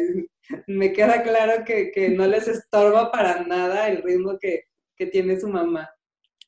me 0.67 0.93
queda 0.93 1.23
claro 1.23 1.65
que, 1.65 1.91
que, 1.91 2.09
no 2.11 2.27
les 2.27 2.49
estorba 2.49 3.11
para 3.11 3.45
nada 3.45 3.89
el 3.89 4.03
ritmo 4.03 4.39
que, 4.41 4.65
que 4.97 5.07
tiene 5.07 5.39
su 5.41 5.49
mamá. 5.49 5.91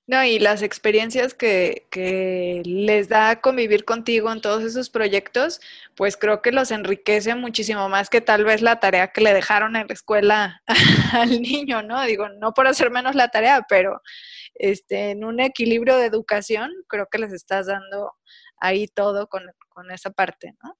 No, 0.06 0.22
y 0.22 0.38
las 0.38 0.60
experiencias 0.60 1.32
que, 1.32 1.86
que, 1.90 2.60
les 2.66 3.08
da 3.08 3.40
convivir 3.40 3.86
contigo 3.86 4.30
en 4.30 4.42
todos 4.42 4.62
esos 4.62 4.90
proyectos, 4.90 5.62
pues 5.94 6.18
creo 6.18 6.42
que 6.42 6.52
los 6.52 6.70
enriquece 6.70 7.34
muchísimo 7.34 7.88
más 7.88 8.10
que 8.10 8.20
tal 8.20 8.44
vez 8.44 8.60
la 8.60 8.80
tarea 8.80 9.08
que 9.08 9.22
le 9.22 9.32
dejaron 9.32 9.76
en 9.76 9.86
la 9.88 9.94
escuela 9.94 10.62
al 11.12 11.40
niño, 11.40 11.82
¿no? 11.82 12.02
Digo, 12.04 12.28
no 12.28 12.52
por 12.52 12.66
hacer 12.66 12.90
menos 12.90 13.14
la 13.14 13.28
tarea, 13.28 13.64
pero 13.66 14.02
este, 14.54 15.12
en 15.12 15.24
un 15.24 15.40
equilibrio 15.40 15.96
de 15.96 16.06
educación, 16.06 16.70
creo 16.86 17.06
que 17.10 17.18
les 17.18 17.32
estás 17.32 17.66
dando 17.66 18.12
ahí 18.58 18.88
todo 18.88 19.26
con, 19.28 19.44
con 19.70 19.90
esa 19.90 20.10
parte, 20.10 20.54
¿no? 20.62 20.76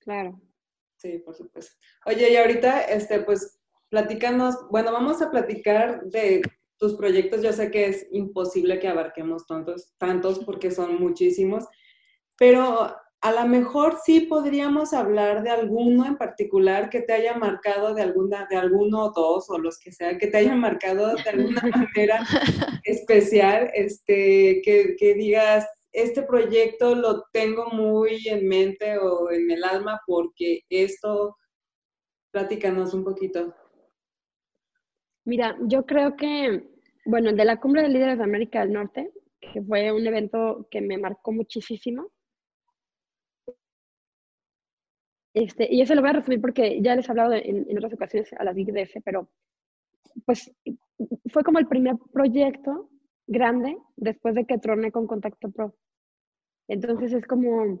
Claro. 0.00 0.40
Sí, 0.96 1.18
por 1.18 1.34
supuesto. 1.34 1.76
Oye, 2.04 2.30
y 2.30 2.36
ahorita, 2.36 2.82
este, 2.82 3.20
pues, 3.20 3.58
platícanos, 3.88 4.68
bueno, 4.70 4.92
vamos 4.92 5.20
a 5.20 5.30
platicar 5.30 6.02
de 6.04 6.42
tus 6.78 6.94
proyectos, 6.94 7.42
yo 7.42 7.52
sé 7.52 7.70
que 7.70 7.86
es 7.86 8.06
imposible 8.10 8.78
que 8.78 8.88
abarquemos 8.88 9.46
tantos, 9.46 9.94
tantos 9.98 10.38
porque 10.40 10.70
son 10.70 11.00
muchísimos, 11.00 11.64
pero 12.36 12.94
a 13.20 13.32
lo 13.32 13.46
mejor 13.48 13.98
sí 14.04 14.20
podríamos 14.20 14.92
hablar 14.92 15.42
de 15.42 15.50
alguno 15.50 16.06
en 16.06 16.16
particular 16.16 16.90
que 16.90 17.00
te 17.00 17.12
haya 17.12 17.34
marcado 17.34 17.94
de 17.94 18.02
alguna, 18.02 18.46
de 18.48 18.56
alguno 18.56 19.06
o 19.06 19.12
dos 19.12 19.50
o 19.50 19.58
los 19.58 19.78
que 19.78 19.90
sea, 19.90 20.18
que 20.18 20.26
te 20.26 20.36
hayan 20.36 20.60
marcado 20.60 21.14
de 21.14 21.30
alguna 21.30 21.62
manera 21.96 22.24
especial, 22.84 23.70
este, 23.74 24.60
que, 24.62 24.96
que 24.98 25.14
digas, 25.14 25.66
este 25.92 26.22
proyecto 26.22 26.94
lo 26.94 27.24
tengo 27.32 27.70
muy 27.70 28.28
en 28.28 28.46
mente 28.46 28.98
o 28.98 29.30
en 29.30 29.50
el 29.50 29.64
alma 29.64 30.00
porque 30.06 30.60
esto, 30.68 31.36
platícanos 32.30 32.92
un 32.92 33.02
poquito. 33.02 33.54
Mira, 35.26 35.56
yo 35.62 35.84
creo 35.84 36.14
que, 36.14 36.68
bueno, 37.04 37.32
de 37.32 37.44
la 37.44 37.58
Cumbre 37.58 37.82
de 37.82 37.88
Líderes 37.88 38.16
de 38.16 38.24
América 38.24 38.60
del 38.60 38.72
Norte, 38.72 39.12
que 39.40 39.60
fue 39.60 39.90
un 39.90 40.06
evento 40.06 40.68
que 40.70 40.80
me 40.80 40.98
marcó 40.98 41.32
muchísimo. 41.32 42.12
Este, 45.34 45.66
y 45.68 45.82
eso 45.82 45.96
lo 45.96 46.00
voy 46.00 46.10
a 46.10 46.14
resumir 46.14 46.40
porque 46.40 46.80
ya 46.80 46.94
les 46.94 47.08
he 47.08 47.10
hablado 47.10 47.32
en, 47.34 47.76
otras 47.76 47.92
ocasiones 47.92 48.32
a 48.34 48.44
la 48.44 48.52
DF, 48.54 49.02
pero 49.04 49.28
pues 50.24 50.50
fue 51.30 51.42
como 51.42 51.58
el 51.58 51.66
primer 51.66 51.96
proyecto 52.12 52.88
grande 53.26 53.76
después 53.96 54.36
de 54.36 54.46
que 54.46 54.58
troné 54.58 54.92
con 54.92 55.08
Contacto 55.08 55.50
Pro. 55.50 55.74
Entonces 56.68 57.12
es 57.12 57.26
como, 57.26 57.80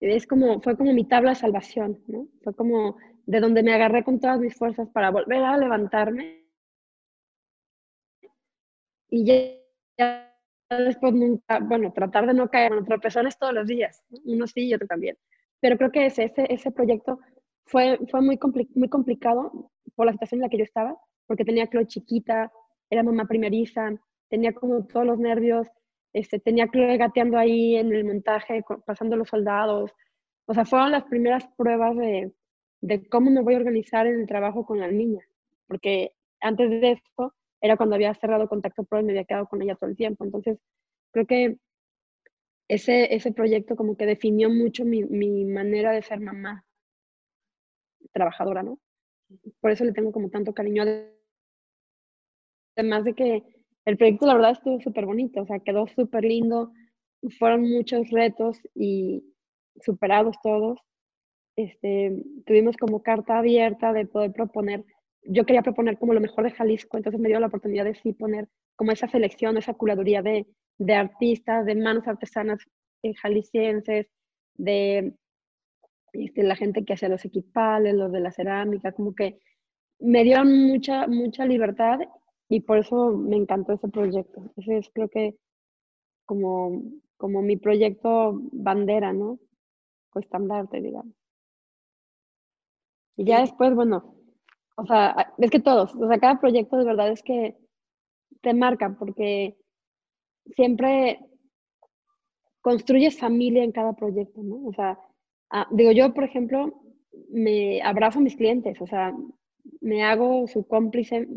es 0.00 0.26
como, 0.26 0.60
fue 0.60 0.76
como 0.76 0.92
mi 0.92 1.08
tabla 1.08 1.30
de 1.30 1.36
salvación, 1.36 1.98
¿no? 2.08 2.28
Fue 2.42 2.54
como 2.54 2.98
de 3.26 3.40
donde 3.40 3.62
me 3.62 3.74
agarré 3.74 4.04
con 4.04 4.20
todas 4.20 4.38
mis 4.40 4.54
fuerzas 4.54 4.88
para 4.90 5.10
volver 5.10 5.42
a 5.42 5.56
levantarme. 5.56 6.44
Y 9.08 9.24
ya, 9.96 10.32
después 10.70 11.14
nunca, 11.14 11.60
bueno, 11.60 11.92
tratar 11.92 12.26
de 12.26 12.34
no 12.34 12.50
caer 12.50 12.72
en 12.72 12.84
tropezones 12.84 13.38
todos 13.38 13.54
los 13.54 13.66
días, 13.66 14.02
uno 14.24 14.46
sí 14.46 14.68
y 14.68 14.74
otro 14.74 14.86
también. 14.86 15.16
Pero 15.60 15.76
creo 15.76 15.92
que 15.92 16.06
ese, 16.06 16.24
ese, 16.24 16.52
ese 16.52 16.70
proyecto 16.72 17.20
fue, 17.66 17.98
fue 18.10 18.20
muy, 18.20 18.38
muy 18.74 18.88
complicado 18.88 19.70
por 19.94 20.06
la 20.06 20.12
situación 20.12 20.38
en 20.38 20.42
la 20.42 20.48
que 20.48 20.58
yo 20.58 20.64
estaba, 20.64 20.96
porque 21.26 21.44
tenía 21.44 21.68
Chloe 21.68 21.86
chiquita, 21.86 22.52
era 22.90 23.02
mamá 23.02 23.24
primeriza, 23.26 23.92
tenía 24.28 24.52
como 24.52 24.84
todos 24.86 25.06
los 25.06 25.18
nervios, 25.18 25.68
este, 26.12 26.38
tenía 26.38 26.68
Chloe 26.68 26.96
gateando 26.96 27.38
ahí 27.38 27.76
en 27.76 27.92
el 27.92 28.04
montaje, 28.04 28.62
pasando 28.84 29.16
los 29.16 29.28
soldados. 29.28 29.92
O 30.46 30.54
sea, 30.54 30.64
fueron 30.64 30.92
las 30.92 31.04
primeras 31.04 31.46
pruebas 31.56 31.96
de, 31.96 32.32
de 32.84 33.08
cómo 33.08 33.30
me 33.30 33.40
voy 33.40 33.54
a 33.54 33.58
organizar 33.58 34.06
en 34.06 34.20
el 34.20 34.26
trabajo 34.26 34.66
con 34.66 34.78
la 34.78 34.88
niña, 34.88 35.24
porque 35.66 36.12
antes 36.40 36.68
de 36.68 36.92
esto 36.92 37.34
era 37.62 37.78
cuando 37.78 37.94
había 37.94 38.12
cerrado 38.14 38.46
contacto 38.46 38.84
pro 38.84 39.00
y 39.00 39.04
me 39.04 39.12
había 39.12 39.24
quedado 39.24 39.46
con 39.46 39.62
ella 39.62 39.74
todo 39.74 39.88
el 39.88 39.96
tiempo. 39.96 40.22
Entonces, 40.22 40.58
creo 41.10 41.26
que 41.26 41.56
ese, 42.68 43.14
ese 43.14 43.32
proyecto 43.32 43.74
como 43.74 43.96
que 43.96 44.04
definió 44.04 44.50
mucho 44.50 44.84
mi, 44.84 45.02
mi 45.02 45.46
manera 45.46 45.92
de 45.92 46.02
ser 46.02 46.20
mamá 46.20 46.62
trabajadora, 48.12 48.62
¿no? 48.62 48.78
Por 49.60 49.70
eso 49.70 49.84
le 49.84 49.92
tengo 49.92 50.12
como 50.12 50.28
tanto 50.28 50.52
cariño. 50.52 50.84
Además 52.76 53.04
de 53.04 53.14
que 53.14 53.42
el 53.86 53.96
proyecto, 53.96 54.26
la 54.26 54.34
verdad, 54.34 54.52
estuvo 54.52 54.78
súper 54.82 55.06
bonito, 55.06 55.40
o 55.40 55.46
sea, 55.46 55.58
quedó 55.60 55.86
súper 55.86 56.24
lindo, 56.24 56.70
fueron 57.38 57.62
muchos 57.62 58.10
retos 58.10 58.58
y 58.74 59.24
superados 59.80 60.36
todos 60.42 60.78
este, 61.56 62.22
tuvimos 62.46 62.76
como 62.76 63.02
carta 63.02 63.38
abierta 63.38 63.92
de 63.92 64.06
poder 64.06 64.32
proponer 64.32 64.84
yo 65.24 65.46
quería 65.46 65.62
proponer 65.62 65.98
como 65.98 66.14
lo 66.14 66.20
mejor 66.20 66.44
de 66.44 66.50
Jalisco, 66.50 66.96
entonces 66.96 67.20
me 67.20 67.28
dio 67.28 67.40
la 67.40 67.46
oportunidad 67.46 67.84
de 67.84 67.94
sí 67.94 68.12
poner 68.12 68.48
como 68.76 68.92
esa 68.92 69.08
selección, 69.08 69.56
esa 69.56 69.74
curaduría 69.74 70.22
de, 70.22 70.46
de 70.78 70.94
artistas, 70.94 71.64
de 71.64 71.74
manos 71.74 72.06
artesanas 72.06 72.58
eh, 73.02 73.14
jaliscienses, 73.14 74.06
de 74.54 75.14
este, 76.12 76.42
la 76.42 76.56
gente 76.56 76.84
que 76.84 76.92
hacía 76.94 77.08
los 77.08 77.24
equipales, 77.24 77.94
los 77.94 78.12
de 78.12 78.20
la 78.20 78.32
cerámica, 78.32 78.92
como 78.92 79.14
que 79.14 79.38
me 79.98 80.24
dieron 80.24 80.66
mucha, 80.66 81.06
mucha 81.06 81.46
libertad 81.46 82.00
y 82.48 82.60
por 82.60 82.78
eso 82.78 83.12
me 83.16 83.36
encantó 83.36 83.72
ese 83.72 83.88
proyecto. 83.88 84.50
Ese 84.56 84.78
es 84.78 84.90
creo 84.92 85.08
que 85.08 85.36
como, 86.26 86.82
como 87.16 87.42
mi 87.42 87.56
proyecto 87.56 88.40
bandera, 88.52 89.12
¿no? 89.12 89.38
O 90.12 90.18
estandarte, 90.20 90.80
digamos. 90.80 91.14
Y 93.16 93.24
ya 93.24 93.40
después, 93.40 93.74
bueno, 93.74 94.14
o 94.76 94.86
sea, 94.86 95.32
es 95.38 95.50
que 95.50 95.60
todos, 95.60 95.94
o 95.94 96.08
sea, 96.08 96.18
cada 96.18 96.40
proyecto 96.40 96.76
de 96.76 96.84
verdad 96.84 97.10
es 97.10 97.22
que 97.22 97.56
te 98.40 98.54
marca 98.54 98.96
porque 98.98 99.56
siempre 100.56 101.20
construyes 102.60 103.18
familia 103.18 103.62
en 103.62 103.72
cada 103.72 103.94
proyecto, 103.94 104.42
¿no? 104.42 104.66
O 104.66 104.72
sea, 104.72 104.98
ah, 105.50 105.68
digo, 105.70 105.92
yo, 105.92 106.12
por 106.12 106.24
ejemplo, 106.24 106.82
me 107.28 107.82
abrazo 107.82 108.18
a 108.18 108.22
mis 108.22 108.36
clientes, 108.36 108.80
o 108.80 108.86
sea, 108.86 109.14
me 109.80 110.02
hago 110.02 110.46
su 110.46 110.66
cómplice, 110.66 111.28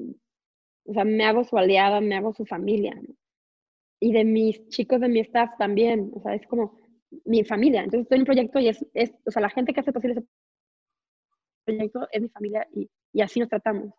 o 0.85 0.93
sea, 0.93 1.05
me 1.05 1.25
hago 1.25 1.43
su 1.43 1.57
aliada, 1.57 2.01
me 2.01 2.15
hago 2.15 2.33
su 2.33 2.45
familia, 2.45 2.95
¿no? 2.95 3.13
Y 3.99 4.13
de 4.13 4.23
mis 4.23 4.67
chicos 4.69 5.01
de 5.01 5.09
mi 5.09 5.19
staff 5.21 5.51
también, 5.57 6.11
o 6.13 6.21
sea, 6.21 6.35
es 6.35 6.45
como 6.47 6.77
mi 7.25 7.43
familia. 7.43 7.83
Entonces 7.83 8.03
estoy 8.03 8.17
en 8.17 8.21
un 8.21 8.25
proyecto 8.25 8.59
y 8.59 8.67
es, 8.69 8.85
es 8.93 9.11
o 9.25 9.31
sea, 9.31 9.41
la 9.41 9.49
gente 9.49 9.73
que 9.73 9.79
hace 9.79 9.91
posible 9.91 10.19
ese 10.19 10.27
proyecto 11.67 12.07
es 12.11 12.21
mi 12.21 12.29
familia 12.29 12.67
y, 12.73 12.89
así 13.21 13.39
nos 13.39 13.49
tratamos. 13.49 13.93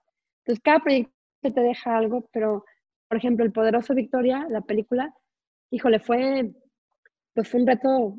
Entonces 0.45 0.63
cada 0.63 0.81
proyecto 0.81 1.13
te 1.43 1.61
deja 1.61 1.97
algo, 1.97 2.29
pero, 2.33 2.65
por 3.09 3.19
ejemplo, 3.19 3.45
El 3.45 3.53
Poderoso 3.53 3.95
Victoria, 3.95 4.47
la 4.49 4.63
película, 4.63 5.15
híjole, 5.71 6.01
fue, 6.01 6.53
pues 7.35 7.49
fue 7.49 7.61
un 7.61 7.67
reto 7.67 8.17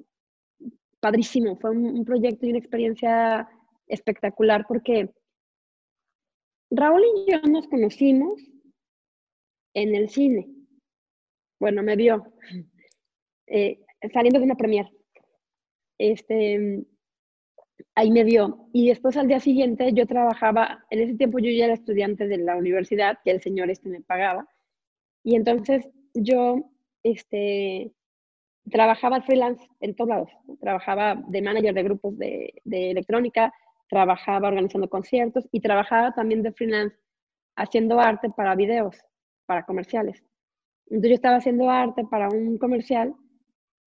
padrísimo, 1.00 1.58
fue 1.58 1.72
un, 1.72 2.06
proyecto 2.06 2.46
y 2.46 2.50
una 2.50 2.60
experiencia 2.60 3.50
espectacular 3.88 4.66
porque 4.68 5.10
Raúl 6.72 7.02
y 7.02 7.32
yo 7.32 7.42
nos 7.50 7.68
conocimos 7.68 8.42
en 9.74 9.96
el 9.96 10.10
cine. 10.10 10.48
Bueno, 11.60 11.82
me 11.82 11.96
vio 11.96 12.34
eh, 13.48 13.80
saliendo 14.14 14.40
de 14.40 14.46
una 14.46 14.56
premier. 14.56 14.88
Este, 15.98 16.86
ahí 18.00 18.12
me 18.12 18.24
vio. 18.24 18.70
Y 18.72 18.90
después 18.90 19.18
al 19.18 19.28
día 19.28 19.40
siguiente 19.40 19.92
yo 19.94 20.08
trabajaba, 20.08 20.86
en 20.90 21.00
ese 21.00 21.16
tiempo 21.16 21.40
yo 21.40 21.52
ya 21.52 21.66
era 21.66 21.74
estudiante 21.74 22.28
de 22.28 22.38
la 22.38 22.56
universidad, 22.56 23.20
que 23.24 23.32
el 23.32 23.42
señor 23.42 23.70
este 23.70 23.90
me 23.90 24.02
pagaba. 24.02 24.48
Y 25.24 25.36
entonces 25.36 25.90
yo 26.14 26.64
este, 27.04 27.92
trabajaba 28.72 29.22
freelance 29.22 29.68
en 29.82 29.96
todos 29.96 30.10
lados. 30.10 30.30
Trabajaba 30.62 31.16
de 31.28 31.42
manager 31.42 31.74
de 31.74 31.84
grupos 31.84 32.18
de, 32.18 32.54
de 32.64 32.92
electrónica, 32.92 33.54
trabajaba 33.90 34.48
organizando 34.48 34.90
conciertos 34.90 35.48
y 35.52 35.60
trabajaba 35.60 36.14
también 36.14 36.42
de 36.42 36.54
freelance 36.54 36.96
haciendo 37.58 38.00
arte 38.00 38.30
para 38.30 38.56
videos, 38.56 38.96
para 39.46 39.66
comerciales. 39.66 40.24
Entonces 40.86 41.10
yo 41.10 41.16
estaba 41.16 41.38
haciendo 41.38 41.70
arte 41.70 42.06
para 42.10 42.30
un 42.30 42.58
comercial 42.58 43.14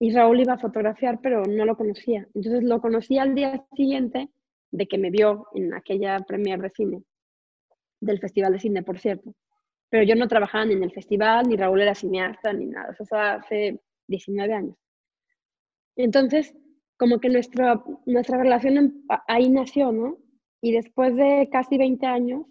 y 0.03 0.11
Raúl 0.11 0.41
iba 0.41 0.55
a 0.55 0.57
fotografiar, 0.57 1.21
pero 1.21 1.45
no 1.45 1.63
lo 1.63 1.77
conocía. 1.77 2.27
Entonces 2.33 2.61
lo 2.65 2.81
conocí 2.81 3.17
al 3.17 3.33
día 3.35 3.65
siguiente 3.73 4.29
de 4.69 4.85
que 4.85 4.97
me 4.97 5.09
vio 5.09 5.47
en 5.53 5.73
aquella 5.73 6.19
premier 6.19 6.59
de 6.59 6.69
cine, 6.71 7.03
del 8.01 8.19
Festival 8.19 8.51
de 8.51 8.59
Cine, 8.59 8.83
por 8.83 8.99
cierto. 8.99 9.33
Pero 9.89 10.03
yo 10.03 10.15
no 10.15 10.27
trabajaba 10.27 10.65
ni 10.65 10.73
en 10.73 10.83
el 10.83 10.91
festival, 10.91 11.47
ni 11.47 11.55
Raúl 11.55 11.81
era 11.81 11.95
cineasta, 11.95 12.51
ni 12.51 12.65
nada. 12.65 12.91
Eso 12.91 13.05
fue 13.05 13.17
hace 13.17 13.79
19 14.07 14.53
años. 14.53 14.75
Entonces, 15.95 16.53
como 16.97 17.21
que 17.21 17.29
nuestra, 17.29 17.81
nuestra 18.05 18.37
relación 18.37 19.05
ahí 19.29 19.49
nació, 19.49 19.93
¿no? 19.93 20.17
Y 20.61 20.73
después 20.73 21.15
de 21.15 21.47
casi 21.49 21.77
20 21.77 22.05
años, 22.07 22.45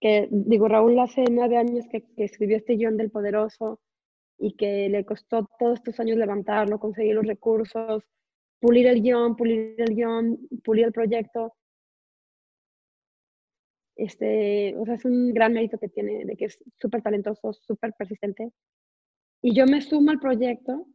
que 0.00 0.26
digo, 0.32 0.66
Raúl 0.66 0.98
hace 0.98 1.22
nueve 1.30 1.56
años 1.56 1.86
que, 1.88 2.02
que 2.16 2.24
escribió 2.24 2.56
este 2.56 2.74
guion 2.74 2.96
del 2.96 3.12
Poderoso, 3.12 3.78
y 4.38 4.54
que 4.54 4.88
le 4.88 5.04
costó 5.04 5.48
todos 5.58 5.78
estos 5.78 5.98
años 6.00 6.18
levantarlo, 6.18 6.78
conseguir 6.78 7.14
los 7.14 7.26
recursos, 7.26 8.04
pulir 8.60 8.86
el 8.86 9.02
guion, 9.02 9.36
pulir 9.36 9.74
el 9.78 9.94
guion, 9.94 10.38
pulir 10.64 10.86
el 10.86 10.92
proyecto. 10.92 11.54
Este, 13.96 14.76
o 14.76 14.84
sea, 14.84 14.94
es 14.94 15.04
un 15.04 15.32
gran 15.32 15.54
mérito 15.54 15.78
que 15.78 15.88
tiene, 15.88 16.24
de 16.24 16.36
que 16.36 16.46
es 16.46 16.58
súper 16.78 17.02
talentoso, 17.02 17.52
súper 17.52 17.94
persistente. 17.94 18.52
Y 19.42 19.54
yo 19.54 19.66
me 19.66 19.80
sumo 19.80 20.10
al 20.10 20.20
proyecto, 20.20 20.86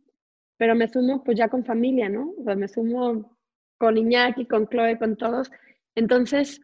pero 0.57 0.75
me 0.75 0.87
sumo 0.87 1.23
pues 1.23 1.37
ya 1.37 1.49
con 1.49 1.65
familia, 1.65 2.09
¿no? 2.09 2.33
O 2.37 2.43
sea, 2.43 2.55
me 2.55 2.67
sumo 2.67 3.37
con 3.77 3.97
Iñaki, 3.97 4.45
con 4.45 4.67
Chloe, 4.67 4.99
con 4.99 5.17
todos. 5.17 5.49
Entonces, 5.95 6.61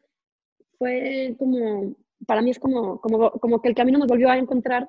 fue 0.77 1.35
como, 1.39 1.95
para 2.27 2.41
mí 2.41 2.51
es 2.51 2.59
como, 2.59 3.01
como, 3.01 3.31
como 3.31 3.61
que 3.61 3.69
el 3.69 3.75
camino 3.75 3.97
nos 3.97 4.07
volvió 4.07 4.29
a 4.29 4.37
encontrar 4.37 4.87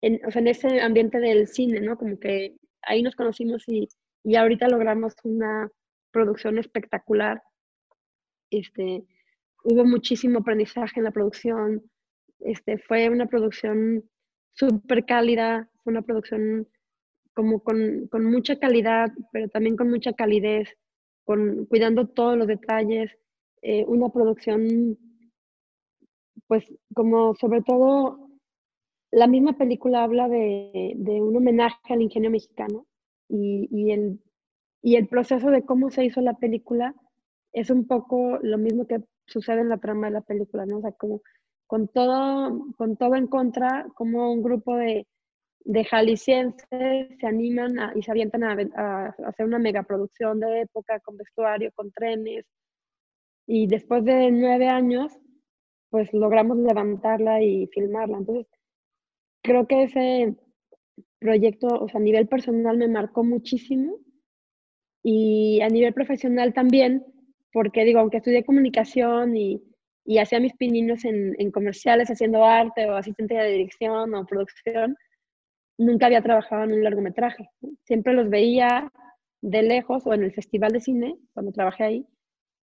en, 0.00 0.20
o 0.26 0.30
sea, 0.30 0.40
en 0.40 0.48
ese 0.48 0.80
ambiente 0.80 1.18
del 1.18 1.46
cine, 1.48 1.80
¿no? 1.80 1.96
Como 1.96 2.18
que 2.18 2.56
ahí 2.82 3.02
nos 3.02 3.16
conocimos 3.16 3.64
y, 3.66 3.88
y 4.24 4.36
ahorita 4.36 4.68
logramos 4.68 5.14
una 5.24 5.70
producción 6.10 6.58
espectacular. 6.58 7.42
Este, 8.50 9.04
hubo 9.64 9.84
muchísimo 9.84 10.40
aprendizaje 10.40 11.00
en 11.00 11.04
la 11.04 11.10
producción. 11.10 11.82
Este, 12.40 12.78
fue 12.78 13.08
una 13.08 13.26
producción 13.26 14.04
súper 14.52 15.04
cálida, 15.04 15.68
fue 15.82 15.92
una 15.92 16.02
producción 16.02 16.68
como 17.34 17.60
con, 17.62 18.08
con, 18.08 18.24
mucha 18.24 18.58
calidad, 18.58 19.12
pero 19.32 19.48
también 19.48 19.76
con 19.76 19.90
mucha 19.90 20.12
calidez, 20.12 20.76
con, 21.24 21.66
cuidando 21.66 22.08
todos 22.08 22.36
los 22.36 22.48
detalles. 22.48 23.12
Eh, 23.62 23.84
una 23.86 24.08
producción, 24.08 24.98
pues 26.46 26.64
como 26.94 27.34
sobre 27.34 27.62
todo 27.62 28.27
la 29.10 29.26
misma 29.26 29.56
película 29.56 30.02
habla 30.02 30.28
de, 30.28 30.94
un 30.96 31.36
homenaje 31.36 31.94
al 31.94 32.02
ingenio 32.02 32.30
mexicano 32.30 32.86
y, 33.28 33.90
el, 33.90 35.08
proceso 35.08 35.50
de 35.50 35.64
cómo 35.64 35.90
se 35.90 36.04
hizo 36.04 36.20
la 36.20 36.34
película 36.34 36.94
es 37.52 37.70
un 37.70 37.86
poco 37.86 38.38
lo 38.42 38.58
mismo 38.58 38.86
que 38.86 39.02
sucede 39.26 39.60
en 39.60 39.70
la 39.70 39.78
trama 39.78 40.08
de 40.08 40.14
la 40.14 40.20
película, 40.20 40.66
¿no? 40.66 40.78
O 40.78 40.82
sea, 40.82 40.92
como 40.92 41.22
con 41.66 41.88
todo, 41.88 43.16
en 43.16 43.26
contra, 43.26 43.86
como 43.94 44.32
un 44.32 44.42
grupo 44.42 44.76
de, 44.76 45.06
jaliscienses 45.90 46.66
se 47.20 47.26
animan 47.26 47.76
y 47.94 48.02
se 48.02 48.10
avientan 48.10 48.44
a, 48.44 48.56
a, 48.76 49.06
hacer 49.26 49.44
una 49.46 49.58
megaproducción 49.58 50.40
de 50.40 50.62
época 50.62 51.00
con 51.00 51.16
vestuario, 51.16 51.70
con 51.74 51.90
trenes. 51.92 52.46
Y 53.46 53.66
después 53.66 54.04
de 54.04 54.30
nueve 54.30 54.68
años, 54.68 55.18
pues 55.90 56.12
logramos 56.12 56.58
levantarla 56.58 57.42
y 57.42 57.66
filmarla. 57.68 58.18
Entonces, 58.18 58.46
creo 59.42 59.66
que 59.66 59.84
ese 59.84 60.34
proyecto, 61.18 61.66
o 61.66 61.88
sea, 61.88 62.00
a 62.00 62.02
nivel 62.02 62.28
personal 62.28 62.76
me 62.76 62.88
marcó 62.88 63.24
muchísimo 63.24 63.98
y 65.02 65.60
a 65.60 65.68
nivel 65.68 65.94
profesional 65.94 66.52
también, 66.52 67.04
porque 67.52 67.84
digo, 67.84 68.00
aunque 68.00 68.18
estudié 68.18 68.44
comunicación 68.44 69.36
y, 69.36 69.62
y 70.08 70.18
hacía 70.18 70.40
mis 70.40 70.54
pininos 70.54 71.04
en, 71.04 71.50
comerciales 71.50 72.10
haciendo 72.10 72.42
arte 72.42 72.88
o 72.88 72.96
asistente 72.96 73.34
de 73.34 73.52
dirección 73.52 74.14
o 74.14 74.24
producción, 74.24 74.96
nunca 75.76 76.06
había 76.06 76.22
trabajado 76.22 76.64
en 76.64 76.72
un 76.72 76.82
largometraje. 76.82 77.50
Siempre 77.84 78.14
los 78.14 78.30
veía 78.30 78.90
de 79.42 79.62
lejos 79.62 80.06
o 80.06 80.14
en 80.14 80.24
el 80.24 80.32
festival 80.32 80.72
de 80.72 80.80
cine, 80.80 81.18
cuando 81.34 81.52
trabajé 81.52 81.84
ahí, 81.84 82.06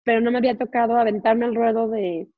pero 0.05 0.21
no 0.21 0.31
me 0.31 0.37
había 0.37 0.57
tocado 0.57 0.95
aventarme 0.95 1.43
al 1.43 1.53
ruedo 1.53 1.89
de, 1.89 2.29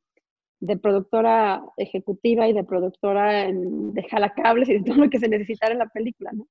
de 0.66 0.78
productora 0.78 1.63
ejecutiva 1.78 2.47
y 2.47 2.53
de 2.53 2.63
productora 2.63 3.45
en, 3.45 3.93
de 3.93 4.03
jalacables 4.03 4.70
y 4.70 4.84
todo 4.84 4.95
lo 4.95 5.09
que 5.09 5.20
se 5.20 5.30
necesitara 5.30 5.74
en 5.74 5.80
la 5.80 5.88
película, 5.88 6.32
¿no? 6.34 6.47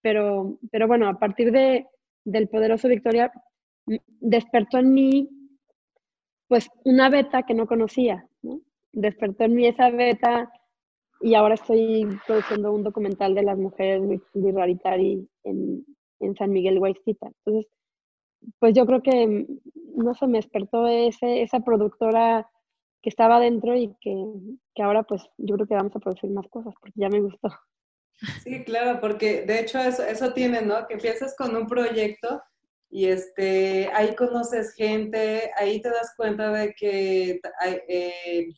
Pero, 0.00 0.58
pero 0.70 0.86
bueno, 0.86 1.08
a 1.08 1.18
partir 1.18 1.50
de, 1.52 1.86
del 2.24 2.48
poderoso 2.48 2.88
Victoria, 2.88 3.32
despertó 4.20 4.78
en 4.78 4.92
mí, 4.92 5.28
pues, 6.48 6.68
una 6.84 7.08
beta 7.08 7.42
que 7.42 7.54
no 7.54 7.66
conocía, 7.66 8.26
¿no? 8.42 8.60
Despertó 8.92 9.44
en 9.44 9.54
mí 9.54 9.66
esa 9.66 9.90
beta 9.90 10.50
y 11.20 11.34
ahora 11.34 11.54
estoy 11.54 12.06
produciendo 12.26 12.72
un 12.72 12.82
documental 12.82 13.34
de 13.34 13.42
las 13.42 13.58
mujeres 13.58 14.20
de 14.34 14.52
Raritari 14.52 15.28
en, 15.44 15.84
en 16.20 16.34
San 16.36 16.50
Miguel 16.50 16.78
Guaycita. 16.78 17.26
Entonces, 17.26 17.70
pues 18.58 18.74
yo 18.74 18.86
creo 18.86 19.02
que, 19.02 19.46
no 19.96 20.14
se 20.14 20.26
me 20.26 20.38
despertó 20.38 20.86
ese, 20.86 21.42
esa 21.42 21.60
productora 21.60 22.48
que 23.02 23.08
estaba 23.10 23.40
dentro 23.40 23.76
y 23.76 23.94
que, 24.00 24.14
que, 24.74 24.82
ahora 24.82 25.02
pues 25.02 25.22
yo 25.38 25.54
creo 25.54 25.66
que 25.66 25.74
vamos 25.74 25.94
a 25.96 26.00
producir 26.00 26.30
más 26.30 26.46
cosas 26.48 26.74
porque 26.80 27.00
ya 27.00 27.08
me 27.08 27.20
gustó. 27.20 27.48
Sí, 28.44 28.64
claro, 28.64 29.00
porque 29.00 29.42
de 29.46 29.60
hecho 29.60 29.78
eso, 29.78 30.04
eso 30.04 30.32
tiene, 30.34 30.60
¿no? 30.60 30.86
Que 30.86 30.94
empiezas 30.94 31.34
con 31.36 31.56
un 31.56 31.66
proyecto 31.66 32.42
y 32.90 33.06
este, 33.06 33.88
ahí 33.94 34.14
conoces 34.14 34.74
gente, 34.74 35.50
ahí 35.56 35.80
te 35.80 35.88
das 35.88 36.12
cuenta 36.16 36.50
de 36.52 36.74
que 36.74 37.40
hay, 37.60 37.78
eh, 37.88 38.48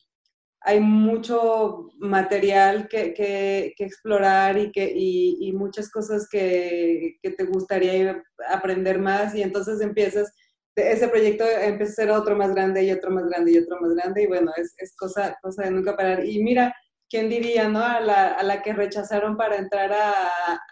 hay 0.64 0.80
mucho 0.80 1.88
material 1.98 2.88
que, 2.88 3.12
que, 3.12 3.74
explorar 3.78 4.56
y, 4.58 4.70
que, 4.70 4.92
y, 4.94 5.52
muchas 5.52 5.90
cosas 5.90 6.28
que, 6.30 7.18
que, 7.22 7.30
te 7.30 7.44
gustaría 7.44 8.22
aprender 8.48 8.98
más 8.98 9.34
y 9.34 9.42
entonces 9.42 9.80
empiezas, 9.80 10.32
ese 10.76 11.08
proyecto 11.08 11.44
empieza 11.44 11.92
a 11.92 11.96
ser 11.96 12.10
otro 12.10 12.36
más 12.36 12.54
grande 12.54 12.82
y 12.84 12.92
otro 12.92 13.10
más 13.10 13.26
grande 13.26 13.52
y 13.52 13.58
otro 13.58 13.80
más 13.80 13.94
grande 13.94 14.22
y 14.22 14.26
bueno, 14.26 14.52
es, 14.56 14.74
es 14.78 14.94
cosa, 14.96 15.36
cosa 15.42 15.64
de 15.64 15.70
nunca 15.70 15.96
parar. 15.96 16.24
Y 16.24 16.42
mira, 16.42 16.74
¿quién 17.08 17.28
diría, 17.28 17.68
no? 17.68 17.84
A 17.84 18.00
la, 18.00 18.28
a 18.32 18.42
la 18.42 18.62
que 18.62 18.72
rechazaron 18.72 19.36
para 19.36 19.56
entrar 19.56 19.92
a, 19.92 20.12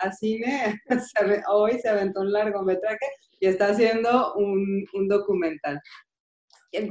a 0.00 0.12
cine, 0.12 0.80
hoy 1.48 1.78
se 1.78 1.88
aventó 1.88 2.20
un 2.20 2.32
largometraje 2.32 3.06
y 3.40 3.46
está 3.46 3.68
haciendo 3.68 4.34
un, 4.34 4.84
un 4.94 5.08
documental 5.08 5.80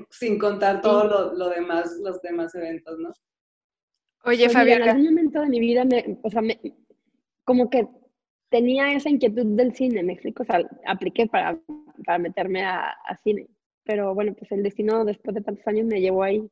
sin 0.09 0.37
contar 0.37 0.81
todo 0.81 1.05
lo, 1.05 1.33
lo, 1.33 1.49
demás, 1.49 1.97
los 2.03 2.21
demás 2.21 2.53
eventos, 2.55 2.97
¿no? 2.99 3.11
Oye, 4.25 4.49
Fabián. 4.49 4.81
En 4.81 4.89
algún 4.89 5.05
momento 5.05 5.41
de 5.41 5.47
mi 5.47 5.59
vida, 5.59 5.85
me, 5.85 6.19
o 6.21 6.29
sea, 6.29 6.41
me, 6.41 6.59
como 7.45 7.69
que 7.69 7.87
tenía 8.49 8.91
esa 8.91 9.09
inquietud 9.09 9.45
del 9.45 9.75
cine, 9.75 10.03
me 10.03 10.13
explico, 10.13 10.43
o 10.43 10.45
sea, 10.45 10.67
apliqué 10.85 11.27
para, 11.27 11.59
para 12.05 12.19
meterme 12.19 12.63
a, 12.63 12.89
a, 12.89 13.17
cine, 13.17 13.47
pero 13.83 14.13
bueno, 14.13 14.33
pues 14.33 14.51
el 14.51 14.63
destino 14.63 15.05
después 15.05 15.35
de 15.35 15.41
tantos 15.41 15.65
años 15.67 15.85
me 15.85 16.01
llevó 16.01 16.23
ahí. 16.23 16.49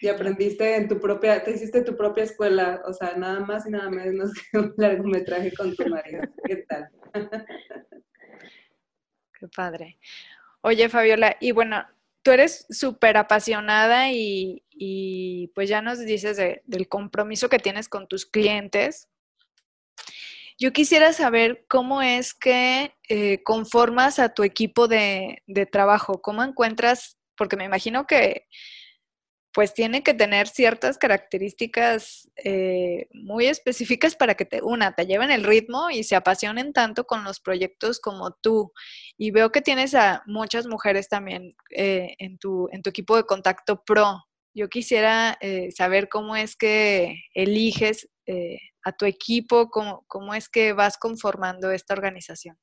Y 0.00 0.08
aprendiste 0.08 0.74
en 0.76 0.88
tu 0.88 0.98
propia, 0.98 1.44
te 1.44 1.52
hiciste 1.52 1.82
tu 1.82 1.96
propia 1.96 2.24
escuela, 2.24 2.82
o 2.86 2.92
sea, 2.92 3.14
nada 3.14 3.38
más 3.40 3.66
y 3.68 3.70
nada 3.70 3.88
menos 3.88 4.32
que 4.50 4.58
un 4.58 4.74
largometraje 4.76 5.52
con 5.52 5.76
tu 5.76 5.88
marido. 5.88 6.22
¿Qué 6.44 6.56
tal? 6.68 6.88
Qué 9.38 9.48
padre. 9.48 9.98
Oye, 10.62 10.88
Fabiola, 10.88 11.36
y 11.40 11.52
bueno, 11.52 11.84
tú 12.22 12.30
eres 12.30 12.66
súper 12.70 13.16
apasionada 13.16 14.10
y, 14.12 14.62
pues 15.54 15.68
ya 15.68 15.82
nos 15.82 16.00
dices 16.00 16.36
del 16.64 16.88
compromiso 16.88 17.48
que 17.48 17.58
tienes 17.58 17.88
con 17.88 18.08
tus 18.08 18.26
clientes. 18.26 19.08
Yo 20.58 20.72
quisiera 20.72 21.12
saber 21.12 21.64
cómo 21.68 22.02
es 22.02 22.34
que 22.34 22.94
eh, 23.08 23.42
conformas 23.42 24.18
a 24.18 24.34
tu 24.34 24.42
equipo 24.42 24.88
de, 24.88 25.42
de 25.46 25.66
trabajo, 25.66 26.20
cómo 26.20 26.42
encuentras, 26.42 27.18
porque 27.36 27.56
me 27.56 27.64
imagino 27.64 28.06
que 28.06 28.46
pues 29.52 29.74
tiene 29.74 30.02
que 30.02 30.14
tener 30.14 30.48
ciertas 30.48 30.96
características 30.96 32.30
eh, 32.36 33.08
muy 33.12 33.46
específicas 33.46 34.16
para 34.16 34.34
que 34.34 34.46
te, 34.46 34.62
una, 34.62 34.94
te 34.94 35.06
lleven 35.06 35.30
el 35.30 35.44
ritmo 35.44 35.90
y 35.90 36.04
se 36.04 36.16
apasionen 36.16 36.72
tanto 36.72 37.04
con 37.04 37.22
los 37.22 37.38
proyectos 37.40 38.00
como 38.00 38.32
tú. 38.32 38.72
Y 39.18 39.30
veo 39.30 39.52
que 39.52 39.60
tienes 39.60 39.94
a 39.94 40.22
muchas 40.26 40.66
mujeres 40.66 41.08
también 41.08 41.54
eh, 41.70 42.14
en, 42.18 42.38
tu, 42.38 42.68
en 42.72 42.82
tu 42.82 42.88
equipo 42.88 43.16
de 43.16 43.24
contacto 43.24 43.84
pro. 43.84 44.22
Yo 44.54 44.68
quisiera 44.68 45.36
eh, 45.40 45.70
saber 45.70 46.08
cómo 46.08 46.34
es 46.34 46.56
que 46.56 47.16
eliges 47.34 48.08
a 48.84 48.92
tu 48.92 49.04
equipo, 49.04 49.68
cómo, 49.68 50.04
cómo 50.06 50.32
es 50.32 50.48
que 50.48 50.72
vas 50.72 50.96
conformando 50.96 51.70
esta 51.70 51.92
organización. 51.92 52.56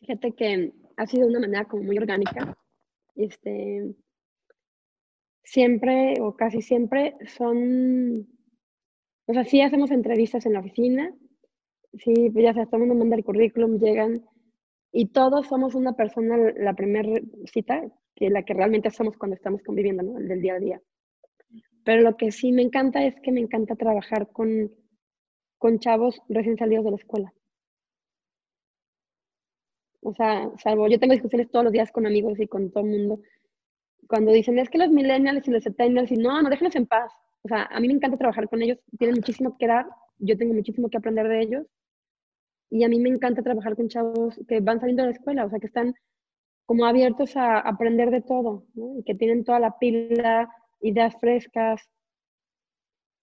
Fíjate 0.00 0.32
que 0.32 0.72
ha 0.96 1.06
sido 1.06 1.26
de 1.26 1.30
una 1.30 1.40
manera 1.40 1.64
como 1.66 1.84
muy 1.84 1.98
orgánica 1.98 2.56
este, 3.14 3.94
siempre 5.42 6.14
o 6.20 6.34
casi 6.36 6.62
siempre 6.62 7.16
son, 7.26 8.28
o 9.26 9.32
sea, 9.32 9.44
sí 9.44 9.60
hacemos 9.60 9.90
entrevistas 9.90 10.46
en 10.46 10.54
la 10.54 10.60
oficina, 10.60 11.14
sí, 11.94 12.30
pues 12.30 12.44
ya 12.44 12.54
sea, 12.54 12.66
todo 12.66 12.76
el 12.76 12.88
mundo 12.88 12.94
manda 12.96 13.16
el 13.16 13.24
currículum, 13.24 13.78
llegan 13.78 14.24
y 14.92 15.06
todos 15.06 15.48
somos 15.48 15.74
una 15.74 15.94
persona, 15.94 16.36
la 16.56 16.74
primera 16.74 17.20
cita, 17.46 17.82
que 18.14 18.30
la 18.30 18.44
que 18.44 18.54
realmente 18.54 18.90
somos 18.90 19.16
cuando 19.16 19.34
estamos 19.34 19.62
conviviendo. 19.62 20.16
El 20.18 20.28
del 20.28 20.40
día 20.40 20.54
a 20.54 20.60
día. 20.60 20.80
Pero 21.84 22.02
lo 22.02 22.16
que 22.16 22.30
sí 22.30 22.52
me 22.52 22.62
encanta 22.62 23.04
es 23.04 23.14
que 23.20 23.32
me 23.32 23.40
encanta 23.40 23.74
trabajar 23.74 24.30
con, 24.30 24.70
con 25.58 25.78
chavos 25.78 26.22
recién 26.28 26.56
salidos 26.56 26.84
de 26.84 26.90
la 26.92 26.96
escuela. 26.96 27.32
O 30.04 30.12
sea, 30.12 30.50
salvo, 30.58 30.86
yo 30.86 31.00
tengo 31.00 31.14
discusiones 31.14 31.50
todos 31.50 31.64
los 31.64 31.72
días 31.72 31.90
con 31.90 32.06
amigos 32.06 32.38
y 32.38 32.46
con 32.46 32.70
todo 32.70 32.84
el 32.84 32.90
mundo. 32.90 33.20
Cuando 34.06 34.32
dicen, 34.32 34.58
es 34.58 34.68
que 34.68 34.76
los 34.76 34.90
millennials 34.90 35.48
y 35.48 35.50
los 35.50 35.64
centennials, 35.64 36.12
y 36.12 36.16
no, 36.16 36.42
no, 36.42 36.50
déjenlos 36.50 36.76
en 36.76 36.86
paz. 36.86 37.10
O 37.42 37.48
sea, 37.48 37.62
a 37.64 37.80
mí 37.80 37.88
me 37.88 37.94
encanta 37.94 38.18
trabajar 38.18 38.46
con 38.50 38.60
ellos, 38.60 38.78
tienen 38.98 39.16
muchísimo 39.16 39.56
que 39.56 39.66
dar, 39.66 39.86
yo 40.18 40.36
tengo 40.36 40.52
muchísimo 40.52 40.90
que 40.90 40.98
aprender 40.98 41.26
de 41.26 41.40
ellos. 41.40 41.66
Y 42.70 42.84
a 42.84 42.88
mí 42.90 42.98
me 42.98 43.08
encanta 43.08 43.42
trabajar 43.42 43.76
con 43.76 43.88
chavos 43.88 44.38
que 44.46 44.60
van 44.60 44.78
saliendo 44.78 45.04
de 45.04 45.08
la 45.08 45.14
escuela, 45.14 45.46
o 45.46 45.48
sea, 45.50 45.58
que 45.58 45.68
están 45.68 45.94
como 46.66 46.84
abiertos 46.84 47.34
a 47.38 47.60
aprender 47.60 48.10
de 48.10 48.20
todo. 48.20 48.66
Y 48.98 49.04
que 49.04 49.14
tienen 49.14 49.42
toda 49.42 49.58
la 49.58 49.78
pila, 49.78 50.50
ideas 50.82 51.16
frescas. 51.18 51.88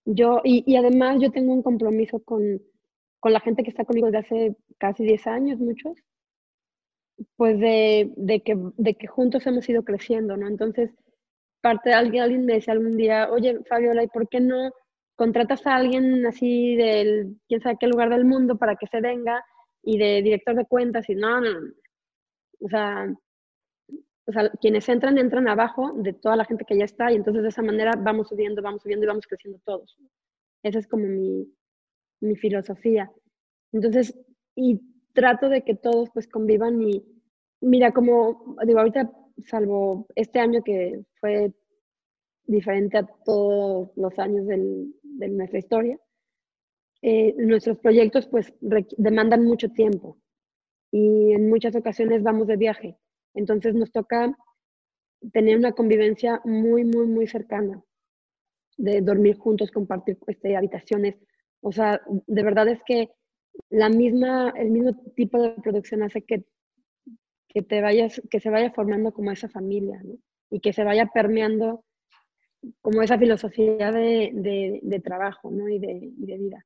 Yo, 0.06 0.42
y, 0.44 0.64
y 0.66 0.78
además 0.78 1.22
yo 1.22 1.32
tengo 1.32 1.54
un 1.54 1.62
compromiso 1.62 2.24
con, 2.24 2.60
con 3.20 3.34
la 3.34 3.40
gente 3.40 3.62
que 3.62 3.70
está 3.70 3.86
conmigo 3.86 4.08
desde 4.08 4.18
hace 4.18 4.56
casi 4.80 5.04
10 5.04 5.28
años, 5.28 5.60
muchos 5.60 5.96
pues 7.36 7.60
de, 7.60 8.12
de, 8.16 8.42
que, 8.42 8.56
de 8.78 8.96
que 8.96 9.08
juntos 9.08 9.46
hemos 9.48 9.68
ido 9.70 9.84
creciendo, 9.84 10.38
¿no? 10.38 10.48
Entonces, 10.48 10.92
parte 11.62 11.90
de 11.90 11.96
alguien, 11.96 12.24
alguien 12.24 12.46
me 12.46 12.54
decía 12.54 12.74
algún 12.74 12.98
día, 12.98 13.30
oye, 13.32 13.60
Fabiola, 13.70 14.04
¿y 14.04 14.08
por 14.08 14.28
qué 14.28 14.40
no 14.40 14.72
contratas 15.16 15.66
a 15.68 15.76
alguien 15.76 16.26
así 16.26 16.76
del, 16.76 17.38
quién 17.48 17.62
sabe 17.62 17.78
qué 17.80 17.88
lugar 17.88 18.10
del 18.10 18.26
mundo 18.26 18.58
para 18.58 18.76
que 18.76 18.88
se 18.88 19.02
venga 19.02 19.44
y 19.84 19.98
de 19.98 20.22
director 20.22 20.56
de 20.56 20.66
cuentas? 20.66 21.10
Y 21.10 21.16
no, 21.16 21.42
no, 21.42 21.60
no. 21.60 21.74
O 22.62 22.70
sea, 22.70 23.08
o 24.28 24.32
sea, 24.32 24.50
quienes 24.62 24.88
entran, 24.88 25.18
entran 25.18 25.48
abajo 25.48 25.94
de 25.96 26.14
toda 26.14 26.36
la 26.36 26.46
gente 26.46 26.66
que 26.66 26.78
ya 26.78 26.86
está 26.86 27.12
y 27.12 27.16
entonces 27.16 27.44
de 27.44 27.50
esa 27.50 27.64
manera 27.64 27.94
vamos 27.98 28.30
subiendo, 28.30 28.62
vamos 28.62 28.82
subiendo 28.84 29.06
y 29.06 29.08
vamos 29.08 29.28
creciendo 29.28 29.60
todos. 29.66 29.98
Esa 30.64 30.80
es 30.80 30.88
como 30.88 31.06
mi, 31.06 31.52
mi 32.22 32.36
filosofía. 32.36 33.12
Entonces, 33.72 34.18
y 34.56 34.80
trato 35.14 35.50
de 35.50 35.64
que 35.64 35.76
todos 35.76 36.10
pues 36.12 36.28
convivan 36.28 36.82
y 36.82 37.04
mira, 37.62 37.91
como 37.91 38.55
digo, 38.66 38.80
ahorita 38.80 39.12
salvo 39.45 40.07
este 40.16 40.39
año 40.39 40.64
que 40.64 41.03
fue 41.20 41.53
diferente 42.45 42.97
a 42.97 43.07
todos 43.26 43.91
los 43.95 44.18
años 44.20 44.45
del, 44.47 44.93
de 45.03 45.30
nuestra 45.30 45.59
historia, 45.59 45.99
eh, 47.01 47.34
nuestros 47.38 47.78
proyectos 47.80 48.28
pues 48.28 48.53
demandan 48.59 49.43
mucho 49.43 49.70
tiempo 49.70 50.18
y 50.91 51.32
en 51.32 51.49
muchas 51.49 51.76
ocasiones 51.76 52.22
vamos 52.22 52.47
de 52.47 52.57
viaje. 52.57 52.97
Entonces 53.34 53.74
nos 53.74 53.91
toca 53.91 54.38
tener 55.34 55.57
una 55.57 55.72
convivencia 55.72 56.41
muy, 56.43 56.84
muy, 56.84 57.07
muy 57.07 57.28
cercana, 57.28 57.82
de 58.78 59.01
dormir 59.01 59.38
juntos, 59.38 59.72
compartir 59.72 60.18
este, 60.28 60.55
habitaciones. 60.55 61.16
O 61.62 61.72
sea, 61.72 62.01
de 62.28 62.43
verdad 62.43 62.68
es 62.68 62.82
que 62.86 63.09
la 63.70 63.89
misma, 63.89 64.53
el 64.57 64.72
mismo 64.72 64.93
tipo 65.16 65.41
de 65.41 65.51
producción 65.62 66.03
hace 66.03 66.22
que, 66.24 66.43
que, 67.54 67.62
te 67.62 67.82
vayas, 67.82 68.22
que 68.30 68.39
se 68.39 68.49
vaya 68.49 68.72
formando 68.72 69.12
como 69.12 69.32
esa 69.32 69.49
familia. 69.49 70.02
Y 70.49 70.60
que 70.60 70.74
se 70.74 70.84
vaya 70.84 71.08
permeando 71.14 71.84
como 72.82 73.02
esa 73.02 73.18
filosofía 73.18 73.91
de, 73.91 74.32
de, 74.34 74.80
de 74.84 74.99
trabajo, 74.99 75.49
¿no? 75.49 75.68
Y 75.70 75.80
de, 75.80 76.12
y 76.18 76.26
de, 76.26 76.38
vida. 76.38 76.66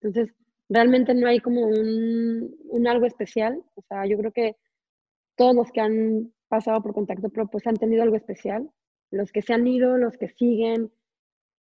Entonces, 0.00 0.34
realmente 0.68 1.14
no 1.14 1.26
hay 1.26 1.40
como 1.40 1.66
un, 1.66 2.54
un, 2.68 2.86
algo 2.86 3.06
especial. 3.06 3.62
O 3.74 3.82
sea, 3.82 4.06
yo 4.06 4.16
creo 4.18 4.32
que 4.32 4.56
todos 5.36 5.54
los 5.54 5.70
que 5.72 5.80
han 5.80 6.32
pasado 6.48 6.82
por 6.82 6.94
Contacto 6.94 7.28
Pro, 7.30 7.48
pues 7.48 7.66
han 7.66 7.76
tenido 7.76 8.02
algo 8.02 8.16
especial. 8.16 8.70
Los 9.10 9.32
que 9.32 9.42
se 9.42 9.52
han 9.52 9.66
ido, 9.66 9.98
los 9.98 10.16
que 10.16 10.28
siguen, 10.28 10.92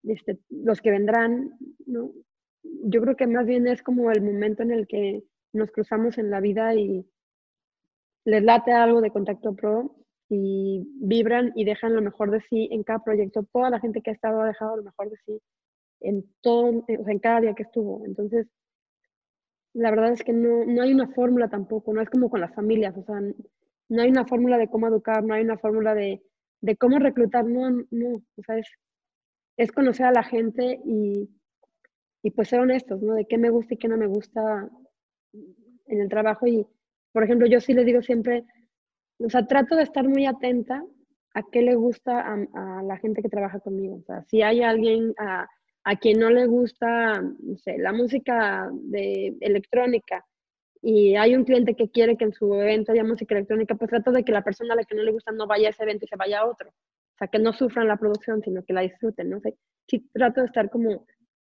este, 0.03 0.39
los 0.49 0.81
que 0.81 0.91
vendrán, 0.91 1.57
¿no? 1.85 2.11
yo 2.63 3.01
creo 3.01 3.15
que 3.15 3.27
más 3.27 3.45
bien 3.45 3.67
es 3.67 3.81
como 3.81 4.11
el 4.11 4.21
momento 4.21 4.63
en 4.63 4.71
el 4.71 4.87
que 4.87 5.23
nos 5.53 5.71
cruzamos 5.71 6.17
en 6.17 6.29
la 6.29 6.39
vida 6.39 6.73
y 6.75 7.05
les 8.25 8.43
late 8.43 8.71
algo 8.71 9.01
de 9.01 9.11
Contacto 9.11 9.55
Pro 9.55 9.95
y 10.29 10.87
vibran 11.01 11.51
y 11.55 11.65
dejan 11.65 11.95
lo 11.95 12.01
mejor 12.01 12.31
de 12.31 12.41
sí 12.41 12.69
en 12.71 12.83
cada 12.83 12.99
proyecto. 13.03 13.43
Toda 13.51 13.69
la 13.69 13.79
gente 13.79 14.01
que 14.01 14.11
ha 14.11 14.13
estado 14.13 14.41
ha 14.41 14.47
dejado 14.47 14.77
lo 14.77 14.83
mejor 14.83 15.09
de 15.09 15.17
sí 15.25 15.41
en 16.01 16.25
todo, 16.41 16.83
en 16.87 17.19
cada 17.19 17.41
día 17.41 17.53
que 17.55 17.63
estuvo. 17.63 18.05
Entonces, 18.05 18.47
la 19.73 19.89
verdad 19.89 20.11
es 20.11 20.23
que 20.23 20.33
no, 20.33 20.65
no 20.65 20.81
hay 20.81 20.93
una 20.93 21.09
fórmula 21.13 21.49
tampoco, 21.49 21.93
no 21.93 22.01
es 22.01 22.09
como 22.09 22.29
con 22.29 22.41
las 22.41 22.53
familias, 22.53 22.95
o 22.97 23.03
sea, 23.03 23.19
no 23.89 24.01
hay 24.01 24.09
una 24.09 24.25
fórmula 24.25 24.57
de 24.57 24.67
cómo 24.69 24.87
educar, 24.87 25.23
no 25.23 25.33
hay 25.33 25.43
una 25.43 25.57
fórmula 25.57 25.95
de, 25.95 26.21
de 26.61 26.77
cómo 26.77 26.99
reclutar, 26.99 27.45
no, 27.45 27.69
no, 27.89 28.15
o 28.15 28.43
sea, 28.45 28.57
es, 28.57 28.67
es 29.57 29.71
conocer 29.71 30.05
a 30.05 30.11
la 30.11 30.23
gente 30.23 30.79
y 30.85 31.29
y 32.23 32.31
pues 32.31 32.47
ser 32.47 32.61
honestos, 32.61 33.01
¿no? 33.01 33.13
De 33.13 33.25
qué 33.25 33.37
me 33.37 33.49
gusta 33.49 33.73
y 33.73 33.77
qué 33.77 33.89
no 33.89 33.97
me 33.97 34.07
gusta 34.07 34.69
en 35.33 36.01
el 36.01 36.09
trabajo. 36.09 36.47
Y, 36.47 36.65
por 37.13 37.23
ejemplo, 37.23 37.47
yo 37.47 37.61
sí 37.61 37.73
le 37.73 37.85
digo 37.85 38.01
siempre, 38.01 38.43
o 39.19 39.29
sea, 39.29 39.45
trato 39.45 39.75
de 39.75 39.83
estar 39.83 40.07
muy 40.07 40.25
atenta 40.25 40.83
a 41.35 41.43
qué 41.43 41.61
le 41.61 41.75
gusta 41.75 42.21
a, 42.21 42.83
la 42.83 42.97
gente 42.97 43.21
que 43.21 43.29
trabaja 43.29 43.59
conmigo. 43.59 43.95
O 43.95 44.03
sea, 44.03 44.23
si 44.23 44.41
hay 44.41 44.61
alguien, 44.61 45.13
a, 45.17 45.47
quien 46.01 46.19
no 46.19 46.29
le 46.29 46.45
gusta, 46.47 47.21
no 47.21 47.57
sé, 47.57 47.77
la 47.77 47.93
música 47.93 48.69
de 48.73 49.35
electrónica 49.41 50.25
y 50.81 51.15
hay 51.15 51.35
un 51.35 51.45
cliente 51.45 51.75
que 51.75 51.89
quiere 51.89 52.17
que 52.17 52.25
en 52.25 52.33
su 52.33 52.53
evento 52.53 52.91
haya 52.91 53.03
música 53.03 53.35
electrónica, 53.35 53.75
pues 53.75 53.89
trato 53.89 54.11
de 54.11 54.23
que 54.23 54.31
la 54.31 54.43
persona 54.43 54.73
a 54.73 54.77
la 54.77 54.83
que 54.83 54.95
no 54.95 55.03
le 55.03 55.11
gusta 55.11 55.31
no 55.31 55.47
vaya 55.47 55.67
a 55.67 55.71
ese 55.71 55.83
evento 55.83 56.05
y 56.05 56.07
se 56.07 56.17
vaya 56.17 56.39
a 56.39 56.45
otro. 56.45 56.69
O 56.69 57.17
sea, 57.17 57.27
que 57.27 57.39
no 57.39 57.53
sufran 57.53 57.87
la 57.87 57.97
producción, 57.97 58.41
sino 58.41 58.63
que 58.63 58.73
la 58.73 58.81
disfruten, 58.81 59.29
no 59.29 59.39
sé. 59.39 59.55
Sí 59.87 60.09
trato 60.11 60.41
de 60.41 60.47
estar 60.47 60.69
como 60.69 61.05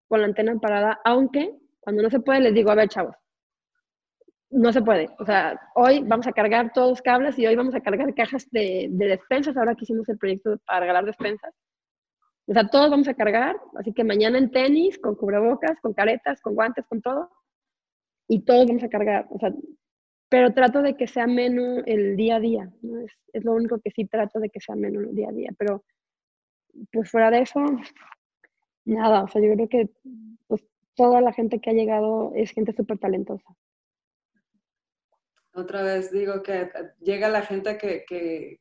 con 0.08 0.20
la 0.20 0.26
antena 0.26 0.58
parada, 0.58 1.00
aunque 1.04 1.54
cuando 1.80 2.02
no 2.02 2.10
se 2.10 2.20
puede 2.20 2.40
les 2.40 2.54
digo, 2.54 2.70
a 2.70 2.76
ver, 2.76 2.88
chavos, 2.88 3.16
no 4.50 4.72
se 4.72 4.82
puede. 4.82 5.08
O 5.18 5.24
sea, 5.24 5.60
hoy 5.74 6.02
vamos 6.04 6.26
a 6.26 6.32
cargar 6.32 6.72
todos 6.72 7.02
cables 7.02 7.38
y 7.38 7.46
hoy 7.46 7.56
vamos 7.56 7.74
a 7.74 7.80
cargar 7.80 8.14
cajas 8.14 8.48
de, 8.50 8.88
de 8.90 9.06
despensas, 9.06 9.56
ahora 9.56 9.74
que 9.74 9.84
hicimos 9.84 10.08
el 10.08 10.18
proyecto 10.18 10.58
para 10.66 10.80
regalar 10.80 11.04
despensas. 11.04 11.54
O 12.46 12.52
sea, 12.52 12.68
todos 12.68 12.90
vamos 12.90 13.08
a 13.08 13.14
cargar, 13.14 13.56
así 13.76 13.92
que 13.92 14.04
mañana 14.04 14.38
en 14.38 14.50
tenis, 14.50 14.98
con 14.98 15.16
cubrebocas, 15.16 15.80
con 15.80 15.92
caretas, 15.94 16.40
con 16.40 16.54
guantes, 16.54 16.86
con 16.86 17.02
todo, 17.02 17.30
y 18.28 18.44
todos 18.44 18.66
vamos 18.66 18.84
a 18.84 18.88
cargar. 18.88 19.26
O 19.30 19.38
sea, 19.38 19.52
pero 20.28 20.54
trato 20.54 20.82
de 20.82 20.96
que 20.96 21.08
sea 21.08 21.26
menos 21.26 21.82
el 21.86 22.16
día 22.16 22.36
a 22.36 22.40
día, 22.40 22.70
¿no? 22.82 23.00
Es, 23.00 23.12
es, 23.32 23.44
lo 23.44 23.52
único 23.52 23.80
que 23.80 23.90
sí 23.90 24.06
trato 24.06 24.38
de 24.38 24.50
que 24.50 24.60
sea 24.60 24.76
menos 24.76 25.04
el 25.04 25.14
día 25.14 25.28
a 25.28 25.32
día, 25.32 25.50
pero 25.58 25.84
pues 26.92 27.10
fuera 27.10 27.30
de 27.30 27.40
eso, 27.40 27.60
nada, 28.84 29.24
o 29.24 29.28
sea, 29.28 29.42
yo 29.42 29.52
creo 29.54 29.68
que 29.68 29.90
pues, 30.46 30.64
toda 30.94 31.20
la 31.20 31.32
gente 31.32 31.60
que 31.60 31.70
ha 31.70 31.74
llegado 31.74 32.32
es 32.34 32.52
gente 32.52 32.72
súper 32.72 32.98
talentosa. 32.98 33.44
Otra 35.56 35.82
vez 35.82 36.12
digo 36.12 36.42
que 36.42 36.70
llega 37.00 37.30
la 37.30 37.40
gente 37.40 37.78
que, 37.78 38.04
que, 38.06 38.60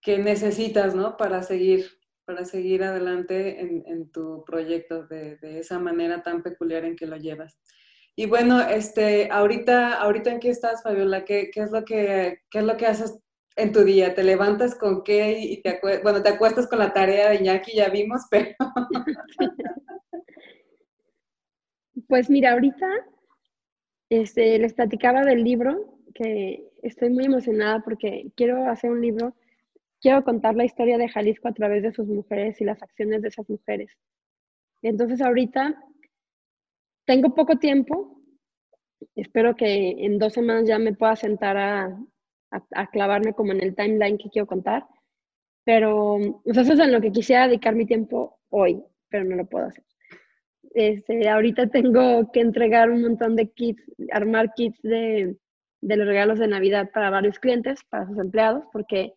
que 0.00 0.16
necesitas, 0.16 0.94
¿no? 0.94 1.18
Para 1.18 1.42
seguir, 1.42 1.84
para 2.24 2.46
seguir 2.46 2.82
adelante 2.82 3.60
en, 3.60 3.84
en 3.86 4.10
tu 4.10 4.42
proyecto 4.46 5.06
de, 5.06 5.36
de, 5.36 5.58
esa 5.58 5.78
manera 5.78 6.22
tan 6.22 6.42
peculiar 6.42 6.86
en 6.86 6.96
que 6.96 7.06
lo 7.06 7.18
llevas. 7.18 7.58
Y 8.16 8.24
bueno, 8.24 8.62
este, 8.62 9.28
ahorita, 9.30 10.00
ahorita 10.00 10.30
en 10.30 10.40
qué 10.40 10.48
estás, 10.48 10.82
Fabiola, 10.82 11.26
¿Qué, 11.26 11.50
qué, 11.52 11.60
es 11.60 11.70
lo 11.70 11.84
que, 11.84 12.40
qué 12.50 12.60
es 12.60 12.64
lo 12.64 12.78
que 12.78 12.86
haces 12.86 13.18
en 13.56 13.70
tu 13.70 13.84
día? 13.84 14.14
¿Te 14.14 14.24
levantas 14.24 14.74
con 14.74 15.04
qué 15.04 15.38
y 15.38 15.60
te 15.60 15.78
bueno, 16.02 16.22
te 16.22 16.30
acuestas 16.30 16.66
con 16.68 16.78
la 16.78 16.94
tarea 16.94 17.28
de 17.28 17.36
Iñaki, 17.36 17.76
ya 17.76 17.90
vimos, 17.90 18.22
pero... 18.30 18.48
Pues 22.08 22.28
mira, 22.28 22.52
ahorita 22.52 22.86
este, 24.20 24.58
les 24.58 24.74
platicaba 24.74 25.22
del 25.22 25.42
libro, 25.42 25.98
que 26.14 26.70
estoy 26.82 27.10
muy 27.10 27.24
emocionada 27.24 27.80
porque 27.80 28.30
quiero 28.36 28.66
hacer 28.66 28.90
un 28.90 29.00
libro 29.00 29.34
quiero 30.02 30.24
contar 30.24 30.56
la 30.56 30.64
historia 30.64 30.98
de 30.98 31.08
Jalisco 31.08 31.48
a 31.48 31.54
través 31.54 31.82
de 31.82 31.92
sus 31.92 32.06
mujeres 32.08 32.60
y 32.60 32.64
las 32.64 32.82
acciones 32.82 33.22
de 33.22 33.28
esas 33.28 33.48
mujeres. 33.48 33.96
Entonces 34.82 35.22
ahorita 35.22 35.80
tengo 37.06 37.34
poco 37.34 37.56
tiempo, 37.56 38.20
espero 39.14 39.54
que 39.54 40.04
en 40.04 40.18
dos 40.18 40.34
semanas 40.34 40.64
ya 40.66 40.78
me 40.78 40.92
pueda 40.92 41.14
sentar 41.14 41.56
a, 41.56 41.98
a, 42.50 42.86
clavarme 42.90 43.32
como 43.32 43.52
en 43.52 43.62
el 43.62 43.76
timeline 43.76 44.18
que 44.18 44.28
quiero 44.28 44.46
contar, 44.46 44.84
pero 45.64 46.18
eso 46.44 46.60
es 46.60 46.70
en 46.70 46.92
lo 46.92 47.00
que 47.00 47.12
quisiera 47.12 47.46
dedicar 47.46 47.76
mi 47.76 47.86
tiempo 47.86 48.40
hoy, 48.50 48.82
pero 49.08 49.24
no 49.24 49.36
lo 49.36 49.46
puedo 49.46 49.66
hacer. 49.66 49.84
Este, 50.74 51.28
ahorita 51.28 51.68
tengo 51.68 52.30
que 52.32 52.40
entregar 52.40 52.90
un 52.90 53.02
montón 53.02 53.36
de 53.36 53.50
kits, 53.50 53.82
armar 54.10 54.54
kits 54.54 54.80
de, 54.82 55.36
los 55.82 56.06
regalos 56.06 56.38
de 56.38 56.48
Navidad 56.48 56.90
para 56.92 57.10
varios 57.10 57.38
clientes, 57.38 57.80
para 57.90 58.06
sus 58.06 58.18
empleados, 58.18 58.64
porque 58.72 59.14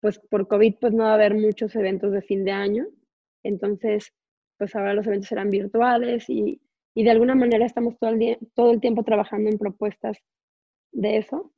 pues 0.00 0.18
por 0.18 0.46
COVID 0.46 0.74
pues 0.80 0.92
no 0.92 1.04
va 1.04 1.12
a 1.12 1.14
haber 1.14 1.34
muchos 1.34 1.74
eventos 1.74 2.12
de 2.12 2.22
fin 2.22 2.44
de 2.44 2.52
año, 2.52 2.86
entonces 3.42 4.12
pues 4.58 4.74
ahora 4.76 4.92
los 4.92 5.06
eventos 5.06 5.28
serán 5.28 5.48
virtuales 5.48 6.28
y, 6.28 6.60
y 6.94 7.04
de 7.04 7.10
alguna 7.10 7.34
manera 7.34 7.64
estamos 7.64 7.98
todo 7.98 8.10
el, 8.10 8.18
día, 8.18 8.38
todo 8.54 8.72
el 8.72 8.80
tiempo 8.80 9.02
trabajando 9.02 9.48
en 9.48 9.58
propuestas 9.58 10.18
de 10.92 11.16
eso. 11.16 11.52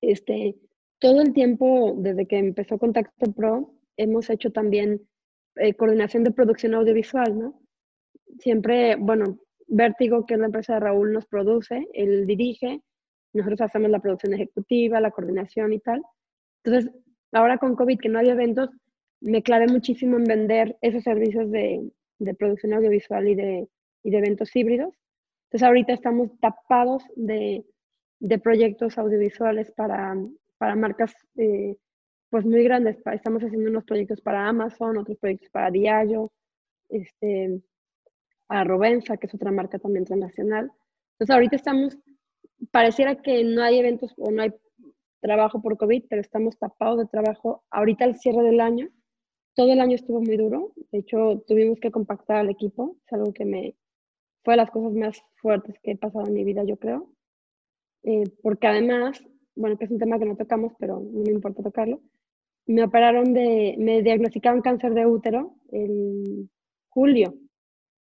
Este, 0.00 0.56
todo 0.98 1.20
el 1.22 1.32
tiempo, 1.32 1.94
desde 1.96 2.26
que 2.26 2.38
empezó 2.38 2.78
Contacto 2.78 3.32
Pro, 3.32 3.72
hemos 3.96 4.30
hecho 4.30 4.50
también 4.50 5.06
eh, 5.56 5.74
coordinación 5.74 6.24
de 6.24 6.32
producción 6.32 6.74
audiovisual, 6.74 7.38
¿no? 7.38 7.63
Siempre, 8.38 8.96
bueno, 8.96 9.38
Vértigo, 9.66 10.26
que 10.26 10.34
es 10.34 10.40
la 10.40 10.46
empresa 10.46 10.74
de 10.74 10.80
Raúl, 10.80 11.12
nos 11.12 11.26
produce, 11.26 11.86
él 11.92 12.26
dirige, 12.26 12.80
nosotros 13.32 13.60
hacemos 13.62 13.90
la 13.90 14.00
producción 14.00 14.34
ejecutiva, 14.34 15.00
la 15.00 15.10
coordinación 15.10 15.72
y 15.72 15.80
tal. 15.80 16.02
Entonces, 16.62 16.92
ahora 17.32 17.58
con 17.58 17.74
COVID, 17.74 17.98
que 17.98 18.08
no 18.08 18.18
había 18.18 18.32
eventos, 18.32 18.70
me 19.20 19.42
clavé 19.42 19.66
muchísimo 19.66 20.16
en 20.16 20.24
vender 20.24 20.76
esos 20.80 21.02
servicios 21.02 21.50
de, 21.50 21.90
de 22.18 22.34
producción 22.34 22.74
audiovisual 22.74 23.26
y 23.28 23.34
de, 23.34 23.68
y 24.02 24.10
de, 24.10 24.18
eventos 24.18 24.54
híbridos. 24.54 24.94
Entonces 25.46 25.66
ahorita 25.66 25.92
estamos 25.92 26.30
tapados 26.40 27.04
de, 27.16 27.64
de 28.20 28.38
proyectos 28.38 28.98
audiovisuales 28.98 29.70
para, 29.72 30.16
para 30.58 30.76
marcas 30.76 31.14
eh, 31.36 31.76
pues 32.30 32.44
muy 32.44 32.62
grandes. 32.64 32.98
Estamos 33.12 33.42
haciendo 33.42 33.70
unos 33.70 33.84
proyectos 33.84 34.20
para 34.20 34.48
Amazon, 34.48 34.98
otros 34.98 35.18
proyectos 35.18 35.50
para 35.50 35.70
Diallo, 35.70 36.32
este, 36.88 37.60
para 38.46 38.64
Robenza, 38.64 39.16
que 39.16 39.26
es 39.26 39.34
otra 39.34 39.50
marca 39.50 39.78
también 39.78 40.02
internacional. 40.02 40.70
Entonces 41.12 41.34
ahorita 41.34 41.56
estamos, 41.56 41.98
pareciera 42.70 43.16
que 43.16 43.44
no 43.44 43.62
hay 43.62 43.78
eventos 43.78 44.12
o 44.16 44.30
no 44.30 44.42
hay 44.42 44.52
trabajo 45.20 45.62
por 45.62 45.78
COVID, 45.78 46.04
pero 46.08 46.20
estamos 46.20 46.58
tapados 46.58 46.98
de 46.98 47.06
trabajo. 47.06 47.64
Ahorita 47.70 48.04
el 48.04 48.16
cierre 48.16 48.42
del 48.42 48.60
año, 48.60 48.88
todo 49.54 49.72
el 49.72 49.80
año 49.80 49.94
estuvo 49.94 50.20
muy 50.20 50.36
duro. 50.36 50.72
De 50.92 50.98
hecho, 50.98 51.42
tuvimos 51.46 51.80
que 51.80 51.90
compactar 51.90 52.36
al 52.38 52.50
equipo. 52.50 52.96
Es 53.06 53.12
algo 53.12 53.32
que 53.32 53.44
me 53.44 53.76
fue 54.44 54.54
de 54.54 54.58
las 54.58 54.70
cosas 54.70 54.92
más 54.92 55.22
fuertes 55.36 55.76
que 55.82 55.92
he 55.92 55.96
pasado 55.96 56.26
en 56.26 56.34
mi 56.34 56.44
vida, 56.44 56.64
yo 56.64 56.76
creo. 56.76 57.10
Eh, 58.02 58.24
porque 58.42 58.66
además, 58.66 59.24
bueno, 59.56 59.78
que 59.78 59.86
es 59.86 59.90
un 59.90 59.98
tema 59.98 60.18
que 60.18 60.26
no 60.26 60.36
tocamos, 60.36 60.74
pero 60.78 61.00
no 61.00 61.22
me 61.22 61.32
importa 61.32 61.62
tocarlo. 61.62 62.02
Me 62.66 62.84
operaron 62.84 63.32
de, 63.32 63.76
me 63.78 64.02
diagnosticaron 64.02 64.60
cáncer 64.60 64.92
de 64.92 65.06
útero 65.06 65.56
en 65.70 66.50
julio. 66.88 67.34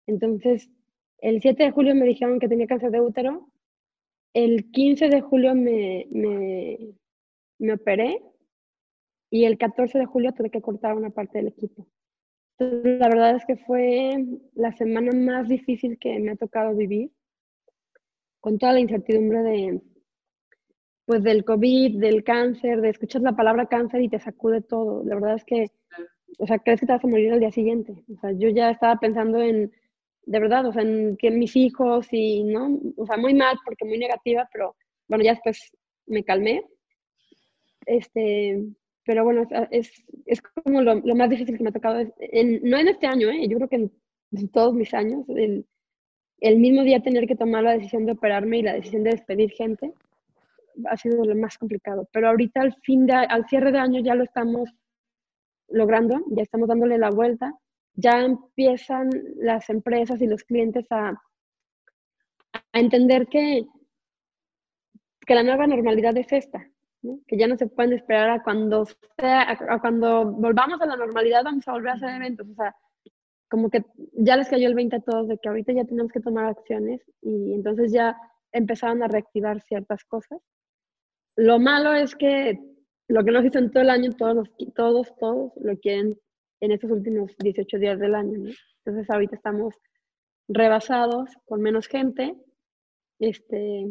Entonces, 0.06 0.70
el 1.18 1.40
7 1.40 1.64
de 1.64 1.70
julio 1.70 1.94
me 1.94 2.06
dijeron 2.06 2.38
que 2.38 2.48
tenía 2.48 2.66
cáncer 2.66 2.90
de 2.90 3.00
útero. 3.00 3.50
El 4.32 4.70
15 4.70 5.08
de 5.08 5.20
julio 5.20 5.54
me, 5.54 6.06
me, 6.10 6.94
me 7.58 7.72
operé 7.74 8.22
y 9.30 9.44
el 9.44 9.58
14 9.58 9.98
de 9.98 10.06
julio 10.06 10.32
tuve 10.32 10.50
que 10.50 10.60
cortar 10.60 10.94
una 10.94 11.10
parte 11.10 11.38
del 11.38 11.48
equipo. 11.48 11.86
Entonces, 12.58 12.98
la 12.98 13.08
verdad 13.08 13.36
es 13.36 13.46
que 13.46 13.56
fue 13.56 14.24
la 14.54 14.72
semana 14.72 15.12
más 15.12 15.48
difícil 15.48 15.98
que 15.98 16.18
me 16.18 16.32
ha 16.32 16.36
tocado 16.36 16.74
vivir, 16.76 17.10
con 18.40 18.58
toda 18.58 18.72
la 18.74 18.80
incertidumbre 18.80 19.42
de, 19.42 19.80
pues, 21.06 21.22
del 21.22 21.44
COVID, 21.44 21.98
del 21.98 22.24
cáncer, 22.24 22.80
de 22.80 22.90
escuchar 22.90 23.22
la 23.22 23.36
palabra 23.36 23.66
cáncer 23.66 24.02
y 24.02 24.08
te 24.08 24.18
sacude 24.18 24.60
todo. 24.60 25.02
La 25.04 25.14
verdad 25.14 25.36
es 25.36 25.44
que, 25.44 25.70
o 26.38 26.46
sea, 26.46 26.58
crees 26.58 26.80
que 26.80 26.86
te 26.86 26.92
vas 26.92 27.04
a 27.04 27.08
morir 27.08 27.32
al 27.32 27.40
día 27.40 27.52
siguiente. 27.52 28.04
O 28.14 28.20
sea, 28.20 28.32
yo 28.32 28.48
ya 28.48 28.70
estaba 28.70 28.96
pensando 28.96 29.40
en, 29.40 29.72
de 30.30 30.40
verdad, 30.40 30.66
o 30.66 30.72
sea, 30.72 30.84
que 31.18 31.30
mis 31.30 31.56
hijos 31.56 32.06
y, 32.12 32.44
¿no? 32.44 32.78
O 32.96 33.06
sea, 33.06 33.16
muy 33.16 33.34
mal 33.34 33.56
porque 33.64 33.84
muy 33.84 33.98
negativa, 33.98 34.48
pero 34.52 34.76
bueno, 35.08 35.24
ya 35.24 35.32
después 35.32 35.72
me 36.06 36.22
calmé 36.22 36.64
este, 37.86 38.64
pero 39.04 39.24
bueno, 39.24 39.46
es, 39.70 39.90
es 40.26 40.40
como 40.42 40.82
lo, 40.82 40.94
lo, 40.94 41.14
más 41.14 41.30
difícil 41.30 41.56
que 41.56 41.62
me 41.64 41.70
ha 41.70 41.72
tocado, 41.72 42.00
en, 42.18 42.60
no 42.62 42.78
en 42.78 42.88
este 42.88 43.06
año, 43.06 43.28
¿eh? 43.30 43.48
yo 43.48 43.56
creo 43.56 43.68
que 43.68 43.76
en, 43.76 43.92
en 44.32 44.48
todos 44.48 44.74
mis 44.74 44.92
años, 44.94 45.28
el, 45.28 45.66
el, 46.40 46.58
mismo 46.58 46.84
día 46.84 47.02
tener 47.02 47.26
que 47.26 47.36
tomar 47.36 47.64
la 47.64 47.72
decisión 47.72 48.06
de 48.06 48.12
operarme 48.12 48.58
y 48.58 48.62
la 48.62 48.74
decisión 48.74 49.02
de 49.02 49.10
despedir 49.10 49.50
gente 49.50 49.92
ha 50.86 50.96
sido 50.96 51.24
lo 51.24 51.34
más 51.34 51.58
complicado. 51.58 52.08
Pero 52.12 52.28
ahorita 52.28 52.60
al, 52.60 52.74
fin 52.82 53.06
de, 53.06 53.14
al 53.14 53.46
cierre 53.48 53.72
de 53.72 53.78
año 53.78 54.00
ya 54.02 54.14
lo 54.14 54.24
estamos 54.24 54.70
logrando, 55.68 56.22
ya 56.30 56.42
estamos 56.42 56.68
dándole 56.68 56.96
la 56.96 57.10
vuelta, 57.10 57.52
ya 57.94 58.20
empiezan 58.20 59.10
las 59.36 59.68
empresas 59.70 60.20
y 60.20 60.26
los 60.26 60.44
clientes 60.44 60.86
a, 60.90 61.20
entender 62.72 63.26
que, 63.28 63.64
que 65.26 65.34
la 65.34 65.42
nueva 65.42 65.66
normalidad 65.66 66.16
es 66.16 66.32
esta, 66.32 66.68
que 67.26 67.38
ya 67.38 67.46
no 67.46 67.56
se 67.56 67.66
pueden 67.66 67.92
esperar 67.92 68.30
a 68.30 68.42
cuando, 68.42 68.86
a, 69.18 69.80
cuando 69.80 70.32
volvamos 70.32 70.80
a 70.80 70.86
la 70.86 70.96
normalidad, 70.96 71.44
vamos 71.44 71.66
a 71.66 71.72
volver 71.72 71.90
a 71.90 71.94
hacer 71.94 72.10
eventos. 72.10 72.48
O 72.48 72.54
sea, 72.54 72.74
como 73.48 73.70
que 73.70 73.84
ya 74.12 74.36
les 74.36 74.48
cayó 74.48 74.68
el 74.68 74.74
20 74.74 74.96
a 74.96 75.00
todos 75.00 75.28
de 75.28 75.38
que 75.38 75.48
ahorita 75.48 75.72
ya 75.72 75.84
tenemos 75.84 76.12
que 76.12 76.20
tomar 76.20 76.46
acciones 76.46 77.02
y 77.20 77.54
entonces 77.54 77.92
ya 77.92 78.16
empezaron 78.52 79.02
a 79.02 79.08
reactivar 79.08 79.60
ciertas 79.62 80.04
cosas. 80.04 80.40
Lo 81.36 81.58
malo 81.58 81.94
es 81.94 82.14
que 82.14 82.60
lo 83.08 83.24
que 83.24 83.32
nos 83.32 83.44
hizo 83.44 83.58
todo 83.70 83.82
el 83.82 83.90
año, 83.90 84.12
todos, 84.12 84.48
todos, 84.76 85.14
todos 85.16 85.52
lo 85.56 85.76
quieren 85.78 86.16
en 86.60 86.72
estos 86.72 86.90
últimos 86.90 87.36
18 87.38 87.78
días 87.78 87.98
del 87.98 88.14
año. 88.14 88.38
Entonces 88.84 89.10
ahorita 89.10 89.36
estamos 89.36 89.74
rebasados, 90.48 91.30
con 91.44 91.60
menos 91.60 91.86
gente, 91.86 92.34
este, 93.18 93.86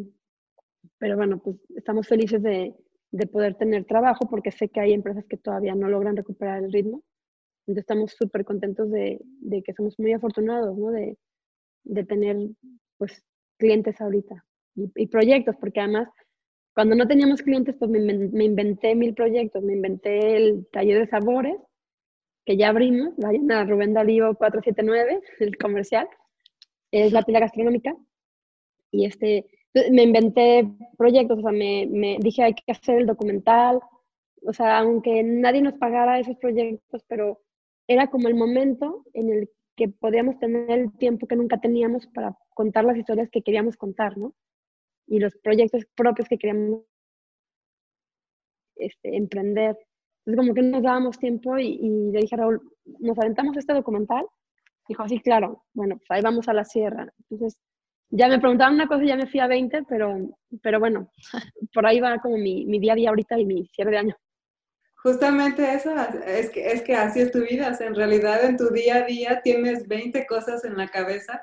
pero 0.98 1.16
bueno, 1.16 1.40
pues 1.42 1.56
estamos 1.76 2.06
felices 2.06 2.42
de, 2.42 2.74
de 3.12 3.26
poder 3.26 3.54
tener 3.54 3.84
trabajo, 3.84 4.28
porque 4.28 4.50
sé 4.50 4.68
que 4.68 4.80
hay 4.80 4.92
empresas 4.92 5.24
que 5.28 5.36
todavía 5.36 5.74
no 5.74 5.88
logran 5.88 6.16
recuperar 6.16 6.62
el 6.62 6.72
ritmo. 6.72 7.02
Entonces 7.66 7.82
estamos 7.82 8.12
súper 8.12 8.44
contentos 8.44 8.90
de, 8.90 9.20
de, 9.40 9.62
que 9.62 9.74
somos 9.74 9.98
muy 9.98 10.12
afortunados, 10.12 10.76
¿no? 10.76 10.90
De, 10.90 11.16
de 11.84 12.04
tener, 12.04 12.36
pues, 12.98 13.24
clientes 13.58 14.00
ahorita 14.00 14.44
y, 14.74 14.90
y, 14.94 15.06
proyectos, 15.06 15.56
porque 15.60 15.80
además, 15.80 16.08
cuando 16.74 16.94
no 16.94 17.06
teníamos 17.06 17.42
clientes, 17.42 17.76
pues 17.78 17.90
me, 17.90 18.00
me, 18.00 18.44
inventé 18.44 18.94
mil 18.94 19.14
proyectos. 19.14 19.62
Me 19.62 19.74
inventé 19.74 20.36
el 20.36 20.66
taller 20.72 21.00
de 21.00 21.06
sabores, 21.08 21.56
que 22.50 22.56
ya 22.56 22.70
abrimos, 22.70 23.16
vayan 23.16 23.52
a 23.52 23.64
Rubén 23.64 23.94
Darío 23.94 24.34
479, 24.34 25.20
el 25.38 25.56
comercial, 25.56 26.08
es 26.90 27.12
la 27.12 27.22
pila 27.22 27.38
gastronómica. 27.38 27.94
Y 28.90 29.06
este, 29.06 29.46
me 29.92 30.02
inventé 30.02 30.68
proyectos, 30.98 31.38
o 31.38 31.42
sea, 31.42 31.52
me, 31.52 31.86
me 31.88 32.16
dije 32.18 32.42
hay 32.42 32.54
que 32.54 32.72
hacer 32.72 32.98
el 32.98 33.06
documental, 33.06 33.78
o 34.42 34.52
sea, 34.52 34.78
aunque 34.78 35.22
nadie 35.22 35.62
nos 35.62 35.74
pagara 35.74 36.18
esos 36.18 36.36
proyectos, 36.38 37.04
pero 37.06 37.40
era 37.86 38.08
como 38.08 38.26
el 38.26 38.34
momento 38.34 39.04
en 39.12 39.30
el 39.30 39.50
que 39.76 39.86
podíamos 39.86 40.40
tener 40.40 40.76
el 40.76 40.92
tiempo 40.98 41.28
que 41.28 41.36
nunca 41.36 41.60
teníamos 41.60 42.08
para 42.08 42.36
contar 42.52 42.84
las 42.84 42.96
historias 42.96 43.30
que 43.30 43.42
queríamos 43.42 43.76
contar, 43.76 44.18
¿no? 44.18 44.34
Y 45.06 45.20
los 45.20 45.36
proyectos 45.36 45.84
propios 45.94 46.28
que 46.28 46.36
queríamos 46.36 46.82
este, 48.74 49.16
emprender. 49.16 49.78
Entonces, 50.24 50.36
como 50.36 50.54
que 50.54 50.62
nos 50.62 50.82
dábamos 50.82 51.18
tiempo 51.18 51.58
y, 51.58 51.78
le 52.12 52.20
dije 52.20 52.34
a 52.34 52.38
Raúl, 52.38 52.60
¿nos 52.98 53.18
aventamos 53.18 53.56
este 53.56 53.72
documental? 53.72 54.26
Dijo, 54.88 55.08
sí, 55.08 55.20
claro. 55.20 55.64
Bueno, 55.72 55.96
pues 55.96 56.10
ahí 56.10 56.22
vamos 56.22 56.48
a 56.48 56.52
la 56.52 56.64
sierra. 56.64 57.12
Entonces, 57.30 57.58
ya 58.10 58.28
me 58.28 58.40
preguntaban 58.40 58.74
una 58.74 58.88
cosa 58.88 59.04
y 59.04 59.08
ya 59.08 59.16
me 59.16 59.26
fui 59.26 59.40
a 59.40 59.46
20, 59.46 59.84
pero, 59.88 60.16
pero 60.62 60.80
bueno, 60.80 61.10
por 61.74 61.86
ahí 61.86 62.00
va 62.00 62.18
como 62.18 62.36
mi, 62.36 62.66
mi 62.66 62.78
día 62.78 62.92
a 62.92 62.96
día 62.96 63.08
ahorita 63.10 63.38
y 63.38 63.46
mi 63.46 63.66
cierre 63.66 63.92
de 63.92 63.98
año. 63.98 64.16
Justamente 65.02 65.72
eso, 65.72 65.94
es 66.26 66.50
que, 66.50 66.72
es 66.72 66.82
que 66.82 66.94
así 66.94 67.20
es 67.20 67.30
tu 67.32 67.40
vida, 67.40 67.74
en 67.80 67.94
realidad 67.94 68.44
en 68.44 68.58
tu 68.58 68.68
día 68.68 68.96
a 68.96 69.06
día 69.06 69.40
tienes 69.42 69.88
20 69.88 70.26
cosas 70.26 70.62
en 70.64 70.76
la 70.76 70.88
cabeza. 70.88 71.42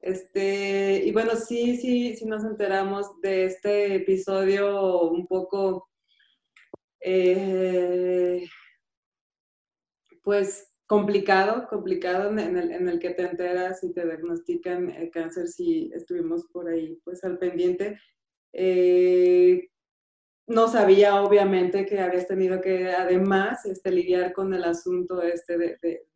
Este, 0.00 1.02
y 1.04 1.12
bueno, 1.12 1.36
sí, 1.36 1.76
sí, 1.76 2.16
sí 2.16 2.24
nos 2.24 2.44
enteramos 2.44 3.20
de 3.20 3.44
este 3.44 3.96
episodio 3.96 5.10
un 5.10 5.26
poco, 5.26 5.88
eh, 7.04 8.46
pues 10.22 10.72
complicado, 10.86 11.66
complicado 11.68 12.30
en 12.30 12.38
el, 12.38 12.72
en 12.72 12.88
el, 12.88 12.98
que 12.98 13.10
te 13.10 13.22
enteras 13.22 13.84
y 13.84 13.92
te 13.92 14.04
diagnostican 14.04 14.90
el 14.90 15.10
cáncer 15.10 15.48
si 15.48 15.90
estuvimos 15.94 16.46
por 16.52 16.68
ahí 16.68 16.98
pues 17.04 17.22
al 17.24 17.38
pendiente. 17.38 17.98
Eh, 18.52 19.68
no 20.46 20.68
sabía 20.68 21.22
obviamente 21.22 21.86
que 21.86 22.00
habías 22.00 22.26
tenido 22.26 22.60
que 22.60 22.90
además 22.92 23.64
este, 23.66 23.90
lidiar 23.90 24.32
con 24.32 24.52
el 24.54 24.64
asunto 24.64 25.22
este 25.22 25.58
de, 25.58 26.06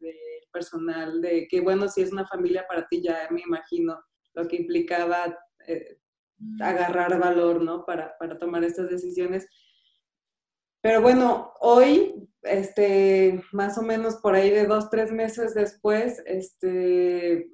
personal, 0.53 1.20
de 1.20 1.47
que 1.49 1.61
bueno, 1.61 1.89
si 1.89 2.03
es 2.03 2.12
una 2.12 2.26
familia 2.26 2.66
para 2.66 2.86
ti 2.89 3.03
ya 3.03 3.28
me 3.30 3.43
imagino 3.43 3.99
lo 4.34 4.47
que 4.47 4.57
implicaba 4.57 5.39
eh, 5.66 5.99
agarrar 6.61 7.18
valor, 7.18 7.62
¿no? 7.62 7.84
Para, 7.84 8.16
para, 8.18 8.39
tomar 8.39 8.64
estas 8.64 8.89
decisiones. 8.89 9.47
Pero 10.80 11.02
bueno, 11.02 11.52
hoy, 11.60 12.28
este, 12.42 13.42
más 13.52 13.78
o 13.78 13.82
menos 13.82 14.16
por 14.16 14.34
ahí 14.34 14.50
de 14.50 14.66
dos, 14.66 14.90
tres 14.90 15.12
meses 15.12 15.54
después, 15.54 16.22
este, 16.26 17.50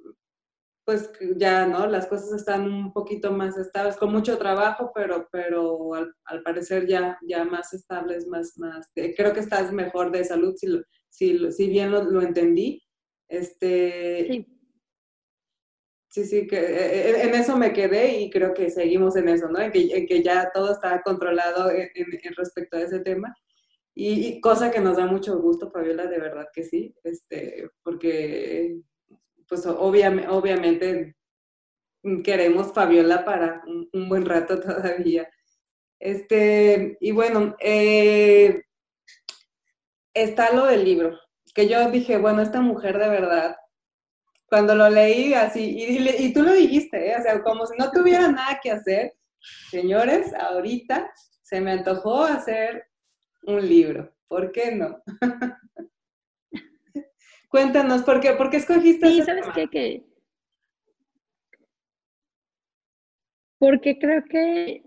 pues 0.85 1.11
ya, 1.37 1.65
¿no? 1.65 1.87
Las 1.87 2.05
cosas 2.05 2.31
están 2.33 2.71
un 2.71 2.93
poquito 2.93 3.31
más 3.31 3.57
estables, 3.57 3.97
con 3.97 4.11
mucho 4.11 4.37
trabajo, 4.37 4.91
pero, 4.93 5.27
pero 5.31 5.95
al, 5.95 6.43
parecer 6.43 6.87
ya, 6.87 7.17
ya 7.27 7.43
más 7.43 7.73
estables, 7.73 8.27
más, 8.27 8.57
más, 8.57 8.91
eh, 8.95 9.15
creo 9.15 9.33
que 9.33 9.39
estás 9.39 9.71
mejor 9.73 10.11
de 10.11 10.23
salud, 10.23 10.55
si, 10.55 10.67
si, 11.09 11.51
si 11.51 11.69
bien 11.69 11.91
lo, 11.91 12.21
entendí. 12.21 12.83
Este, 13.27 14.27
sí. 14.29 14.54
Sí, 16.15 16.23
sí, 16.23 16.47
que 16.47 16.55
eh, 16.55 17.09
eh, 17.09 17.23
en 17.23 17.35
eso 17.35 17.57
me 17.57 17.73
quedé 17.73 18.21
y 18.21 18.29
creo 18.29 18.53
que 18.53 18.69
seguimos 18.69 19.17
en 19.17 19.27
eso, 19.27 19.49
¿no? 19.49 19.59
En 19.59 19.69
que, 19.69 20.05
que 20.05 20.23
ya 20.23 20.49
todo 20.53 20.71
está 20.71 21.01
controlado 21.01 21.69
en, 21.69 21.89
respecto 22.37 22.77
a 22.77 22.83
ese 22.83 23.01
tema. 23.01 23.35
Y, 23.93 24.25
y, 24.27 24.39
cosa 24.39 24.71
que 24.71 24.79
nos 24.79 24.95
da 24.95 25.07
mucho 25.07 25.37
gusto, 25.41 25.69
Fabiola, 25.69 26.07
de 26.07 26.17
verdad 26.17 26.47
que 26.53 26.63
sí, 26.63 26.95
este, 27.03 27.69
porque 27.83 28.77
pues 29.49 29.65
obviamente 29.65 31.17
queremos 32.23 32.71
Fabiola 32.73 33.25
para 33.25 33.61
un, 33.65 34.07
buen 34.07 34.25
rato 34.25 34.57
todavía. 34.61 35.29
Este, 35.99 36.97
y 37.01 37.11
bueno, 37.11 37.57
eh, 37.59 38.63
está 40.13 40.53
lo 40.53 40.65
del 40.67 40.85
libro, 40.85 41.19
que 41.53 41.67
yo 41.67 41.91
dije, 41.91 42.17
bueno, 42.17 42.41
esta 42.41 42.61
mujer 42.61 42.99
de 42.99 43.09
verdad, 43.09 43.57
cuando 44.47 44.75
lo 44.75 44.89
leí 44.89 45.33
así, 45.33 45.75
y, 45.77 46.25
y 46.25 46.33
tú 46.33 46.43
lo 46.43 46.53
dijiste, 46.53 47.11
¿eh? 47.11 47.15
o 47.17 47.21
sea, 47.21 47.41
como 47.41 47.65
si 47.65 47.77
no 47.77 47.91
tuviera 47.91 48.27
nada 48.31 48.59
que 48.61 48.71
hacer, 48.71 49.13
señores, 49.69 50.33
ahorita 50.33 51.11
se 51.41 51.61
me 51.61 51.71
antojó 51.71 52.23
hacer 52.23 52.85
un 53.43 53.67
libro, 53.67 54.13
¿por 54.27 54.51
qué 54.51 54.75
no? 54.75 55.01
Cuéntanos, 57.49 58.03
¿por 58.03 58.19
qué, 58.19 58.33
¿Por 58.33 58.49
qué 58.49 58.57
escogiste 58.57 59.07
Sí, 59.07 59.21
¿sabes 59.21 59.45
qué? 59.53 59.67
Que... 59.67 60.05
Porque 63.57 63.97
creo 63.97 64.23
que, 64.25 64.83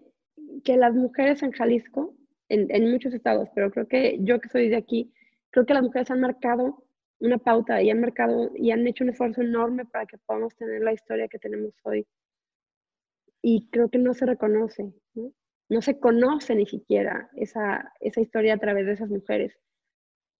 que 0.65 0.77
las 0.77 0.95
mujeres 0.95 1.43
en 1.43 1.53
Jalisco, 1.53 2.15
en, 2.49 2.67
en, 2.71 2.91
muchos 2.91 3.15
estados, 3.15 3.49
pero 3.55 3.71
creo 3.71 3.89
que 3.89 4.19
yo 4.21 4.41
que 4.41 4.49
soy 4.51 4.69
de 4.69 4.77
aquí, 4.77 5.13
creo 5.51 5.65
que 5.65 5.75
las 5.75 5.83
mujeres 5.83 6.11
han 6.11 6.21
marcado 6.21 6.85
una 7.21 7.39
pauta 7.39 7.83
y 7.83 7.91
han 7.91 8.01
marcado 8.01 8.51
y 8.55 8.71
han 8.71 8.87
hecho 8.87 9.05
un 9.05 9.11
esfuerzo 9.11 9.43
enorme 9.43 9.85
para 9.87 10.07
que 10.07 10.19
podamos 10.19 10.55
tener 10.57 10.83
la 10.83 10.93
historia 10.93 11.29
que 11.29 11.39
tenemos 11.39 11.75
hoy. 11.83 12.07
Y 13.43 13.69
creo 13.71 13.89
que 13.89 13.99
no 13.99 14.15
se 14.15 14.27
reconoce, 14.27 14.93
¿no? 15.15 15.83
se 15.83 15.99
conoce 15.99 16.55
ni 16.55 16.67
siquiera 16.67 17.31
esa, 17.37 17.93
esa 18.01 18.21
historia 18.21 18.55
a 18.55 18.59
través 18.59 18.87
de 18.87 18.93
esas 18.93 19.09
mujeres. 19.09 19.57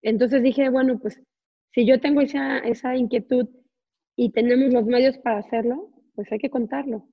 Entonces 0.03 0.43
dije, 0.43 0.69
bueno, 0.69 0.99
pues 0.99 1.21
si 1.73 1.87
yo 1.87 2.01
tengo 2.01 2.21
esa, 2.21 2.59
esa 2.59 2.97
inquietud 2.97 3.49
y 4.17 4.33
tenemos 4.33 4.73
los 4.73 4.85
medios 4.85 5.19
para 5.19 5.39
hacerlo, 5.39 5.91
pues 6.15 6.31
hay 6.33 6.39
que 6.39 6.51
contarlo. 6.51 7.09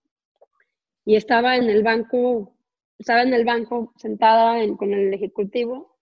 Y 1.05 1.15
estaba 1.15 1.55
en 1.57 1.69
el 1.69 1.83
banco, 1.83 2.57
estaba 2.97 3.21
en 3.21 3.33
el 3.33 3.45
banco 3.45 3.93
sentada 3.97 4.55
con 4.77 4.93
el 4.93 5.13
ejecutivo 5.13 5.97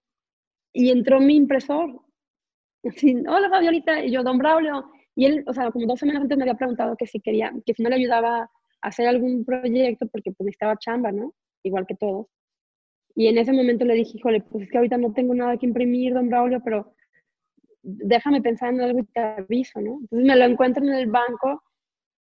y 0.72 0.92
entró 0.92 1.20
mi 1.20 1.36
impresor. 1.36 2.02
Así, 2.84 3.16
hola 3.28 3.50
Fabiolita, 3.50 4.04
y 4.04 4.12
yo, 4.12 4.24
don 4.24 4.38
Braulio. 4.38 4.86
Y 5.16 5.26
él, 5.26 5.44
o 5.48 5.54
sea, 5.54 5.72
como 5.72 5.86
dos 5.86 6.00
semanas 6.00 6.24
antes 6.24 6.38
me 6.38 6.44
había 6.44 6.56
preguntado 6.56 6.96
que 6.98 7.08
si 7.08 7.20
quería, 7.20 7.54
que 7.66 7.74
si 7.74 7.82
no 7.84 7.90
le 7.90 7.96
ayudaba 7.96 8.42
a 8.42 8.50
hacer 8.82 9.08
algún 9.08 9.46
proyecto 9.46 10.08
porque 10.08 10.32
pues 10.32 10.46
necesitaba 10.46 10.78
chamba, 10.78 11.12
¿no? 11.12 11.34
Igual 11.64 11.86
que 11.88 11.96
todos. 11.96 12.28
Y 13.16 13.28
en 13.28 13.38
ese 13.38 13.54
momento 13.54 13.86
le 13.86 13.94
dije, 13.94 14.18
híjole, 14.18 14.42
pues 14.42 14.66
es 14.66 14.72
que 14.72 14.78
ahorita 14.78 14.98
no 14.98 15.14
tengo 15.14 15.34
nada 15.36 15.58
que 15.58 15.66
imprimir, 15.66 16.14
don 16.14 16.30
Braulio, 16.30 16.62
pero 16.64 16.94
déjame 17.84 18.42
pensar 18.42 18.74
en 18.74 18.82
algo 18.82 19.00
y 19.00 19.06
te 19.06 19.20
aviso, 19.20 19.80
¿no? 19.80 20.00
Entonces 20.02 20.28
me 20.28 20.36
lo 20.36 20.46
encuentro 20.46 20.84
en 20.84 20.94
el 20.94 21.08
banco 21.10 21.64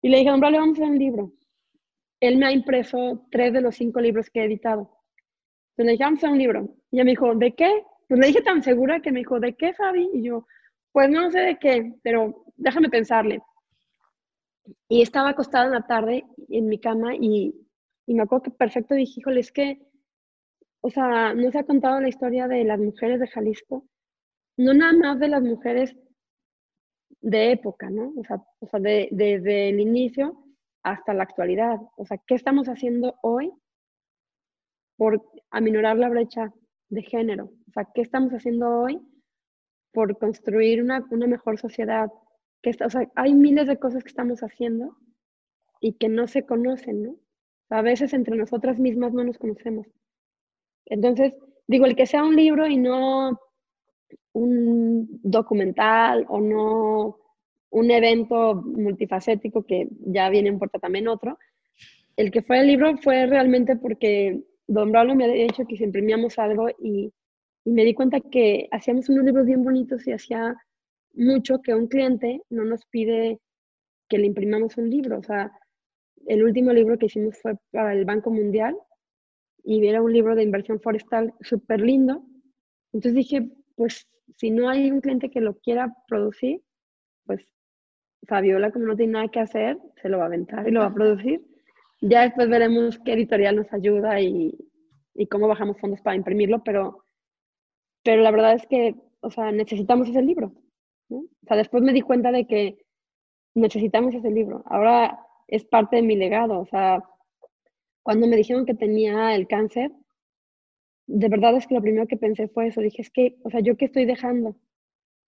y 0.03 0.09
le 0.11 0.19
dije, 0.19 0.31
hombre, 0.31 0.51
le 0.51 0.59
vamos 0.59 0.79
a 0.79 0.83
hacer 0.83 0.93
un 0.93 0.99
libro. 0.99 1.33
Él 2.21 2.37
me 2.37 2.47
ha 2.47 2.53
impreso 2.53 3.27
tres 3.31 3.53
de 3.53 3.63
los 3.63 3.75
cinco 3.75 4.01
libros 4.01 4.31
que 4.31 4.41
he 4.41 4.45
editado. 4.45 4.91
Entonces 5.71 5.87
le 5.87 5.93
dije, 5.93 6.05
vamos 6.05 6.25
a 6.25 6.31
un 6.31 6.39
libro. 6.39 6.77
Y 6.91 6.97
ella 6.97 7.05
me 7.05 7.11
dijo, 7.13 7.35
¿de 7.35 7.55
qué? 7.55 7.85
Pues 8.13 8.21
le 8.21 8.27
dije 8.27 8.43
tan 8.43 8.63
segura 8.63 9.01
que 9.01 9.11
me 9.11 9.21
dijo, 9.21 9.41
¿de 9.41 9.55
qué, 9.55 9.73
Fabi? 9.73 10.11
Y 10.13 10.25
yo, 10.25 10.47
pues 10.93 11.09
no 11.09 11.31
sé 11.31 11.39
de 11.39 11.59
qué, 11.59 11.95
pero 12.03 12.45
déjame 12.57 12.91
pensarle. 12.91 13.41
Y 14.87 15.01
estaba 15.01 15.31
acostada 15.31 15.65
en 15.65 15.71
la 15.71 15.87
tarde 15.87 16.23
en 16.51 16.69
mi 16.69 16.79
cama 16.79 17.15
y, 17.17 17.55
y 18.05 18.13
me 18.13 18.25
acuerdo 18.25 18.43
que 18.43 18.51
perfecto 18.51 18.95
dije, 18.95 19.21
híjole, 19.21 19.41
es 19.41 19.51
que, 19.51 19.81
o 20.83 20.91
sea, 20.91 21.33
no 21.33 21.51
se 21.51 21.61
ha 21.61 21.65
contado 21.65 22.01
la 22.01 22.11
historia 22.11 22.49
de 22.49 22.65
las 22.65 22.79
mujeres 22.79 23.19
de 23.19 23.29
Jalisco 23.29 23.87
no 24.59 24.75
nada 24.75 24.93
más 24.93 25.19
de 25.19 25.29
las 25.29 25.43
mujeres 25.43 25.97
de 27.23 27.53
época, 27.53 27.89
¿no? 27.89 28.13
O 28.19 28.25
sea, 28.25 28.45
o 28.59 28.67
sea 28.67 28.79
de, 28.79 29.09
desde 29.11 29.71
el 29.71 29.81
inicio 29.81 30.45
hasta 30.83 31.15
la 31.15 31.23
actualidad. 31.23 31.81
O 31.97 32.05
sea, 32.05 32.19
¿qué 32.27 32.35
estamos 32.35 32.69
haciendo 32.69 33.15
hoy 33.23 33.51
por 34.99 35.25
aminorar 35.51 35.97
la 35.97 36.11
brecha 36.11 36.53
de 36.93 37.03
género? 37.03 37.51
O 37.69 37.73
sea, 37.73 37.89
¿qué 37.95 38.03
estamos 38.03 38.33
haciendo 38.33 38.69
hoy 38.69 39.01
por 39.93 40.19
construir 40.19 40.83
una, 40.83 41.05
una 41.11 41.27
mejor 41.27 41.59
sociedad? 41.59 42.11
Que 42.63 42.71
está, 42.71 42.87
o 42.87 42.91
sea, 42.91 43.11
hay 43.17 43.35
miles 43.35 43.67
de 43.67 43.79
cosas 43.79 44.03
que 44.03 44.11
estamos 44.11 44.41
haciendo 44.41 44.97
y 45.81 45.95
que 45.95 46.09
no 46.09 46.29
se 46.29 46.45
conocen, 46.45 47.03
¿no? 47.03 47.17
A 47.71 47.81
veces 47.81 48.13
entre 48.13 48.37
nosotras 48.37 48.79
mismas 48.79 49.15
no 49.15 49.25
nos 49.25 49.39
conocemos. 49.39 49.87
Entonces, 50.85 51.35
digo, 51.67 51.87
el 51.87 51.97
que 51.97 52.07
sea 52.07 52.25
un 52.25 52.37
libro 52.37 52.67
y 52.67 52.77
no 52.77 53.41
un 54.35 55.09
documental 55.23 56.27
o 56.29 56.41
no 56.41 57.19
un 57.71 57.91
evento 57.91 58.55
multifacético 58.55 59.65
que 59.65 59.89
ya 60.01 60.29
viene 60.29 60.51
en 60.51 60.59
puerta 60.59 60.79
también 60.79 61.09
otro. 61.09 61.39
El 62.17 62.31
que 62.31 62.43
fue 62.43 62.61
el 62.61 62.67
libro 62.67 62.99
fue 62.99 63.25
realmente 63.27 63.77
porque 63.77 64.43
Don 64.73 64.91
Braulio 64.91 65.15
me 65.15 65.25
había 65.25 65.45
dicho 65.45 65.67
que 65.67 65.77
si 65.77 65.85
imprimíamos 65.85 66.39
algo 66.39 66.71
y, 66.79 67.13
y, 67.65 67.71
me 67.71 67.85
di 67.85 67.93
cuenta 67.93 68.21
que 68.21 68.69
hacíamos 68.71 69.09
unos 69.11 69.25
libros 69.25 69.45
bien 69.45 69.63
bonitos 69.63 70.07
y 70.07 70.13
hacía 70.13 70.57
mucho 71.13 71.61
que 71.61 71.75
un 71.75 71.89
cliente 71.89 72.41
no 72.49 72.65
nos 72.65 72.87
pide 72.87 73.39
que 74.09 74.17
le 74.17 74.27
imprimamos 74.27 74.79
un 74.79 74.89
libro. 74.89 75.19
O 75.19 75.23
sea, 75.23 75.53
el 76.27 76.43
último 76.43 76.73
libro 76.73 76.97
que 76.97 77.07
hicimos 77.07 77.39
fue 77.41 77.55
para 77.71 77.93
el 77.93 78.07
Banco 78.07 78.31
Mundial 78.31 78.75
y 79.63 79.87
era 79.87 80.01
un 80.01 80.11
libro 80.11 80.35
de 80.35 80.43
inversión 80.43 80.81
forestal 80.81 81.35
súper 81.41 81.83
lindo. 81.83 82.25
Entonces 82.95 83.15
dije, 83.15 83.51
pues 83.77 84.09
si 84.37 84.51
no 84.51 84.71
hay 84.71 84.91
un 84.91 85.03
cliente 85.03 85.31
que 85.31 85.43
lo 85.43 85.59
quiera 85.59 85.95
producir, 86.09 86.63
pues 87.27 87.47
Fabiola, 88.27 88.71
como 88.71 88.87
no 88.87 88.97
tiene 88.97 89.13
nada 89.13 89.29
que 89.29 89.41
hacer, 89.41 89.79
se 90.01 90.09
lo 90.09 90.17
va 90.17 90.25
a 90.25 90.27
aventar 90.29 90.67
y 90.67 90.71
lo 90.71 90.81
va 90.81 90.87
a 90.87 90.95
producir. 90.95 91.45
Ya 92.03 92.23
después 92.23 92.49
veremos 92.49 92.99
qué 92.99 93.13
editorial 93.13 93.57
nos 93.57 93.73
ayuda 93.73 94.21
y, 94.21 94.53
y 95.15 95.27
cómo 95.29 95.47
bajamos 95.47 95.79
fondos 95.79 96.01
para 96.01 96.17
imprimirlo, 96.17 96.63
pero, 96.65 97.05
pero 98.03 98.23
la 98.23 98.33
verdad 98.33 98.55
es 98.55 98.67
que, 98.67 98.97
o 99.21 99.31
sea, 99.31 99.53
necesitamos 99.53 100.09
ese 100.09 100.21
libro. 100.21 100.53
O 101.09 101.47
sea, 101.47 101.57
después 101.57 101.83
me 101.83 101.93
di 101.93 102.01
cuenta 102.01 102.33
de 102.33 102.47
que 102.47 102.85
necesitamos 103.55 104.15
ese 104.15 104.31
libro. 104.31 104.65
Ahora 104.67 105.19
es 105.47 105.65
parte 105.65 105.97
de 105.97 106.03
mi 106.03 106.17
legado. 106.17 106.59
O 106.59 106.67
sea, 106.67 107.05
cuando 108.03 108.27
me 108.27 108.37
dijeron 108.37 108.67
que 108.67 108.75
tenía 108.75 109.35
el 109.37 109.47
cáncer, 109.47 109.93
de 111.07 111.29
verdad 111.29 111.57
es 111.57 111.69
que 111.69 111.75
lo 111.75 111.83
primero 111.83 112.09
que 112.09 112.17
pensé 112.17 112.49
fue 112.49 112.67
eso. 112.67 112.81
Dije, 112.81 113.03
es 113.03 113.11
que, 113.11 113.37
o 113.45 113.51
sea, 113.51 113.61
¿yo 113.61 113.77
qué 113.77 113.85
estoy 113.85 114.07
dejando? 114.07 114.57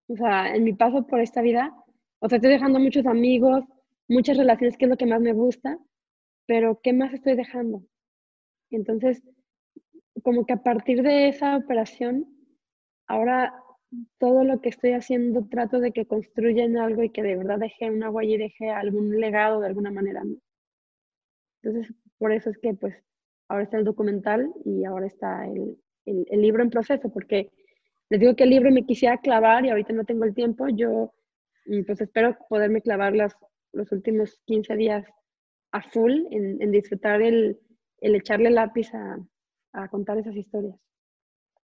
O 0.09 0.17
sea, 0.17 0.55
en 0.57 0.65
mi 0.65 0.73
paso 0.73 1.07
por 1.07 1.21
esta 1.21 1.41
vida, 1.41 1.73
o 2.19 2.29
sea, 2.29 2.37
estoy 2.37 2.51
dejando 2.51 2.81
muchos 2.81 3.07
amigos, 3.07 3.65
muchas 4.09 4.37
relaciones, 4.37 4.77
que 4.77 4.87
es 4.87 4.91
lo 4.91 4.97
que 4.97 5.07
más 5.07 5.21
me 5.21 5.33
gusta, 5.33 5.79
pero 6.47 6.81
¿qué 6.83 6.93
más 6.93 7.13
estoy 7.13 7.37
dejando? 7.37 7.83
Entonces, 8.71 9.23
como 10.23 10.47
que 10.47 10.55
a 10.55 10.63
partir 10.63 11.03
de 11.03 11.29
esa 11.29 11.57
operación, 11.57 12.27
ahora 13.07 13.55
todo 14.19 14.45
lo 14.45 14.61
que 14.61 14.71
estoy 14.71 14.93
haciendo 14.93 15.47
trato 15.49 15.79
de 15.79 15.93
que 15.93 16.07
construyan 16.07 16.77
algo 16.77 17.03
y 17.03 17.11
que 17.11 17.23
de 17.23 17.37
verdad 17.37 17.59
deje 17.59 17.91
una 17.91 18.11
huella 18.11 18.35
y 18.35 18.39
deje 18.39 18.71
algún 18.71 19.21
legado 19.21 19.61
de 19.61 19.69
alguna 19.69 19.91
manera. 19.91 20.23
Entonces, 21.63 21.95
por 22.19 22.33
eso 22.33 22.51
es 22.51 22.59
que 22.59 22.75
pues 22.75 22.95
ahora 23.49 23.65
está 23.65 23.79
el 23.79 23.85
documental 23.85 24.53
y 24.65 24.85
ahora 24.85 25.07
está 25.07 25.47
el, 25.47 25.79
el, 26.07 26.43
libro 26.43 26.63
en 26.63 26.71
proceso, 26.71 27.11
porque 27.11 27.51
les 28.11 28.21
digo 28.21 28.37
que 28.37 28.45
el 28.45 28.51
libro 28.51 28.71
me 28.71 28.85
quisiera 28.85 29.19
clavar 29.19 29.65
y 29.65 29.71
ahorita 29.71 29.93
no 29.93 30.05
tengo 30.05 30.25
el 30.25 30.35
tiempo, 30.35 30.69
yo 30.69 31.13
mm, 31.67 31.85
pues 31.87 32.01
espero 32.01 32.37
poderme 32.49 32.83
clavar 32.83 33.15
las, 33.15 33.37
los 33.73 33.91
últimos 33.93 34.41
15 34.47 34.77
días 34.77 35.07
a 35.75 35.83
full 35.83 36.13
en, 36.31 36.63
en 36.63 36.71
disfrutar 36.71 37.21
el, 37.21 37.59
el 38.01 38.15
echarle 38.15 38.51
lápiz 38.51 38.95
a, 38.95 39.19
a 39.73 39.89
contar 39.89 40.19
esas 40.19 40.37
historias. 40.37 40.77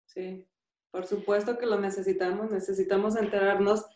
Sí, 0.06 0.48
por 0.90 1.06
supuesto 1.06 1.56
que 1.56 1.66
lo 1.66 1.80
necesitamos, 1.80 2.50
necesitamos 2.50 3.16
enterarnos 3.16 3.86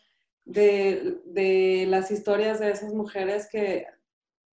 de, 0.45 1.85
las 1.89 2.11
historias 2.11 2.59
de 2.59 2.71
esas 2.71 2.93
mujeres 2.93 3.49
que 3.51 3.85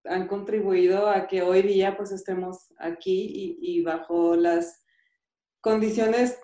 han 0.06 0.28
contribuido 0.28 1.08
a 1.08 1.28
que 1.28 1.44
hoy 1.44 1.62
día 1.62 1.96
pues 1.96 2.12
estemos 2.12 2.74
aquí 2.80 3.58
y, 3.62 3.84
bajo 3.84 4.36
las 4.36 4.84
condiciones, 5.62 6.40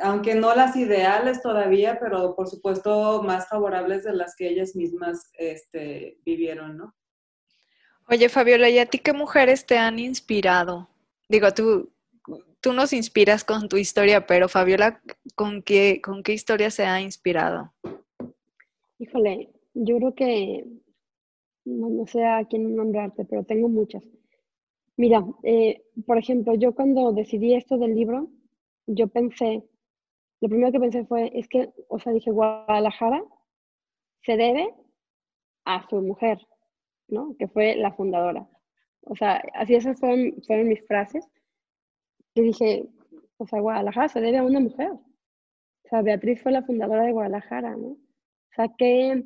aunque 0.00 0.36
no 0.36 0.54
las 0.54 0.76
ideales 0.76 1.42
todavía, 1.42 1.98
pero 1.98 2.36
por 2.36 2.46
supuesto 2.46 3.24
más 3.24 3.48
favorables 3.48 4.04
de 4.04 4.12
las 4.12 4.36
que 4.36 4.48
ellas 4.48 4.76
mismas 4.76 5.32
este, 5.32 6.20
vivieron, 6.24 6.76
¿no? 6.76 6.94
Oye, 8.12 8.28
Fabiola, 8.28 8.68
¿y 8.68 8.78
a 8.80 8.86
ti 8.86 8.98
qué 8.98 9.12
mujeres 9.12 9.66
te 9.66 9.78
han 9.78 10.00
inspirado? 10.00 10.88
Digo, 11.28 11.54
tú, 11.54 11.90
tú 12.60 12.72
nos 12.72 12.92
inspiras 12.92 13.44
con 13.44 13.68
tu 13.68 13.76
historia, 13.76 14.26
pero 14.26 14.48
Fabiola, 14.48 15.00
¿con 15.36 15.62
qué, 15.62 16.00
con 16.02 16.24
qué 16.24 16.32
historia 16.32 16.72
se 16.72 16.84
ha 16.84 17.00
inspirado? 17.00 17.72
Híjole, 18.98 19.50
yo 19.74 19.96
creo 19.98 20.14
que 20.16 20.64
no, 21.64 22.04
sé 22.06 22.24
a 22.24 22.44
quién 22.46 22.74
nombrarte, 22.74 23.24
pero 23.26 23.44
tengo 23.44 23.68
muchas. 23.68 24.02
Mira, 24.96 25.24
eh, 25.44 25.84
por 26.04 26.18
ejemplo, 26.18 26.56
yo 26.56 26.74
cuando 26.74 27.12
decidí 27.12 27.54
esto 27.54 27.78
del 27.78 27.94
libro, 27.94 28.28
yo 28.88 29.06
pensé, 29.06 29.62
lo 30.40 30.48
primero 30.48 30.72
que 30.72 30.80
pensé 30.80 31.04
fue, 31.04 31.30
es 31.32 31.46
que, 31.46 31.70
o 31.86 32.00
sea, 32.00 32.12
dije, 32.12 32.32
Guadalajara 32.32 33.22
se 34.24 34.36
debe 34.36 34.74
a 35.64 35.88
su 35.88 36.02
mujer, 36.02 36.40
¿no? 37.10 37.36
Que 37.38 37.48
fue 37.48 37.76
la 37.76 37.92
fundadora. 37.92 38.46
O 39.02 39.16
sea, 39.16 39.42
así 39.54 39.74
esas 39.74 39.98
fueron, 39.98 40.34
fueron 40.46 40.68
mis 40.68 40.86
frases. 40.86 41.26
Y 42.34 42.42
dije, 42.42 42.88
o 43.38 43.46
sea, 43.46 43.60
Guadalajara 43.60 44.08
se 44.08 44.20
debe 44.20 44.38
a 44.38 44.44
una 44.44 44.60
mujer. 44.60 44.92
O 44.92 45.88
sea, 45.88 46.02
Beatriz 46.02 46.42
fue 46.42 46.52
la 46.52 46.62
fundadora 46.62 47.04
de 47.04 47.12
Guadalajara, 47.12 47.76
¿no? 47.76 47.88
O 47.88 48.54
sea, 48.54 48.68
que... 48.76 49.24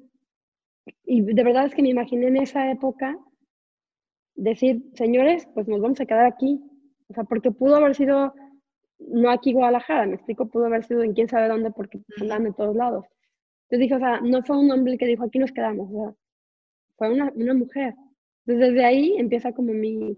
Y 1.04 1.22
de 1.22 1.44
verdad 1.44 1.66
es 1.66 1.74
que 1.74 1.82
me 1.82 1.88
imaginé 1.88 2.28
en 2.28 2.36
esa 2.36 2.70
época 2.70 3.18
decir, 4.34 4.84
señores, 4.94 5.48
pues 5.54 5.66
nos 5.68 5.80
vamos 5.80 6.00
a 6.00 6.06
quedar 6.06 6.26
aquí. 6.26 6.60
O 7.08 7.14
sea, 7.14 7.24
porque 7.24 7.50
pudo 7.50 7.76
haber 7.76 7.94
sido, 7.94 8.34
no 8.98 9.30
aquí 9.30 9.52
Guadalajara, 9.52 10.06
me 10.06 10.14
explico, 10.14 10.46
pudo 10.46 10.66
haber 10.66 10.84
sido 10.84 11.02
en 11.02 11.14
quién 11.14 11.28
sabe 11.28 11.48
dónde, 11.48 11.70
porque 11.70 12.00
andaban 12.20 12.44
de 12.44 12.52
todos 12.52 12.76
lados. 12.76 13.06
Entonces 13.64 13.80
dije, 13.80 13.94
o 13.94 13.98
sea, 13.98 14.20
no 14.20 14.42
fue 14.42 14.58
un 14.58 14.70
hombre 14.70 14.98
que 14.98 15.06
dijo, 15.06 15.24
aquí 15.24 15.38
nos 15.38 15.52
quedamos, 15.52 15.88
o 15.90 16.04
sea, 16.04 16.14
fue 16.96 17.12
una, 17.12 17.32
una 17.34 17.54
mujer. 17.54 17.94
Entonces, 18.46 18.72
desde 18.72 18.84
ahí 18.84 19.16
empieza 19.18 19.52
como 19.52 19.72
mi, 19.72 20.16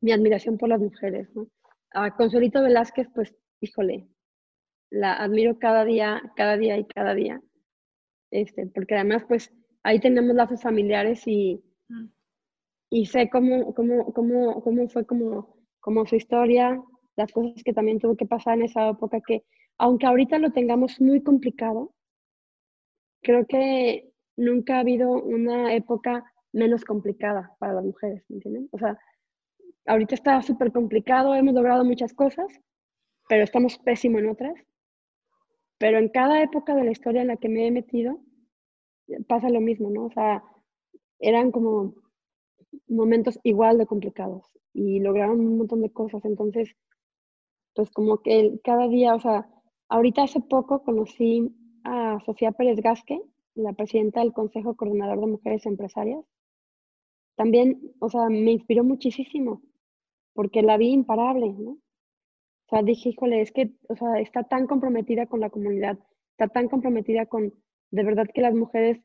mi 0.00 0.12
admiración 0.12 0.58
por 0.58 0.68
las 0.68 0.80
mujeres, 0.80 1.28
¿no? 1.34 1.48
A 1.92 2.14
Consuelito 2.16 2.62
Velázquez, 2.62 3.08
pues, 3.14 3.34
híjole, 3.60 4.08
la 4.90 5.14
admiro 5.14 5.58
cada 5.58 5.84
día, 5.84 6.22
cada 6.36 6.56
día 6.56 6.78
y 6.78 6.84
cada 6.86 7.14
día, 7.14 7.40
este, 8.30 8.66
porque 8.66 8.94
además, 8.94 9.24
pues, 9.28 9.52
ahí 9.82 10.00
tenemos 10.00 10.34
lazos 10.34 10.62
familiares 10.62 11.22
y, 11.26 11.62
mm. 11.88 12.06
y 12.90 13.06
sé 13.06 13.28
cómo, 13.30 13.74
cómo, 13.74 14.12
cómo, 14.12 14.62
cómo 14.62 14.88
fue 14.88 15.06
como, 15.06 15.56
como 15.80 16.06
su 16.06 16.16
historia, 16.16 16.82
las 17.16 17.32
cosas 17.32 17.62
que 17.62 17.72
también 17.72 17.98
tuvo 17.98 18.16
que 18.16 18.26
pasar 18.26 18.58
en 18.58 18.64
esa 18.64 18.88
época, 18.88 19.20
que 19.20 19.44
aunque 19.78 20.06
ahorita 20.06 20.38
lo 20.38 20.52
tengamos 20.52 21.00
muy 21.00 21.22
complicado, 21.22 21.94
creo 23.22 23.46
que 23.46 24.11
nunca 24.36 24.76
ha 24.76 24.80
habido 24.80 25.12
una 25.12 25.74
época 25.74 26.24
menos 26.52 26.84
complicada 26.84 27.54
para 27.58 27.74
las 27.74 27.84
mujeres, 27.84 28.24
¿me 28.28 28.36
entienden? 28.36 28.68
O 28.72 28.78
sea, 28.78 28.98
ahorita 29.86 30.14
está 30.14 30.42
súper 30.42 30.72
complicado, 30.72 31.34
hemos 31.34 31.54
logrado 31.54 31.84
muchas 31.84 32.12
cosas, 32.12 32.46
pero 33.28 33.44
estamos 33.44 33.78
pésimo 33.78 34.18
en 34.18 34.28
otras. 34.28 34.54
Pero 35.78 35.98
en 35.98 36.08
cada 36.10 36.42
época 36.42 36.74
de 36.74 36.84
la 36.84 36.92
historia 36.92 37.22
en 37.22 37.28
la 37.28 37.36
que 37.36 37.48
me 37.48 37.66
he 37.66 37.70
metido, 37.70 38.20
pasa 39.26 39.48
lo 39.48 39.60
mismo, 39.60 39.90
¿no? 39.90 40.04
O 40.06 40.10
sea, 40.10 40.44
eran 41.18 41.50
como 41.50 41.94
momentos 42.88 43.38
igual 43.42 43.78
de 43.78 43.86
complicados 43.86 44.44
y 44.72 45.00
lograron 45.00 45.40
un 45.40 45.58
montón 45.58 45.82
de 45.82 45.92
cosas. 45.92 46.24
Entonces, 46.24 46.76
pues 47.74 47.90
como 47.90 48.18
que 48.18 48.60
cada 48.62 48.88
día, 48.88 49.14
o 49.14 49.20
sea, 49.20 49.48
ahorita 49.88 50.22
hace 50.22 50.40
poco 50.40 50.82
conocí 50.82 51.54
a 51.84 52.18
Sofía 52.24 52.52
Pérez 52.52 52.80
Gasque, 52.80 53.20
la 53.54 53.72
presidenta 53.72 54.20
del 54.20 54.32
Consejo 54.32 54.76
Coordinador 54.76 55.20
de 55.20 55.26
Mujeres 55.26 55.66
Empresarias, 55.66 56.24
también, 57.36 57.80
o 57.98 58.08
sea, 58.08 58.28
me 58.28 58.52
inspiró 58.52 58.84
muchísimo, 58.84 59.62
porque 60.34 60.62
la 60.62 60.76
vi 60.76 60.90
imparable, 60.90 61.52
¿no? 61.52 61.72
O 61.72 62.68
sea, 62.70 62.82
dije, 62.82 63.10
híjole, 63.10 63.40
es 63.40 63.52
que, 63.52 63.72
o 63.88 63.96
sea, 63.96 64.20
está 64.20 64.44
tan 64.44 64.66
comprometida 64.66 65.26
con 65.26 65.40
la 65.40 65.50
comunidad, 65.50 65.98
está 66.32 66.48
tan 66.48 66.68
comprometida 66.68 67.26
con, 67.26 67.52
de 67.90 68.04
verdad 68.04 68.26
que 68.32 68.40
las 68.40 68.54
mujeres 68.54 69.00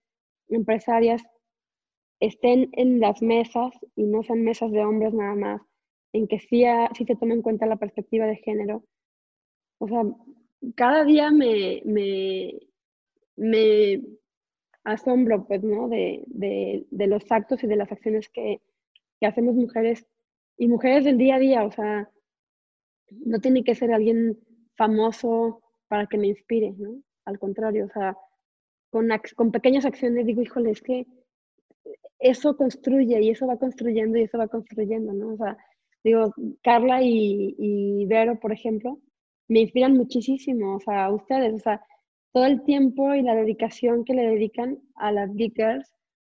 empresarias 0.50 1.24
estén 2.20 2.70
en 2.74 3.00
las 3.00 3.22
mesas 3.22 3.74
y 3.96 4.04
no 4.04 4.24
sean 4.24 4.44
mesas 4.44 4.72
de 4.72 4.84
hombres 4.84 5.14
nada 5.14 5.36
más, 5.36 5.62
en 6.14 6.28
que 6.28 6.40
sí, 6.40 6.64
sí 6.96 7.06
se 7.06 7.16
tome 7.16 7.34
en 7.34 7.42
cuenta 7.42 7.66
la 7.66 7.78
perspectiva 7.78 8.26
de 8.26 8.38
género. 8.38 8.84
O 9.80 9.88
sea, 9.88 10.04
cada 10.76 11.04
día 11.04 11.32
me, 11.32 11.82
me, 11.86 12.54
me 13.36 14.02
asombro, 14.88 15.46
pues, 15.46 15.64
¿no? 15.64 15.90
De, 15.90 16.24
de, 16.28 17.08
los 17.08 17.30
actos 17.30 17.64
y 17.64 17.68
de 17.68 17.76
las 17.76 17.92
acciones 17.92 18.30
que, 18.30 18.62
que, 19.20 19.28
hacemos 19.28 19.56
mujeres 19.56 20.06
y 20.58 20.68
mujeres 20.68 21.04
del 21.04 21.18
día 21.18 21.36
a 21.36 21.40
día, 21.40 21.64
o 21.64 21.72
sea, 21.72 22.10
no 23.10 23.40
tiene 23.40 23.64
que 23.64 23.76
ser 23.76 23.92
alguien 23.92 24.40
famoso 24.76 25.62
para 25.90 26.08
que 26.08 26.18
me 26.18 26.28
inspire, 26.28 26.74
¿no? 26.78 27.02
Al 27.26 27.38
contrario, 27.38 27.86
o 27.86 27.90
sea, 27.90 28.18
con, 28.90 29.10
con 29.36 29.52
pequeñas 29.52 29.86
acciones 29.86 30.26
digo, 30.26 30.42
híjole, 30.42 30.72
es 30.72 30.82
que 30.82 31.06
eso 32.20 32.56
construye 32.56 33.22
y 33.22 33.30
eso 33.30 33.46
va 33.46 33.58
construyendo 33.58 34.18
y 34.18 34.24
eso 34.24 34.38
va 34.38 34.48
construyendo, 34.48 35.14
¿no? 35.14 35.34
O 35.34 35.38
sea, 35.38 35.58
digo, 36.04 36.34
Carla 36.64 37.02
y, 37.04 37.56
y 37.58 38.06
Vero, 38.06 38.40
por 38.40 38.54
ejemplo, 38.54 39.00
me 39.50 39.62
inspiran 39.62 39.98
muchísimo, 39.98 40.78
o 40.78 40.80
sea, 40.80 41.12
ustedes, 41.12 41.54
o 41.54 41.60
sea, 41.60 41.82
todo 42.38 42.46
el 42.46 42.62
tiempo 42.62 43.16
y 43.16 43.24
la 43.24 43.34
dedicación 43.34 44.06
que 44.06 44.14
le 44.14 44.28
dedican 44.28 44.78
a 44.94 45.12
las 45.12 45.34
geekers. 45.34 45.92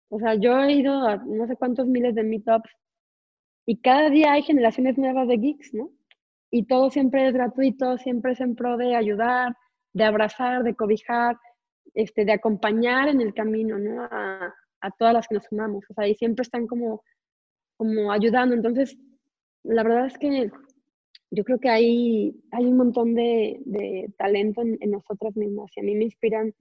O 0.09 0.18
sea, 0.18 0.34
yo 0.34 0.59
he 0.59 0.72
ido 0.72 1.07
a 1.07 1.18
no 1.18 1.46
sé 1.46 1.55
cuántos 1.55 1.86
miles 1.86 2.16
de 2.16 2.24
meetups 2.24 2.70
y 3.66 3.76
cada 3.76 4.11
día 4.11 4.32
hay 4.32 4.42
generaciones 4.42 4.98
nuevas 4.98 5.28
de 5.28 5.36
geeks, 5.36 5.72
¿no? 5.74 5.92
Y 6.50 6.64
todo 6.64 6.90
siempre 6.90 7.28
es 7.28 7.32
gratuito, 7.32 7.98
siempre 7.98 8.32
es 8.32 8.40
en 8.40 8.57
pro 8.57 8.76
de 8.76 8.96
ayudar, 8.96 9.55
de 9.92 10.03
abrazar, 10.03 10.64
de 10.64 10.74
cobijar, 10.74 11.38
este, 11.94 12.24
de 12.24 12.32
acompañar 12.32 13.09
en 13.09 13.20
el 13.20 13.32
camino, 13.32 13.78
¿no? 13.78 14.03
A, 14.03 14.53
a 14.80 14.90
todas 14.98 15.14
las 15.14 15.28
que 15.28 15.36
nos 15.36 15.44
sumamos, 15.44 15.84
o 15.88 15.94
sea, 15.94 16.09
y 16.09 16.16
siempre 16.16 16.42
están 16.42 16.66
como, 16.66 17.05
como 17.76 18.11
ayudando. 18.11 18.57
Entonces, 18.57 18.98
la 19.62 19.84
verdad 19.84 20.07
es 20.07 20.18
que 20.18 20.50
yo 21.30 21.44
creo 21.44 21.58
que 21.58 21.68
hay, 21.68 22.34
hay 22.50 22.64
un 22.66 22.76
montón 22.76 23.14
de, 23.14 23.60
de 23.64 24.10
talento 24.18 24.62
en, 24.62 24.90
nosotras 24.90 25.36
mismas 25.36 25.70
y 25.76 25.80
a 25.80 25.82
mí 25.82 25.94
me 25.94 26.04
inspiran. 26.04 26.54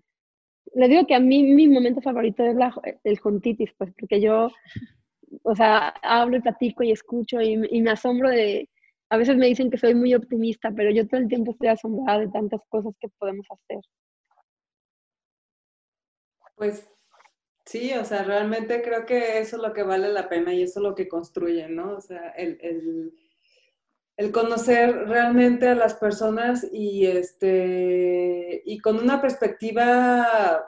Le 0.73 0.87
digo 0.87 1.05
que 1.05 1.15
a 1.15 1.19
mí 1.19 1.43
mi 1.43 1.67
momento 1.67 2.01
favorito 2.01 2.43
es 2.43 2.55
la, 2.55 2.73
el 3.03 3.19
juntitis, 3.19 3.71
pues 3.77 3.91
porque 3.99 4.21
yo, 4.21 4.49
o 5.43 5.55
sea, 5.55 5.89
hablo 6.01 6.37
y 6.37 6.41
platico 6.41 6.83
y 6.83 6.91
escucho 6.91 7.41
y, 7.41 7.59
y, 7.69 7.81
me 7.81 7.91
asombro 7.91 8.29
de, 8.29 8.69
a 9.09 9.17
veces 9.17 9.35
me 9.35 9.47
dicen 9.47 9.69
que 9.69 9.77
soy 9.77 9.93
muy 9.93 10.13
optimista, 10.13 10.71
pero 10.71 10.91
yo 10.91 11.07
todo 11.07 11.19
el 11.19 11.27
tiempo 11.27 11.51
estoy 11.51 11.67
asombrada 11.67 12.19
de 12.19 12.29
tantas 12.29 12.61
cosas 12.69 12.93
que 12.99 13.09
podemos 13.19 13.45
hacer. 13.49 13.79
Pues 16.55 16.87
Sí, 17.65 17.93
o 17.93 18.03
sea, 18.03 18.23
realmente 18.23 18.81
creo 18.81 19.05
que 19.05 19.39
eso 19.39 19.55
es 19.55 19.61
lo 19.61 19.71
que 19.71 19.83
vale 19.83 20.11
la 20.11 20.27
pena 20.27 20.53
y 20.53 20.63
eso 20.63 20.79
es 20.79 20.83
lo 20.83 20.95
que 20.95 21.07
construye, 21.07 21.69
¿no? 21.69 21.95
O 21.95 22.01
sea, 22.01 22.31
el, 22.31 23.13
conocer 24.31 25.07
realmente 25.07 25.67
a 25.67 25.75
las 25.75 25.95
personas 25.95 26.67
y, 26.71 27.07
este, 27.07 28.61
y 28.65 28.79
con 28.79 28.97
una 28.99 29.21
perspectiva 29.21 30.63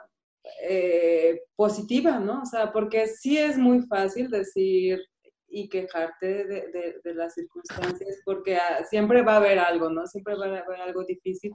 eh, 0.62 1.42
positiva, 1.54 2.18
¿no? 2.18 2.42
O 2.42 2.46
sea, 2.46 2.72
porque 2.72 3.06
sí 3.06 3.38
es 3.38 3.56
muy 3.56 3.82
fácil 3.82 4.30
decir 4.30 5.00
y 5.46 5.68
quejarte 5.68 6.44
de, 6.46 7.00
de 7.04 7.14
las 7.14 7.34
circunstancias, 7.34 8.20
porque 8.24 8.56
ah, 8.56 8.84
siempre 8.90 9.22
va 9.22 9.34
a 9.34 9.36
haber 9.36 9.58
algo, 9.58 9.88
¿no? 9.88 10.06
Siempre 10.06 10.34
va 10.34 10.46
a 10.46 10.58
haber 10.58 10.80
algo 10.80 11.04
difícil 11.04 11.54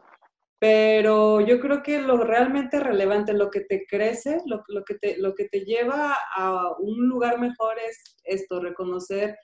pero 0.59 1.39
yo 1.39 1.61
creo 1.61 1.81
que 1.81 2.01
lo 2.01 2.17
realmente 2.17 2.79
relevante, 2.81 3.33
lo 3.33 3.49
que 3.49 3.61
te 3.61 3.85
crece, 3.87 4.41
lo, 4.45 4.61
que, 4.83 4.95
te, 4.95 5.17
lo 5.17 5.33
que 5.33 5.47
te 5.47 5.61
lleva 5.61 6.17
a 6.35 6.75
un 6.79 7.07
lugar 7.07 7.39
mejor 7.39 7.77
es 7.79 8.17
esto, 8.25 8.59
reconocer 8.59 9.37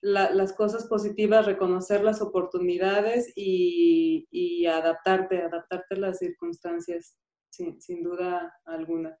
las 0.00 0.52
cosas 0.52 0.86
positivas, 0.86 1.46
reconocer 1.46 2.02
las 2.02 2.20
oportunidades 2.22 3.32
y, 3.34 4.66
adaptarte, 4.66 5.42
adaptarte 5.42 5.94
a 5.94 5.98
las 5.98 6.18
circunstancias, 6.18 7.16
sin, 7.50 7.80
sin 7.80 8.02
duda 8.02 8.54
alguna. 8.64 9.18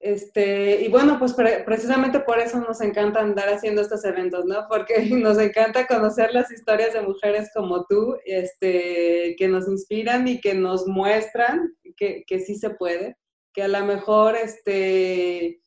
Este, 0.00 0.80
y 0.80 0.88
bueno, 0.88 1.18
pues 1.18 1.34
precisamente 1.34 2.20
por 2.20 2.38
eso 2.38 2.58
nos 2.58 2.80
encanta 2.80 3.20
andar 3.20 3.50
haciendo 3.50 3.82
estos 3.82 4.02
eventos, 4.06 4.46
¿no? 4.46 4.66
Porque 4.66 4.94
nos 5.10 5.38
encanta 5.38 5.86
conocer 5.86 6.32
las 6.32 6.50
historias 6.50 6.94
de 6.94 7.02
mujeres 7.02 7.50
como 7.54 7.84
tú, 7.84 8.16
este, 8.24 9.36
que 9.38 9.48
nos 9.48 9.68
inspiran 9.68 10.26
y 10.26 10.40
que 10.40 10.54
nos 10.54 10.86
muestran 10.86 11.76
que, 11.98 12.24
que 12.26 12.40
sí 12.40 12.56
se 12.56 12.70
puede, 12.70 13.18
que 13.52 13.62
a 13.62 13.68
lo 13.68 13.84
mejor 13.84 14.36
este, 14.36 15.60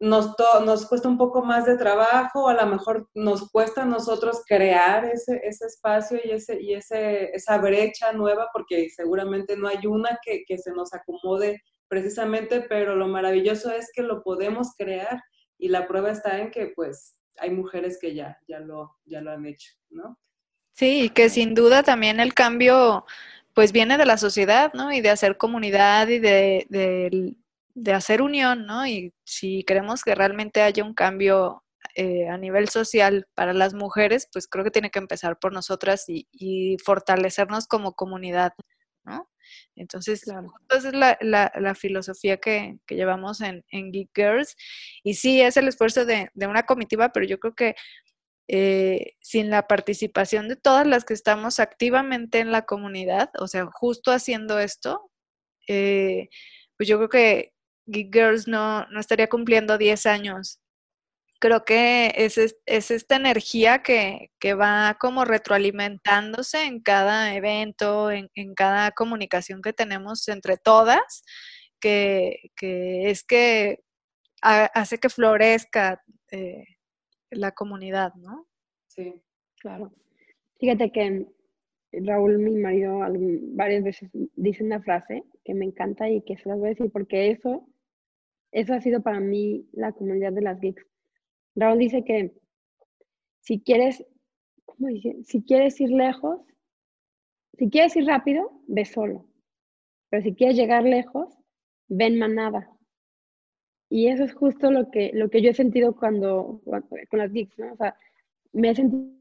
nos, 0.00 0.34
nos 0.64 0.86
cuesta 0.86 1.08
un 1.08 1.18
poco 1.18 1.42
más 1.42 1.66
de 1.66 1.76
trabajo, 1.76 2.48
a 2.48 2.54
lo 2.54 2.66
mejor 2.66 3.08
nos 3.14 3.50
cuesta 3.50 3.82
a 3.82 3.86
nosotros 3.86 4.42
crear 4.46 5.04
ese, 5.04 5.40
ese 5.44 5.66
espacio 5.66 6.18
y, 6.24 6.30
ese, 6.30 6.60
y 6.60 6.74
ese, 6.74 7.30
esa 7.34 7.58
brecha 7.58 8.12
nueva, 8.12 8.48
porque 8.52 8.88
seguramente 8.90 9.56
no 9.56 9.68
hay 9.68 9.86
una 9.86 10.18
que, 10.24 10.44
que 10.46 10.58
se 10.58 10.72
nos 10.72 10.94
acomode 10.94 11.60
precisamente, 11.88 12.62
pero 12.62 12.96
lo 12.96 13.08
maravilloso 13.08 13.70
es 13.70 13.90
que 13.94 14.02
lo 14.02 14.22
podemos 14.22 14.74
crear 14.76 15.20
y 15.58 15.68
la 15.68 15.86
prueba 15.86 16.10
está 16.10 16.38
en 16.38 16.50
que 16.50 16.72
pues 16.74 17.16
hay 17.38 17.50
mujeres 17.50 17.98
que 18.00 18.14
ya, 18.14 18.38
ya, 18.48 18.60
lo, 18.60 18.96
ya 19.04 19.20
lo 19.20 19.32
han 19.32 19.44
hecho, 19.44 19.72
¿no? 19.90 20.18
Sí, 20.72 21.10
que 21.10 21.28
sin 21.28 21.54
duda 21.54 21.82
también 21.82 22.20
el 22.20 22.32
cambio 22.32 23.04
pues 23.52 23.72
viene 23.72 23.98
de 23.98 24.06
la 24.06 24.16
sociedad, 24.16 24.72
¿no? 24.72 24.92
Y 24.92 25.00
de 25.00 25.10
hacer 25.10 25.36
comunidad 25.36 26.08
y 26.08 26.18
de, 26.18 27.36
de 27.74 27.92
hacer 27.92 28.22
unión, 28.22 28.66
¿no? 28.66 28.86
Y 28.86 29.14
si 29.24 29.64
queremos 29.64 30.02
que 30.02 30.14
realmente 30.14 30.62
haya 30.62 30.84
un 30.84 30.94
cambio 30.94 31.64
eh, 31.94 32.28
a 32.28 32.36
nivel 32.38 32.68
social 32.68 33.26
para 33.34 33.52
las 33.52 33.74
mujeres, 33.74 34.28
pues 34.32 34.46
creo 34.48 34.64
que 34.64 34.70
tiene 34.70 34.90
que 34.90 34.98
empezar 34.98 35.38
por 35.38 35.52
nosotras 35.52 36.08
y, 36.08 36.28
y 36.32 36.76
fortalecernos 36.84 37.66
como 37.66 37.94
comunidad, 37.94 38.52
¿no? 39.04 39.28
Entonces, 39.76 40.22
esa 40.22 40.88
es 40.88 40.94
la, 40.94 41.74
filosofía 41.74 42.38
que, 42.38 42.78
llevamos 42.88 43.40
en, 43.40 43.64
Geek 43.70 44.10
Girls. 44.14 44.56
Y 45.02 45.14
sí, 45.14 45.40
es 45.40 45.56
el 45.56 45.68
esfuerzo 45.68 46.04
de, 46.04 46.30
una 46.36 46.64
comitiva, 46.64 47.10
pero 47.12 47.26
yo 47.26 47.38
creo 47.38 47.54
que 47.54 47.74
eh, 48.48 49.14
sin 49.20 49.50
la 49.50 49.66
participación 49.66 50.48
de 50.48 50.56
todas 50.56 50.86
las 50.86 51.04
que 51.04 51.14
estamos 51.14 51.60
activamente 51.60 52.40
en 52.40 52.52
la 52.52 52.62
comunidad, 52.62 53.30
o 53.38 53.46
sea, 53.46 53.66
justo 53.72 54.10
haciendo 54.10 54.58
esto, 54.58 55.10
eh, 55.68 56.28
pues 56.76 56.88
yo 56.88 56.96
creo 56.98 57.08
que 57.08 57.52
Girls 57.90 58.48
no, 58.48 58.86
no 58.86 59.00
estaría 59.00 59.28
cumpliendo 59.28 59.78
10 59.78 60.06
años 60.06 60.60
creo 61.40 61.64
que 61.64 62.12
es, 62.14 62.38
es 62.38 62.90
esta 62.90 63.16
energía 63.16 63.82
que, 63.82 64.30
va 64.54 64.96
como 65.00 65.24
retroalimentándose 65.24 66.64
en 66.64 66.80
cada 66.80 67.34
evento, 67.34 68.10
en, 68.12 68.28
cada 68.54 68.92
comunicación 68.92 69.62
que 69.62 69.72
tenemos 69.72 70.28
entre 70.28 70.58
todas, 70.58 71.24
que, 71.80 72.50
es 72.60 73.24
que 73.24 73.80
hace 74.42 74.98
que 74.98 75.08
florezca 75.08 76.02
eh, 76.30 76.64
la 77.30 77.52
comunidad, 77.52 78.14
¿no? 78.16 78.46
Sí, 78.88 79.14
claro. 79.60 79.92
Fíjate 80.58 80.92
que 80.92 81.26
Raúl, 81.92 82.38
mi 82.38 82.56
marido, 82.56 83.00
varias 83.54 83.82
veces 83.82 84.10
dice 84.36 84.62
una 84.62 84.82
frase 84.82 85.24
que 85.42 85.54
me 85.54 85.64
encanta 85.64 86.08
y 86.08 86.20
que 86.22 86.36
se 86.36 86.50
las 86.50 86.58
voy 86.58 86.66
a 86.66 86.70
decir 86.70 86.90
porque 86.92 87.30
eso, 87.30 87.66
eso 88.52 88.74
ha 88.74 88.80
sido 88.80 89.02
para 89.02 89.20
mí 89.20 89.68
la 89.72 89.92
comunidad 89.92 90.32
de 90.32 90.42
las 90.42 90.60
geeks 90.60 90.84
Raúl 91.54 91.78
dice 91.78 92.04
que 92.04 92.32
si 93.40 93.60
quieres. 93.60 94.04
Si 95.24 95.42
quieres 95.42 95.78
ir 95.80 95.90
lejos, 95.90 96.40
si 97.58 97.68
quieres 97.68 97.94
ir 97.96 98.06
rápido, 98.06 98.62
ve 98.66 98.84
solo. 98.84 99.26
Pero 100.08 100.22
si 100.22 100.34
quieres 100.34 100.56
llegar 100.56 100.84
lejos, 100.84 101.36
ven 101.88 102.18
manada. 102.18 102.70
Y 103.90 104.08
eso 104.08 104.24
es 104.24 104.32
justo 104.32 104.70
lo 104.70 104.90
que, 104.90 105.10
lo 105.12 105.28
que 105.28 105.42
yo 105.42 105.50
he 105.50 105.54
sentido 105.54 105.94
cuando, 105.94 106.62
con 106.64 107.18
las 107.18 107.32
geeks, 107.32 107.56
me 108.52 108.70
he 108.70 108.74
sentido 108.74 109.18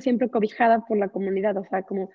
siempre 0.00 0.30
cobijada 0.30 0.84
por 0.84 0.96
la 0.96 1.08
comunidad, 1.08 1.56
o 1.58 1.64
sea, 1.64 1.82
como 1.82 2.10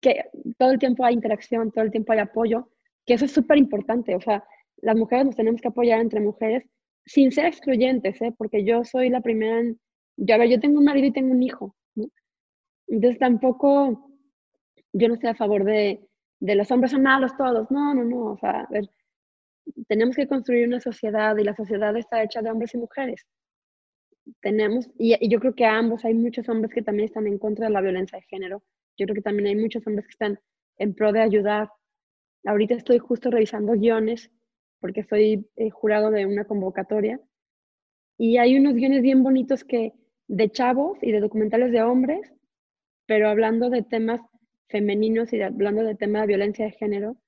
que 0.00 0.24
todo 0.56 0.70
el 0.70 0.78
tiempo 0.78 1.04
hay 1.04 1.14
interacción, 1.14 1.70
todo 1.70 1.84
el 1.84 1.90
tiempo 1.90 2.12
hay 2.12 2.20
apoyo, 2.20 2.70
que 3.08 3.14
eso 3.14 3.24
es 3.24 3.32
súper 3.32 3.56
importante, 3.56 4.14
o 4.14 4.20
sea, 4.20 4.44
las 4.82 4.94
mujeres 4.94 5.24
nos 5.24 5.36
tenemos 5.36 5.62
que 5.62 5.68
apoyar 5.68 5.98
entre 5.98 6.20
mujeres 6.20 6.62
sin 7.06 7.32
ser 7.32 7.46
excluyentes, 7.46 8.20
¿eh? 8.20 8.34
porque 8.36 8.64
yo 8.64 8.84
soy 8.84 9.08
la 9.08 9.22
primera, 9.22 9.62
ya 10.18 10.36
ver, 10.36 10.50
yo 10.50 10.60
tengo 10.60 10.78
un 10.78 10.84
marido 10.84 11.06
y 11.06 11.12
tengo 11.12 11.32
un 11.32 11.42
hijo, 11.42 11.74
Entonces 12.86 13.18
tampoco, 13.18 14.12
yo 14.92 15.08
no 15.08 15.14
estoy 15.14 15.30
a 15.30 15.34
favor 15.34 15.64
de, 15.64 16.06
de 16.38 16.54
los 16.54 16.70
hombres 16.70 16.92
son 16.92 17.02
malos 17.02 17.34
todos, 17.38 17.70
no, 17.70 17.94
no, 17.94 18.04
no, 18.04 18.32
o 18.32 18.36
sea, 18.36 18.60
a 18.60 18.68
ver, 18.70 18.90
tenemos 19.88 20.14
que 20.14 20.28
construir 20.28 20.68
una 20.68 20.80
sociedad 20.80 21.34
y 21.38 21.44
la 21.44 21.56
sociedad 21.56 21.96
está 21.96 22.22
hecha 22.22 22.42
de 22.42 22.50
hombres 22.50 22.74
y 22.74 22.78
mujeres. 22.78 23.26
Tenemos, 24.42 24.90
y, 24.98 25.14
y, 25.18 25.30
yo 25.30 25.40
creo 25.40 25.54
que 25.54 25.64
a 25.64 25.78
ambos 25.78 26.04
hay 26.04 26.12
muchos 26.12 26.46
hombres 26.50 26.74
que 26.74 26.82
también 26.82 27.06
están 27.06 27.26
en 27.26 27.38
contra 27.38 27.68
de 27.68 27.72
la 27.72 27.80
violencia 27.80 28.18
de 28.18 28.26
género. 28.26 28.62
Yo 28.98 29.06
creo 29.06 29.14
que 29.14 29.22
también 29.22 29.46
hay 29.46 29.56
muchos 29.56 29.86
hombres 29.86 30.06
que 30.06 30.12
están 30.12 30.38
en 30.76 30.94
pro 30.94 31.12
de 31.12 31.22
ayudar. 31.22 31.70
Ahorita 32.48 32.74
estoy 32.74 32.98
justo 32.98 33.30
revisando 33.30 33.74
guiones 33.74 34.30
porque 34.80 35.04
soy 35.04 35.46
eh, 35.56 35.68
jurado 35.68 36.10
de 36.10 36.24
una 36.24 36.46
convocatoria. 36.46 37.20
Y 38.16 38.38
hay 38.38 38.56
unos 38.56 38.74
guiones 38.74 39.02
bien 39.02 39.22
bonitos 39.22 39.64
que 39.64 39.92
de 40.28 40.50
chavos 40.50 40.98
y 41.02 41.12
de 41.12 41.20
documentales 41.20 41.72
de 41.72 41.82
hombres, 41.82 42.32
pero 43.06 43.28
hablando 43.28 43.68
de 43.68 43.82
temas 43.82 44.22
femeninos 44.70 45.30
y 45.34 45.42
hablando 45.42 45.82
de 45.82 45.94
temas 45.94 46.22
de 46.22 46.28
violencia 46.28 46.64
de 46.64 46.72
género. 46.72 47.18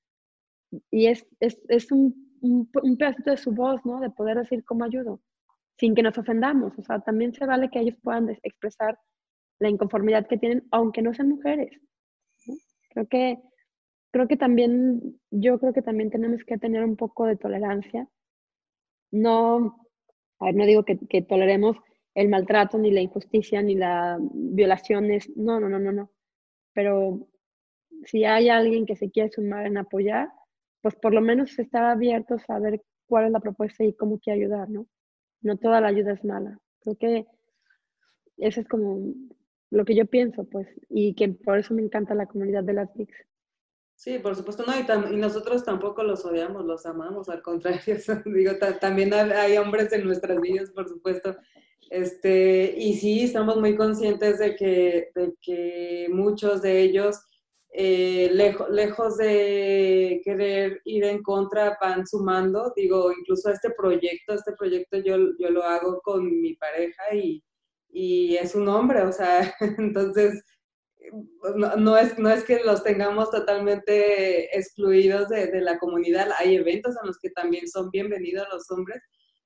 Y 0.89 1.05
es, 1.05 1.27
es, 1.39 1.61
es 1.67 1.91
un, 1.91 2.37
un, 2.41 2.67
un, 2.81 2.97
pedacito 2.97 3.29
de 3.29 3.37
su 3.37 3.51
voz, 3.51 3.79
¿no? 3.85 3.99
De 3.99 4.09
poder 4.09 4.37
decir 4.37 4.63
cómo 4.63 4.85
ayudo, 4.85 5.21
sin 5.77 5.93
que 5.93 6.01
nos 6.01 6.17
ofendamos. 6.17 6.73
O 6.79 6.81
sea, 6.81 6.99
también 6.99 7.31
se 7.33 7.45
vale 7.45 7.69
que 7.69 7.79
ellos 7.79 7.97
puedan 8.01 8.27
expresar 8.41 8.97
la 9.59 9.69
inconformidad 9.69 10.27
que 10.27 10.39
tienen, 10.39 10.67
aunque 10.71 11.03
no 11.03 11.13
sean 11.13 11.29
mujeres. 11.29 11.79
Creo 12.89 13.07
que 13.07 13.37
creo 14.11 14.27
que 14.27 14.37
también, 14.37 15.19
yo 15.31 15.59
creo 15.59 15.73
que 15.73 15.81
también 15.81 16.09
tenemos 16.11 16.43
que 16.43 16.57
tener 16.57 16.83
un 16.83 16.95
poco 16.95 17.25
de 17.25 17.37
tolerancia. 17.37 18.07
No, 19.11 19.87
a 20.39 20.45
ver, 20.45 20.55
no 20.55 20.65
digo 20.65 20.83
que, 20.85 20.97
que 21.07 21.21
toleremos 21.21 21.77
el 22.15 22.29
maltrato, 22.29 22.77
ni 22.77 22.91
la 22.91 23.01
injusticia, 23.01 23.61
ni 23.61 23.75
las 23.75 24.19
violaciones, 24.33 25.29
no, 25.35 25.59
no, 25.59 25.69
no, 25.69 25.79
no, 25.79 25.91
no. 25.91 26.11
Pero 26.73 27.27
si 28.05 28.25
hay 28.25 28.49
alguien 28.49 28.85
que 28.85 28.95
se 28.95 29.11
quiere 29.11 29.29
sumar 29.29 29.65
en 29.65 29.77
apoyar, 29.77 30.29
pues 30.81 30.95
por 30.95 31.13
lo 31.13 31.21
menos 31.21 31.57
estar 31.59 31.85
abierto 31.85 32.35
a 32.35 32.39
saber 32.39 32.81
cuál 33.07 33.25
es 33.25 33.31
la 33.31 33.39
propuesta 33.39 33.83
y 33.83 33.93
cómo 33.93 34.19
quiere 34.19 34.41
ayudar, 34.41 34.69
¿no? 34.69 34.87
No 35.41 35.57
toda 35.57 35.81
la 35.81 35.89
ayuda 35.89 36.13
es 36.13 36.23
mala. 36.25 36.57
Creo 36.81 36.95
que 36.97 37.25
eso 38.37 38.61
es 38.61 38.67
como 38.67 39.13
lo 39.69 39.85
que 39.85 39.95
yo 39.95 40.05
pienso, 40.05 40.43
pues, 40.45 40.67
y 40.89 41.13
que 41.13 41.29
por 41.29 41.59
eso 41.59 41.73
me 41.73 41.81
encanta 41.81 42.15
la 42.15 42.25
comunidad 42.25 42.63
de 42.63 42.73
las 42.73 42.91
TICs. 42.93 43.15
Sí, 44.01 44.17
por 44.17 44.35
supuesto, 44.35 44.63
no, 44.65 44.73
y, 44.75 45.15
nosotros 45.17 45.63
tampoco 45.63 46.01
los 46.01 46.25
odiamos, 46.25 46.65
los 46.65 46.87
amamos, 46.87 47.29
al 47.29 47.43
contrario, 47.43 47.97
digo, 48.25 48.53
también 48.79 49.13
hay 49.13 49.57
hombres 49.57 49.93
en 49.93 50.03
nuestras 50.05 50.41
vidas, 50.41 50.71
por 50.71 50.89
supuesto, 50.89 51.37
este, 51.91 52.73
y 52.79 52.95
sí, 52.95 53.21
estamos 53.25 53.57
muy 53.57 53.75
conscientes 53.75 54.39
de 54.39 54.55
que, 54.55 55.11
de 55.13 55.35
que 55.39 56.07
muchos 56.09 56.63
de 56.63 56.81
ellos, 56.81 57.15
eh, 57.73 58.31
lejos 58.33 59.17
de 59.17 60.19
querer 60.25 60.81
ir 60.85 61.03
en 61.03 61.21
contra, 61.21 61.77
van 61.79 62.07
sumando, 62.07 62.73
digo, 62.75 63.11
incluso 63.11 63.51
este 63.51 63.69
proyecto, 63.69 64.33
este 64.33 64.53
proyecto 64.53 64.97
yo, 64.97 65.15
yo 65.37 65.51
lo 65.51 65.61
hago 65.61 66.01
con 66.01 66.41
mi 66.41 66.55
pareja 66.55 67.03
y, 67.13 67.43
y 67.91 68.35
es 68.35 68.55
un 68.55 68.67
hombre, 68.67 69.03
o 69.03 69.11
sea, 69.11 69.53
entonces 69.77 70.43
no, 71.77 71.97
es, 71.97 72.17
no 72.17 72.29
es 72.29 72.43
que 72.43 72.63
los 72.63 72.83
tengamos 72.83 73.31
totalmente 73.31 74.57
excluidos 74.57 75.29
de, 75.29 75.61
la 75.61 75.77
comunidad, 75.77 76.29
hay 76.39 76.55
eventos 76.55 76.95
en 77.01 77.07
los 77.07 77.17
que 77.19 77.29
también 77.29 77.67
son 77.67 77.89
bienvenidos 77.91 78.47
los 78.51 78.69
hombres, 78.71 79.01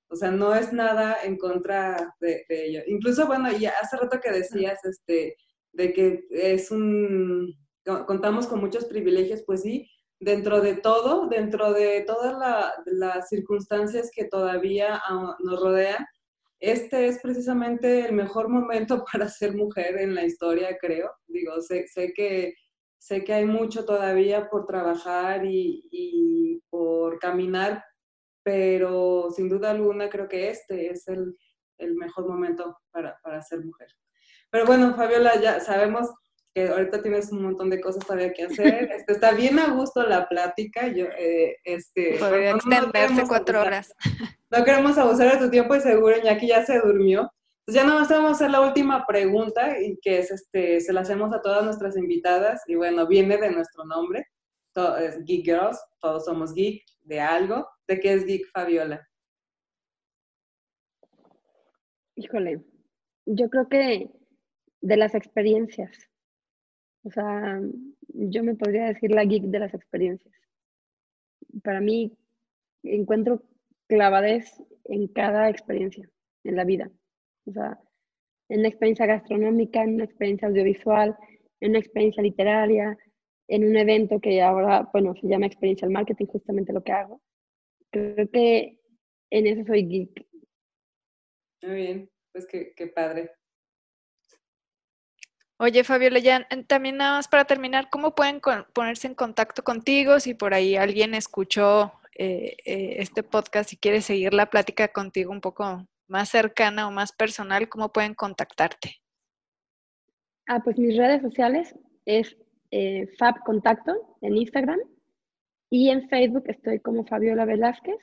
o 0.08 0.16
sea, 0.16 0.32
no 0.32 0.54
es 0.54 0.72
nada 0.72 1.18
en 1.24 1.38
contra 1.38 2.14
de, 2.20 2.46
ellos. 2.50 2.84
Incluso, 2.88 3.26
bueno, 3.26 3.52
ya 3.52 3.74
hace 3.82 3.98
rato 3.98 4.20
que 4.22 4.32
decías, 4.32 4.84
este, 4.86 5.36
de 5.74 5.94
que 5.94 6.26
es 6.30 6.72
un, 6.72 7.54
contamos 7.84 8.48
con 8.48 8.60
muchos 8.60 8.86
privilegios, 8.86 9.44
pues 9.46 9.62
sí, 9.62 9.90
dentro 10.20 10.62
de 10.62 10.76
todo, 10.76 11.28
dentro 11.28 11.74
de 11.74 12.02
todas 12.02 12.36
las 12.86 13.30
circunstancias 13.30 14.10
que 14.14 14.26
todavía 14.26 15.02
nos 15.40 15.60
rodean, 15.60 16.06
este 16.60 17.08
es 17.08 17.20
precisamente 17.22 18.08
el 18.08 18.14
mejor 18.14 18.50
momento 18.50 19.04
para 19.12 19.30
ser 19.30 19.56
mujer 19.56 19.98
en 20.00 20.16
la 20.16 20.24
historia, 20.24 20.78
creo. 20.80 21.12
Digo, 21.28 21.62
sé, 21.62 21.88
sé 21.88 22.14
que, 22.14 22.56
sé 22.98 23.24
que 23.24 23.34
hay 23.34 23.46
mucho 23.46 23.86
todavía 23.86 24.50
por 24.50 24.66
trabajar 24.66 25.46
y, 25.46 26.62
por 26.70 27.20
caminar, 27.20 27.84
pero 28.44 29.30
sin 29.32 29.50
duda 29.50 29.72
alguna 29.72 30.10
creo 30.10 30.28
que 30.28 30.50
este 30.50 30.90
es 30.90 31.08
el, 31.08 31.36
mejor 31.96 32.28
momento 32.28 32.78
para, 32.92 33.18
para 33.24 33.42
ser 33.42 33.64
mujer. 33.64 33.88
Pero 34.50 34.66
bueno, 34.66 34.96
Fabiola, 34.96 35.40
ya 35.42 35.60
sabemos 35.60 36.10
que 36.56 36.70
ahorita 36.70 37.02
tienes 37.02 37.30
un 37.34 37.44
montón 37.44 37.70
de 37.70 37.82
cosas 37.82 38.06
todavía 38.06 38.32
que 38.32 38.44
hacer. 38.44 38.90
Este, 38.96 39.12
está 39.12 39.34
bien 39.34 39.60
a 39.60 39.74
gusto 39.74 40.02
la 40.04 40.28
plática. 40.30 40.88
Yo, 40.88 41.06
eh, 41.18 41.58
este, 41.66 42.18
Podría 42.18 42.52
extenderse 42.52 43.24
cuatro 43.28 43.62
horas. 43.62 43.94
No 44.52 44.64
queremos 44.64 44.98
abusar 44.98 45.34
de 45.34 45.46
tu 45.46 45.52
tiempo 45.52 45.76
y 45.76 45.82
seguro 45.82 46.18
Iñaki 46.18 46.48
ya 46.48 46.66
se 46.66 46.80
durmió. 46.80 47.30
Entonces 47.68 47.82
ya 47.82 47.84
nada 47.84 48.00
más 48.00 48.10
vamos 48.10 48.30
a 48.30 48.36
hacer 48.36 48.52
la 48.52 48.62
última 48.62 49.06
pregunta 49.06 49.78
y 49.82 49.98
que 50.02 50.20
es, 50.20 50.32
este, 50.32 50.80
se 50.80 50.94
la 50.94 51.02
hacemos 51.02 51.34
a 51.34 51.42
todas 51.42 51.66
nuestras 51.66 51.98
invitadas 51.98 52.62
y 52.68 52.76
bueno, 52.76 53.06
viene 53.06 53.38
de 53.38 53.52
nuestro 53.52 53.84
nombre. 53.84 54.28
Todo, 54.74 54.96
es 54.98 55.22
Geek 55.26 55.44
Girls, 55.44 55.78
todos 56.00 56.24
somos 56.24 56.54
geek 56.54 56.82
de 57.02 57.20
algo. 57.20 57.68
¿De 57.86 58.00
qué 58.00 58.14
es 58.14 58.26
geek, 58.26 58.50
Fabiola? 58.54 59.06
Híjole, 62.16 62.64
yo 63.26 63.50
creo 63.50 63.68
que 63.68 64.10
de 64.80 64.98
las 64.98 65.16
experiencias 65.16 66.08
o 67.06 67.12
sea, 67.12 67.62
yo 68.08 68.44
me 68.44 68.56
podría 68.56 68.88
decir 68.88 69.12
la 69.12 69.24
geek 69.24 69.44
de 69.44 69.60
las 69.60 69.74
experiencias. 69.74 70.34
Para 71.64 71.80
mí, 71.80 72.18
encuentro 72.84 73.44
clavadez 73.88 74.62
en 74.86 75.08
cada 75.10 75.50
experiencia 75.50 76.10
en 76.44 76.56
la 76.56 76.64
vida. 76.64 76.90
O 77.46 77.52
sea, 77.52 77.80
en 78.50 78.60
una 78.60 78.70
experiencia 78.70 79.06
gastronómica, 79.06 79.84
en 79.84 79.96
una 79.96 80.06
experiencia 80.06 80.48
audiovisual, 80.48 81.16
en 81.60 81.70
una 81.72 81.80
experiencia 81.80 82.24
literaria, 82.24 82.98
en 83.48 83.66
un 83.66 83.78
evento 83.78 84.20
que 84.20 84.42
ahora, 84.42 84.90
bueno, 84.92 85.14
se 85.22 85.28
llama 85.28 85.46
experiencial 85.46 85.92
marketing, 85.92 86.26
justamente 86.26 86.74
lo 86.74 86.84
que 86.84 86.92
hago. 86.92 87.22
Creo 87.92 88.30
que 88.32 88.80
en 89.30 89.46
eso 89.46 89.64
soy 89.66 89.88
geek. 89.88 90.26
Muy 91.62 91.76
bien, 91.76 92.10
pues 92.32 92.48
qué, 92.48 92.74
qué 92.76 92.88
padre. 92.88 93.32
Oye, 95.58 95.86
Fabiola, 95.86 96.20
ya 96.20 96.46
también 96.68 96.98
nada 96.98 97.18
más 97.18 97.30
para 97.30 97.46
terminar, 97.46 97.90
¿cómo 97.90 98.14
pueden 98.14 98.42
ponerse 98.74 99.08
en 99.08 99.16
contacto 99.16 99.64
contigo 99.64 100.20
si 100.20 100.34
por 100.34 100.54
ahí 100.54 100.76
alguien 100.76 101.14
escuchó 101.14 101.94
eh, 102.18 102.58
eh, 102.66 102.96
este 103.00 103.24
podcast 103.24 103.72
y 103.72 103.78
quiere 103.78 104.02
seguir 104.02 104.34
la 104.34 104.50
plática 104.50 104.90
contigo 104.90 105.32
un 105.32 105.42
poco 105.42 105.88
más 106.08 106.30
cercana 106.30 106.88
o 106.88 106.92
más 106.92 107.12
personal, 107.12 107.70
¿cómo 107.70 107.92
pueden 107.92 108.14
contactarte? 108.14 109.02
Ah, 110.48 110.62
pues 110.64 110.78
mis 110.78 110.96
redes 110.98 111.22
sociales 111.22 111.76
es 112.06 112.38
eh, 112.72 113.08
Fab 113.18 113.40
Contacto 113.44 114.18
en 114.22 114.38
Instagram 114.38 114.80
y 115.70 115.90
en 115.90 116.08
Facebook 116.10 116.44
estoy 116.48 116.80
como 116.80 117.06
Fabiola 117.06 117.46
Velázquez. 117.46 117.98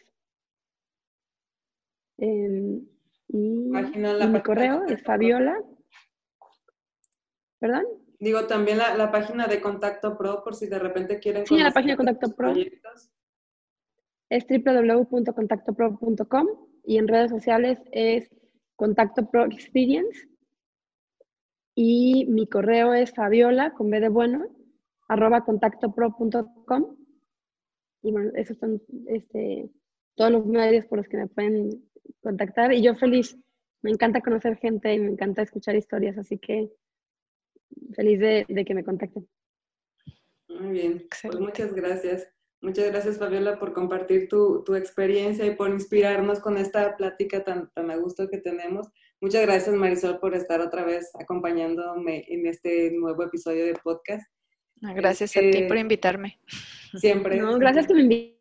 Em, 2.19 2.87
y, 3.29 3.71
mi 3.71 4.43
correo 4.43 4.85
es 4.85 5.03
Fabiola 5.03 5.59
¿Perdón? 7.63 7.87
Digo, 8.19 8.47
también 8.49 8.79
la, 8.79 9.13
página 9.13 9.47
de 9.47 9.61
Contacto 9.61 10.19
Pro, 10.19 10.43
por 10.43 10.57
si 10.57 10.67
de 10.67 10.81
repente 10.81 11.21
quieren... 11.21 11.47
Sí, 11.47 11.57
la 11.59 11.71
página 11.71 11.93
de 11.93 11.97
Contacto 11.97 12.35
Pro. 12.35 12.53
es 14.29 14.47
www.contactopro.com 14.49 16.49
y 16.83 16.99
en 16.99 17.07
redes 17.07 17.31
sociales 17.31 17.79
es 17.93 18.29
Contacto 18.75 19.31
Pro 19.31 19.45
Experience. 19.45 20.29
Y 21.77 22.27
mi 22.27 22.49
correo 22.49 22.95
es 22.95 23.15
fabiola, 23.15 23.75
con 23.75 23.91
B 23.91 24.01
de 24.01 24.09
bueno, 24.09 24.45
arroba 25.07 25.45
contactopro.com 25.45 26.97
y 28.03 28.11
bueno, 28.11 28.33
esos 28.35 28.59
son 28.59 28.83
este, 29.07 29.71
todos 30.17 30.33
los 30.33 30.47
medios 30.47 30.87
por 30.87 30.99
los 30.99 31.07
que 31.07 31.19
me 31.19 31.29
pueden 31.29 31.89
contactar. 32.23 32.73
Y 32.73 32.83
yo 32.83 32.97
feliz, 32.97 33.39
me 33.83 33.93
encanta 33.93 34.21
conocer 34.21 34.57
gente 34.57 34.93
y 34.93 34.99
me 34.99 35.13
encanta 35.13 35.43
escuchar 35.43 35.77
historias, 35.77 36.19
así 36.19 36.39
que 36.39 36.69
feliz 37.95 38.21
de, 38.21 38.65
que 38.67 38.75
me 38.75 38.85
contacten. 38.85 39.29
Muy 40.49 40.71
bien, 40.71 41.07
pues 41.23 41.41
muchas 41.41 41.75
gracias. 41.75 42.29
Muchas 42.61 42.87
gracias, 42.93 43.19
Fabiola, 43.19 43.59
por 43.59 43.73
compartir 43.73 44.29
tu, 44.29 44.65
experiencia 44.77 45.45
y 45.45 45.57
por 45.57 45.71
inspirarnos 45.71 46.39
con 46.39 46.57
esta 46.57 46.97
plática 46.97 47.43
tan, 47.43 47.71
tan 47.71 47.91
a 47.91 47.97
gusto 47.97 48.29
que 48.29 48.39
tenemos. 48.39 48.89
Muchas 49.21 49.43
gracias, 49.43 49.75
Marisol, 49.75 50.21
por 50.21 50.35
estar 50.35 50.61
otra 50.61 50.85
vez 50.85 51.11
acompañándome 51.19 52.25
en 52.29 52.47
este 52.47 52.93
nuevo 52.93 53.25
episodio 53.25 53.65
de 53.65 53.75
podcast. 53.75 54.25
Gracias 54.81 55.37
a 55.37 55.41
ti 55.41 55.47
este, 55.47 55.67
por 55.67 55.77
invitarme. 55.77 56.41
Siempre. 56.95 57.37
No, 57.37 57.59
gracias 57.59 57.87
que 57.87 57.95
me 57.95 58.37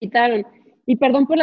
invitaron. 0.00 0.46
Y 0.86 0.96
perdón 0.96 1.26
por 1.26 1.38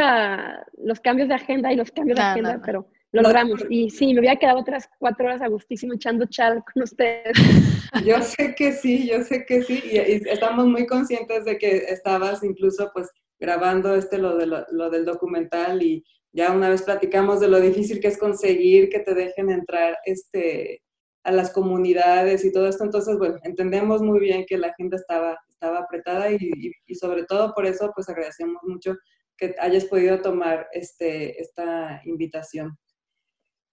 los 0.78 1.00
cambios 1.00 1.30
de 1.30 1.36
agenda 1.36 1.72
y 1.72 1.76
los 1.76 1.92
cambios 1.92 2.18
de 2.18 2.24
agenda, 2.24 2.62
pero 2.66 2.88
lo 3.18 3.24
logramos. 3.24 3.64
Y 3.70 3.90
sí, 3.90 4.14
me 4.14 4.20
había 4.20 4.38
quedado 4.38 4.60
otras 4.60 4.90
cuatro 5.00 5.26
horas 5.26 5.42
a 5.42 5.48
gustísimo 5.48 5.94
echando 5.94 6.26
chal 6.26 6.64
con 6.74 6.84
ustedes. 6.84 7.34
Yo 8.06 8.22
sé 8.22 8.54
que 8.56 8.74
sí, 8.74 9.08
yo 9.08 9.24
sé 9.24 9.46
que 9.46 9.64
sí. 9.64 9.82
Y, 9.84 9.98
estamos 10.30 10.66
muy 10.68 10.86
conscientes 10.86 11.46
de 11.46 11.58
que 11.58 11.78
estabas 11.90 12.44
incluso 12.44 12.92
pues 12.94 13.10
grabando 13.40 13.96
este 13.96 14.18
lo, 14.18 14.36
de 14.36 14.46
lo, 14.46 14.90
del 14.90 15.06
documental 15.06 15.82
y 15.82 16.04
ya 16.34 16.52
una 16.52 16.70
vez 16.70 16.84
platicamos 16.84 17.40
de 17.40 17.48
lo 17.48 17.62
difícil 17.62 18.00
que 18.02 18.10
es 18.10 18.18
conseguir 18.18 18.90
que 18.90 19.00
te 19.00 19.14
dejen 19.14 19.50
entrar 19.50 19.98
este 20.06 20.82
a 21.24 21.32
las 21.32 21.52
comunidades 21.52 22.46
y 22.46 22.52
todo 22.52 22.68
esto. 22.68 22.84
Entonces, 22.84 23.18
bueno, 23.18 23.38
entendemos 23.44 24.02
muy 24.02 24.20
bien 24.20 24.46
que 24.48 24.58
la 24.58 24.68
agenda 24.68 24.98
estaba, 24.98 25.38
estaba 25.50 25.80
apretada 25.80 26.32
y, 26.32 26.38
y, 26.86 26.96
sobre 26.96 27.24
todo 27.24 27.54
por 27.54 27.66
eso, 27.66 27.92
pues 27.94 28.08
agradecemos 28.08 28.62
mucho 28.64 28.96
que 29.38 29.54
hayas 29.60 29.86
podido 29.86 30.22
tomar 30.22 30.68
este, 30.72 31.40
esta 31.42 32.02
invitación. 32.06 32.78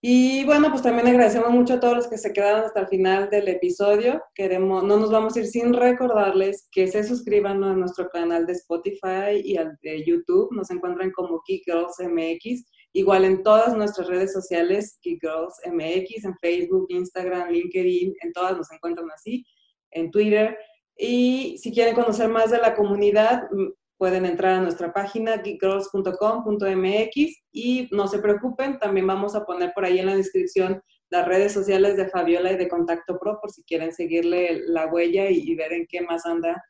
Y 0.06 0.44
bueno, 0.44 0.68
pues 0.68 0.82
también 0.82 1.06
agradecemos 1.06 1.48
mucho 1.48 1.72
a 1.72 1.80
todos 1.80 1.96
los 1.96 2.08
que 2.08 2.18
se 2.18 2.34
quedaron 2.34 2.66
hasta 2.66 2.80
el 2.80 2.88
final 2.88 3.30
del 3.30 3.48
episodio. 3.48 4.22
Queremos, 4.34 4.84
no 4.84 4.98
nos 4.98 5.10
vamos 5.10 5.34
a 5.34 5.40
ir 5.40 5.46
sin 5.46 5.72
recordarles 5.72 6.68
que 6.70 6.88
se 6.88 7.04
suscriban 7.04 7.64
a 7.64 7.72
nuestro 7.72 8.10
canal 8.10 8.44
de 8.44 8.52
Spotify 8.52 9.40
y 9.42 9.56
al 9.56 9.78
de 9.80 10.04
YouTube. 10.04 10.54
Nos 10.54 10.70
encuentran 10.70 11.10
como 11.12 11.40
Geek 11.48 11.62
Girls 11.64 11.96
MX. 12.00 12.66
Igual 12.92 13.24
en 13.24 13.42
todas 13.42 13.74
nuestras 13.74 14.08
redes 14.08 14.34
sociales, 14.34 14.98
Geek 15.02 15.22
Girls 15.22 15.54
MX, 15.72 16.26
en 16.26 16.36
Facebook, 16.36 16.84
Instagram, 16.90 17.48
LinkedIn, 17.48 18.12
en 18.20 18.32
todas 18.34 18.58
nos 18.58 18.70
encuentran 18.72 19.10
así, 19.10 19.42
en 19.92 20.10
Twitter. 20.10 20.54
Y 20.98 21.56
si 21.56 21.72
quieren 21.72 21.94
conocer 21.94 22.28
más 22.28 22.50
de 22.50 22.58
la 22.58 22.76
comunidad, 22.76 23.44
pueden 23.98 24.26
entrar 24.26 24.54
a 24.54 24.60
nuestra 24.60 24.92
página 24.92 25.36
geekgirls.com.mx 25.36 27.42
y 27.52 27.88
no 27.92 28.08
se 28.08 28.18
preocupen, 28.18 28.78
también 28.78 29.06
vamos 29.06 29.34
a 29.34 29.44
poner 29.44 29.72
por 29.74 29.84
ahí 29.84 29.98
en 29.98 30.06
la 30.06 30.16
descripción 30.16 30.82
las 31.10 31.26
redes 31.26 31.52
sociales 31.52 31.96
de 31.96 32.08
Fabiola 32.08 32.52
y 32.52 32.56
de 32.56 32.68
Contacto 32.68 33.18
Pro 33.18 33.38
por 33.40 33.50
si 33.52 33.62
quieren 33.64 33.92
seguirle 33.92 34.62
la 34.66 34.86
huella 34.86 35.30
y, 35.30 35.54
ver 35.54 35.72
en 35.72 35.86
qué 35.88 36.00
más 36.00 36.26
anda. 36.26 36.60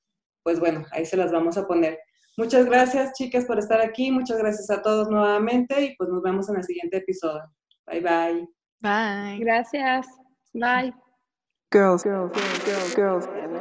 Pues 0.42 0.60
bueno, 0.60 0.84
ahí 0.92 1.06
se 1.06 1.16
las 1.16 1.32
vamos 1.32 1.56
a 1.56 1.66
poner. 1.66 1.98
Muchas 2.36 2.66
gracias, 2.66 3.12
chicas, 3.14 3.46
por 3.46 3.58
estar 3.58 3.80
aquí. 3.80 4.10
Muchas 4.10 4.38
gracias 4.38 4.68
a 4.70 4.82
todos 4.82 5.08
nuevamente 5.08 5.82
y 5.82 5.96
pues 5.96 6.10
nos 6.10 6.22
vemos 6.22 6.48
en 6.50 6.56
el 6.56 6.64
siguiente 6.64 6.98
episodio. 6.98 7.44
Bye, 7.86 8.00
bye. 8.00 8.46
Bye. 8.80 9.38
Gracias. 9.38 10.06
Bye. 10.52 10.92
girls, 11.74 12.04
girls. 12.04 12.32
Girls, 12.32 12.94
girls, 12.94 13.26
girls, 13.26 13.60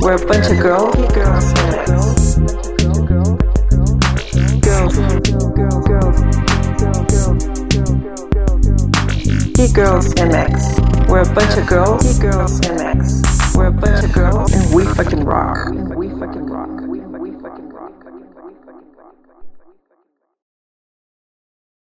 We're 0.00 0.14
a 0.14 0.26
bunch 0.26 0.50
of 0.50 0.58
girls, 0.60 0.96
girls. 1.12 1.52
Girls, 4.60 4.96
girls, 9.74 10.14
MX. 10.14 11.08
We're 11.08 11.20
a 11.20 11.34
bunch 11.34 11.58
of 11.58 11.66
girls, 11.66 12.18
girls, 12.18 12.60
MX. 12.60 13.56
We're 13.56 13.66
a 13.66 13.72
bunch 13.72 14.04
of 14.04 14.12
girls, 14.14 14.52
and. 14.54 14.74
We 14.74 14.86
fucking 14.86 15.24
rock. 15.24 15.70